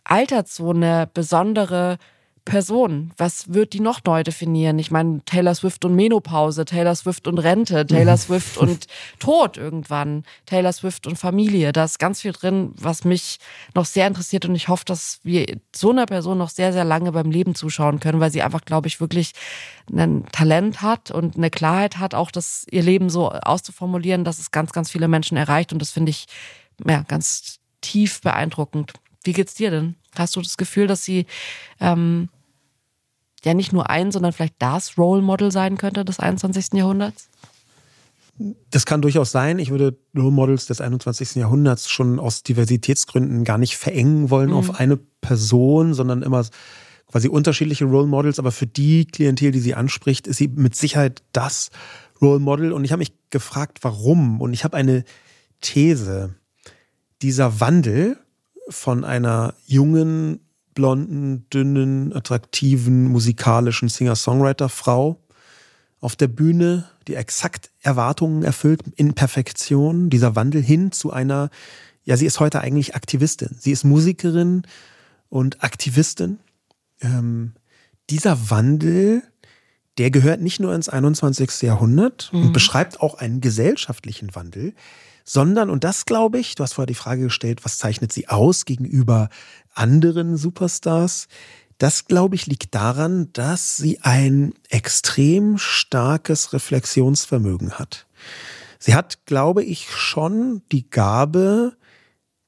altert 0.04 0.48
so 0.48 0.70
eine 0.70 1.10
besondere 1.12 1.98
Person. 2.44 3.12
Was 3.16 3.52
wird 3.54 3.72
die 3.72 3.80
noch 3.80 4.02
neu 4.04 4.22
definieren? 4.22 4.78
Ich 4.78 4.90
meine, 4.90 5.20
Taylor 5.24 5.54
Swift 5.54 5.84
und 5.84 5.94
Menopause, 5.94 6.64
Taylor 6.64 6.94
Swift 6.94 7.28
und 7.28 7.38
Rente, 7.38 7.86
Taylor 7.86 8.16
Swift 8.18 8.58
und 8.58 8.86
Tod 9.18 9.56
irgendwann, 9.56 10.24
Taylor 10.46 10.72
Swift 10.72 11.06
und 11.06 11.16
Familie. 11.16 11.72
Da 11.72 11.84
ist 11.84 11.98
ganz 11.98 12.20
viel 12.20 12.32
drin, 12.32 12.72
was 12.76 13.04
mich 13.04 13.38
noch 13.74 13.84
sehr 13.84 14.06
interessiert 14.06 14.44
und 14.44 14.54
ich 14.54 14.68
hoffe, 14.68 14.84
dass 14.84 15.20
wir 15.22 15.46
so 15.74 15.90
einer 15.90 16.06
Person 16.06 16.38
noch 16.38 16.50
sehr, 16.50 16.72
sehr 16.72 16.84
lange 16.84 17.12
beim 17.12 17.30
Leben 17.30 17.54
zuschauen 17.54 18.00
können, 18.00 18.20
weil 18.20 18.32
sie 18.32 18.42
einfach, 18.42 18.64
glaube 18.64 18.88
ich, 18.88 19.00
wirklich 19.00 19.32
ein 19.92 20.26
Talent 20.32 20.82
hat 20.82 21.10
und 21.10 21.36
eine 21.36 21.50
Klarheit 21.50 21.98
hat, 21.98 22.14
auch 22.14 22.30
das 22.30 22.66
ihr 22.70 22.82
Leben 22.82 23.10
so 23.10 23.30
auszuformulieren, 23.30 24.24
dass 24.24 24.38
es 24.38 24.50
ganz, 24.50 24.72
ganz 24.72 24.90
viele 24.90 25.08
Menschen 25.08 25.36
erreicht 25.36 25.72
und 25.72 25.78
das 25.78 25.90
finde 25.90 26.10
ich 26.10 26.26
ja 26.86 27.02
ganz 27.02 27.58
tief 27.80 28.20
beeindruckend. 28.22 28.92
Wie 29.24 29.32
geht's 29.32 29.54
dir 29.54 29.70
denn? 29.70 29.94
Hast 30.14 30.36
du 30.36 30.40
das 30.40 30.56
Gefühl, 30.56 30.86
dass 30.86 31.04
sie 31.04 31.26
ähm, 31.80 32.28
ja 33.44 33.54
nicht 33.54 33.72
nur 33.72 33.90
ein, 33.90 34.12
sondern 34.12 34.32
vielleicht 34.32 34.56
das 34.58 34.98
Role 34.98 35.22
Model 35.22 35.50
sein 35.50 35.76
könnte 35.76 36.04
des 36.04 36.20
21. 36.20 36.74
Jahrhunderts? 36.74 37.28
Das 38.70 38.86
kann 38.86 39.02
durchaus 39.02 39.30
sein. 39.30 39.58
Ich 39.58 39.70
würde 39.70 39.96
Role 40.16 40.30
Models 40.30 40.66
des 40.66 40.80
21. 40.80 41.36
Jahrhunderts 41.36 41.90
schon 41.90 42.18
aus 42.18 42.42
Diversitätsgründen 42.42 43.44
gar 43.44 43.58
nicht 43.58 43.76
verengen 43.76 44.30
wollen 44.30 44.50
mhm. 44.50 44.56
auf 44.56 44.80
eine 44.80 44.96
Person, 44.96 45.94
sondern 45.94 46.22
immer 46.22 46.44
quasi 47.06 47.28
unterschiedliche 47.28 47.84
Role 47.84 48.06
Models. 48.06 48.38
Aber 48.38 48.50
für 48.50 48.66
die 48.66 49.06
Klientel, 49.06 49.52
die 49.52 49.60
sie 49.60 49.74
anspricht, 49.74 50.26
ist 50.26 50.38
sie 50.38 50.48
mit 50.48 50.74
Sicherheit 50.74 51.22
das 51.32 51.70
Role 52.20 52.40
Model. 52.40 52.72
Und 52.72 52.84
ich 52.84 52.92
habe 52.92 53.00
mich 53.00 53.12
gefragt, 53.30 53.78
warum. 53.82 54.40
Und 54.40 54.54
ich 54.54 54.64
habe 54.64 54.76
eine 54.76 55.04
These. 55.60 56.34
Dieser 57.20 57.60
Wandel 57.60 58.18
von 58.68 59.04
einer 59.04 59.54
jungen, 59.66 60.40
blonden, 60.74 61.48
dünnen, 61.50 62.12
attraktiven, 62.14 63.08
musikalischen 63.08 63.88
Singer-Songwriter-Frau 63.88 65.18
auf 66.00 66.16
der 66.16 66.28
Bühne, 66.28 66.88
die 67.06 67.14
exakt 67.14 67.70
Erwartungen 67.80 68.42
erfüllt 68.42 68.82
in 68.96 69.14
Perfektion, 69.14 70.10
dieser 70.10 70.34
Wandel 70.34 70.62
hin 70.62 70.92
zu 70.92 71.12
einer, 71.12 71.50
ja, 72.04 72.16
sie 72.16 72.26
ist 72.26 72.40
heute 72.40 72.60
eigentlich 72.60 72.96
Aktivistin. 72.96 73.56
Sie 73.58 73.70
ist 73.70 73.84
Musikerin 73.84 74.62
und 75.28 75.62
Aktivistin. 75.62 76.40
Ähm, 77.00 77.52
dieser 78.10 78.50
Wandel, 78.50 79.22
der 79.98 80.10
gehört 80.10 80.40
nicht 80.40 80.58
nur 80.58 80.74
ins 80.74 80.88
21. 80.88 81.62
Jahrhundert 81.62 82.30
mhm. 82.32 82.46
und 82.46 82.52
beschreibt 82.52 83.00
auch 83.00 83.14
einen 83.14 83.40
gesellschaftlichen 83.40 84.34
Wandel, 84.34 84.74
sondern, 85.24 85.70
und 85.70 85.84
das 85.84 86.04
glaube 86.04 86.38
ich, 86.38 86.54
du 86.54 86.62
hast 86.62 86.74
vorher 86.74 86.86
die 86.86 86.94
Frage 86.94 87.22
gestellt, 87.24 87.64
was 87.64 87.78
zeichnet 87.78 88.12
sie 88.12 88.28
aus 88.28 88.64
gegenüber 88.64 89.28
anderen 89.74 90.36
Superstars? 90.36 91.28
Das, 91.78 92.04
glaube 92.04 92.34
ich, 92.34 92.46
liegt 92.46 92.74
daran, 92.74 93.32
dass 93.32 93.76
sie 93.76 94.00
ein 94.02 94.54
extrem 94.68 95.58
starkes 95.58 96.52
Reflexionsvermögen 96.52 97.72
hat. 97.72 98.06
Sie 98.78 98.94
hat, 98.94 99.26
glaube 99.26 99.64
ich, 99.64 99.90
schon 99.90 100.62
die 100.70 100.88
Gabe 100.88 101.76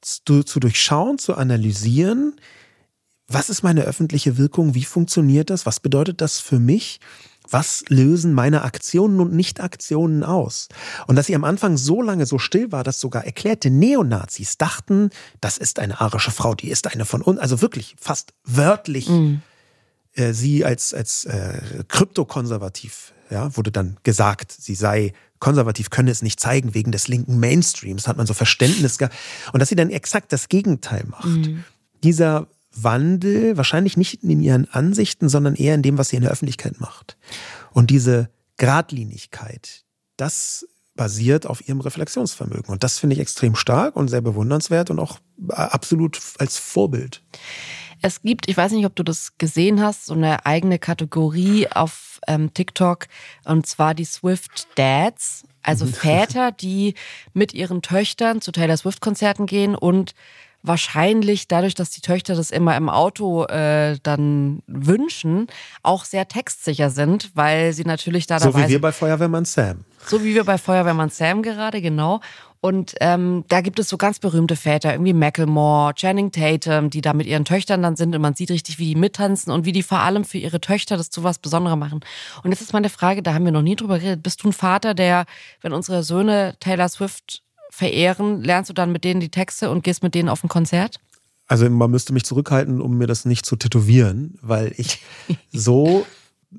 zu, 0.00 0.42
zu 0.42 0.60
durchschauen, 0.60 1.18
zu 1.18 1.34
analysieren, 1.34 2.36
was 3.26 3.48
ist 3.48 3.62
meine 3.62 3.82
öffentliche 3.82 4.36
Wirkung, 4.36 4.74
wie 4.74 4.84
funktioniert 4.84 5.50
das, 5.50 5.64
was 5.64 5.80
bedeutet 5.80 6.20
das 6.20 6.40
für 6.40 6.58
mich 6.58 7.00
was 7.48 7.84
lösen 7.88 8.32
meine 8.32 8.62
Aktionen 8.62 9.20
und 9.20 9.32
Nicht-Aktionen 9.32 10.24
aus? 10.24 10.68
Und 11.06 11.16
dass 11.16 11.26
sie 11.26 11.34
am 11.34 11.44
Anfang 11.44 11.76
so 11.76 12.02
lange 12.02 12.26
so 12.26 12.38
still 12.38 12.72
war, 12.72 12.84
dass 12.84 13.00
sogar 13.00 13.24
erklärte 13.24 13.70
Neonazis 13.70 14.56
dachten, 14.58 15.10
das 15.40 15.58
ist 15.58 15.78
eine 15.78 16.00
arische 16.00 16.30
Frau, 16.30 16.54
die 16.54 16.70
ist 16.70 16.92
eine 16.92 17.04
von 17.04 17.22
uns, 17.22 17.38
also 17.38 17.60
wirklich 17.60 17.96
fast 17.98 18.32
wörtlich 18.44 19.08
mhm. 19.08 19.42
äh, 20.14 20.32
sie 20.32 20.64
als, 20.64 20.94
als 20.94 21.24
äh, 21.26 21.84
kryptokonservativ, 21.88 23.12
ja, 23.30 23.54
wurde 23.56 23.72
dann 23.72 23.98
gesagt, 24.02 24.52
sie 24.52 24.74
sei 24.74 25.12
konservativ, 25.38 25.90
könne 25.90 26.10
es 26.10 26.22
nicht 26.22 26.40
zeigen 26.40 26.74
wegen 26.74 26.90
des 26.90 27.08
linken 27.08 27.38
Mainstreams, 27.38 28.08
hat 28.08 28.16
man 28.16 28.26
so 28.26 28.32
Verständnis 28.32 28.96
gehabt. 28.96 29.14
Und 29.52 29.60
dass 29.60 29.68
sie 29.68 29.76
dann 29.76 29.90
exakt 29.90 30.32
das 30.32 30.48
Gegenteil 30.48 31.04
macht. 31.06 31.26
Mhm. 31.26 31.64
Dieser 32.02 32.46
Wandel, 32.74 33.56
wahrscheinlich 33.56 33.96
nicht 33.96 34.22
in 34.22 34.42
ihren 34.42 34.70
Ansichten, 34.70 35.28
sondern 35.28 35.54
eher 35.54 35.74
in 35.74 35.82
dem, 35.82 35.98
was 35.98 36.08
sie 36.08 36.16
in 36.16 36.22
der 36.22 36.32
Öffentlichkeit 36.32 36.80
macht. 36.80 37.16
Und 37.72 37.90
diese 37.90 38.30
Gradlinigkeit, 38.58 39.84
das 40.16 40.66
basiert 40.94 41.46
auf 41.46 41.66
ihrem 41.66 41.80
Reflexionsvermögen. 41.80 42.72
Und 42.72 42.84
das 42.84 42.98
finde 42.98 43.14
ich 43.14 43.20
extrem 43.20 43.56
stark 43.56 43.96
und 43.96 44.08
sehr 44.08 44.20
bewundernswert 44.20 44.90
und 44.90 45.00
auch 45.00 45.18
absolut 45.48 46.20
als 46.38 46.56
Vorbild. 46.56 47.22
Es 48.00 48.22
gibt, 48.22 48.48
ich 48.48 48.56
weiß 48.56 48.72
nicht, 48.72 48.86
ob 48.86 48.94
du 48.94 49.02
das 49.02 49.38
gesehen 49.38 49.80
hast, 49.80 50.06
so 50.06 50.14
eine 50.14 50.46
eigene 50.46 50.78
Kategorie 50.78 51.68
auf 51.68 52.20
ähm, 52.28 52.52
TikTok 52.52 53.06
und 53.44 53.66
zwar 53.66 53.94
die 53.94 54.04
Swift 54.04 54.68
Dads, 54.76 55.44
also 55.62 55.86
Väter, 55.86 56.52
die 56.52 56.94
mit 57.32 57.54
ihren 57.54 57.82
Töchtern 57.82 58.40
zu 58.40 58.52
Taylor 58.52 58.76
Swift 58.76 59.00
Konzerten 59.00 59.46
gehen 59.46 59.74
und 59.74 60.14
wahrscheinlich 60.64 61.46
dadurch, 61.46 61.74
dass 61.74 61.90
die 61.90 62.00
Töchter 62.00 62.34
das 62.34 62.50
immer 62.50 62.76
im 62.76 62.88
Auto 62.88 63.44
äh, 63.44 63.98
dann 64.02 64.62
wünschen, 64.66 65.46
auch 65.82 66.04
sehr 66.04 66.26
textsicher 66.26 66.90
sind, 66.90 67.30
weil 67.34 67.72
sie 67.72 67.84
natürlich 67.84 68.26
da 68.26 68.38
dabei 68.38 68.62
So 68.62 68.66
wie 68.66 68.72
wir 68.72 68.80
bei 68.80 68.90
Feuerwehrmann 68.90 69.44
Sam. 69.44 69.84
So 70.06 70.24
wie 70.24 70.34
wir 70.34 70.44
bei 70.44 70.58
Feuerwehrmann 70.58 71.10
Sam 71.10 71.42
gerade, 71.42 71.80
genau. 71.80 72.20
Und 72.64 72.94
ähm, 73.00 73.44
da 73.48 73.60
gibt 73.60 73.78
es 73.78 73.90
so 73.90 73.98
ganz 73.98 74.18
berühmte 74.18 74.56
Väter, 74.56 74.92
irgendwie 74.92 75.12
Macklemore, 75.12 75.92
Channing 75.94 76.32
Tatum, 76.32 76.88
die 76.88 77.02
da 77.02 77.12
mit 77.12 77.26
ihren 77.26 77.44
Töchtern 77.44 77.82
dann 77.82 77.94
sind 77.94 78.14
und 78.14 78.22
man 78.22 78.34
sieht 78.34 78.50
richtig, 78.50 78.78
wie 78.78 78.86
die 78.86 78.98
mittanzen 78.98 79.52
und 79.52 79.66
wie 79.66 79.72
die 79.72 79.82
vor 79.82 79.98
allem 79.98 80.24
für 80.24 80.38
ihre 80.38 80.62
Töchter 80.62 80.96
das 80.96 81.10
zu 81.10 81.22
was 81.22 81.38
Besonderem 81.38 81.78
machen. 81.78 82.00
Und 82.42 82.52
jetzt 82.52 82.62
ist 82.62 82.72
meine 82.72 82.88
Frage, 82.88 83.22
da 83.22 83.34
haben 83.34 83.44
wir 83.44 83.52
noch 83.52 83.60
nie 83.60 83.76
drüber 83.76 83.98
geredet. 83.98 84.22
Bist 84.22 84.42
du 84.42 84.48
ein 84.48 84.54
Vater, 84.54 84.94
der, 84.94 85.26
wenn 85.60 85.74
unsere 85.74 86.02
Söhne 86.02 86.56
Taylor 86.58 86.88
Swift 86.88 87.43
verehren, 87.74 88.42
lernst 88.42 88.70
du 88.70 88.74
dann 88.74 88.92
mit 88.92 89.04
denen 89.04 89.20
die 89.20 89.30
Texte 89.30 89.70
und 89.70 89.82
gehst 89.82 90.02
mit 90.02 90.14
denen 90.14 90.28
auf 90.28 90.44
ein 90.44 90.48
Konzert? 90.48 91.00
Also 91.46 91.68
man 91.68 91.90
müsste 91.90 92.12
mich 92.12 92.24
zurückhalten, 92.24 92.80
um 92.80 92.96
mir 92.96 93.06
das 93.06 93.24
nicht 93.24 93.44
zu 93.44 93.56
tätowieren, 93.56 94.38
weil 94.40 94.72
ich 94.76 95.02
so, 95.52 96.06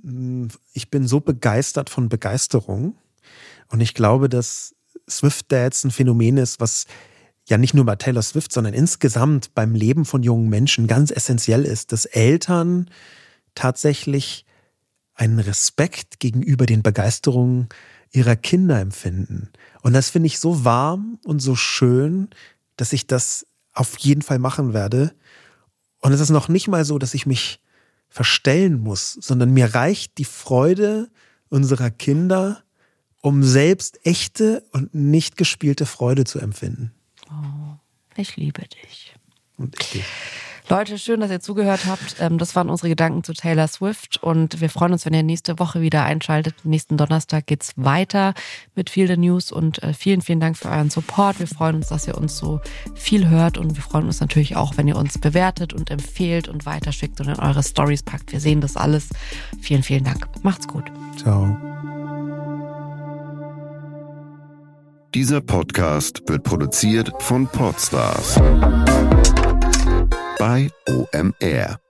mm, 0.04 0.48
ich 0.74 0.90
bin 0.92 1.08
so 1.08 1.22
begeistert 1.22 1.90
von 1.90 2.10
Begeisterung. 2.10 2.96
Und 3.70 3.80
ich 3.80 3.94
glaube, 3.94 4.30
dass 4.30 4.76
Swift 5.10 5.52
Dads 5.52 5.86
ein 5.86 5.92
Phänomen 5.92 6.38
ist, 6.38 6.60
was 6.60 6.86
ja 7.48 7.58
nicht 7.58 7.74
nur 7.74 7.86
bei 7.86 7.96
Taylor 7.96 8.22
Swift, 8.22 8.52
sondern 8.52 8.74
insgesamt 8.74 9.54
beim 9.54 9.74
Leben 9.74 10.04
von 10.04 10.22
jungen 10.22 10.50
Menschen 10.50 10.88
ganz 10.88 11.12
essentiell 11.12 11.64
ist, 11.64 11.92
dass 11.92 12.06
Eltern 12.06 12.90
tatsächlich 13.54 14.46
einen 15.14 15.40
Respekt 15.40 16.20
gegenüber 16.20 16.66
den 16.66 16.84
Begeisterungen 16.84 17.70
ihrer 18.12 18.36
Kinder 18.36 18.80
empfinden. 18.80 19.50
Und 19.86 19.94
das 19.94 20.10
finde 20.10 20.26
ich 20.26 20.40
so 20.40 20.66
warm 20.66 21.20
und 21.26 21.42
so 21.42 21.56
schön, 21.56 22.30
dass 22.76 22.92
ich 22.92 23.06
das 23.06 23.46
auf 23.72 24.00
jeden 24.00 24.24
Fall 24.24 24.40
machen 24.40 24.74
werde. 24.74 25.14
Und 26.02 26.12
es 26.12 26.22
ist 26.22 26.32
noch 26.32 26.48
nicht 26.48 26.68
mal 26.68 26.84
so, 26.84 26.98
dass 26.98 27.14
ich 27.14 27.28
mich 27.28 27.62
verstellen 28.10 28.80
muss, 28.80 29.14
sondern 29.22 29.52
mir 29.52 29.76
reicht 29.76 30.18
die 30.18 30.26
Freude 30.26 31.12
unserer 31.50 31.92
Kinder, 31.92 32.64
um 33.22 33.44
selbst 33.44 34.04
echte 34.08 34.64
und 34.72 34.96
nicht 34.96 35.38
gespielte 35.38 35.86
Freude 35.86 36.24
zu 36.24 36.40
empfinden. 36.40 36.92
Oh, 37.30 37.78
ich 38.16 38.38
liebe 38.38 38.64
dich. 38.64 39.14
Und 39.56 39.80
ich 39.80 39.92
dich. 39.92 40.06
Leute, 40.68 40.98
schön, 40.98 41.20
dass 41.20 41.30
ihr 41.30 41.42
zugehört 41.42 41.86
habt. 41.86 42.16
Ähm, 42.20 42.40
das 42.40 42.56
waren 42.56 42.70
unsere 42.70 42.90
Gedanken 42.90 43.24
zu 43.24 43.34
Taylor 43.34 43.68
Swift 43.68 44.22
und 44.24 44.62
wir 44.62 44.70
freuen 44.70 44.94
uns, 44.94 45.06
wenn 45.06 45.14
ihr 45.14 45.22
nächste 45.22 45.60
Woche 45.60 45.82
wieder 45.82 46.04
einschaltet. 46.04 46.56
Nächsten 46.64 46.98
Donnerstag 46.98 47.46
geht's 47.46 47.74
weiter 47.76 48.34
mit 48.74 48.90
viel 48.90 49.06
der 49.06 49.18
News 49.18 49.52
und 49.52 49.84
äh, 49.84 49.94
vielen, 49.94 50.22
vielen 50.22 50.40
Dank 50.40 50.58
für 50.58 50.70
euren 50.70 50.90
Support. 50.90 51.40
Wir 51.40 51.48
freuen 51.48 51.76
uns, 51.76 51.90
dass 51.90 52.08
ihr 52.08 52.18
uns 52.18 52.38
so 52.38 52.62
viel 52.96 53.30
hört 53.30 53.60
und 53.60 53.76
wir 53.76 53.84
freuen 53.84 54.06
uns 54.06 54.22
natürlich 54.22 54.56
auch, 54.56 54.76
wenn 54.76 54.88
ihr 54.88 54.96
uns 54.96 55.20
bewertet 55.20 55.72
und 55.74 55.92
empfehlt 55.92 56.48
und 56.48 56.66
weiterschickt 56.66 57.22
und 57.22 57.28
in 57.28 57.40
eure 57.40 57.62
Stories 57.62 58.02
packt. 58.02 58.32
Wir 58.32 58.40
sehen 58.40 58.60
das 58.60 58.76
alles. 58.76 59.10
Vielen, 59.62 59.84
vielen 59.84 60.04
Dank. 60.04 60.28
Macht's 60.42 60.68
gut. 60.68 60.86
Ciao. 61.16 61.56
Dieser 65.14 65.42
Podcast 65.42 66.24
wird 66.28 66.44
produziert 66.44 67.12
von 67.20 67.48
Podstars 67.48 68.42
bei 70.38 70.70
OMR. 70.88 71.85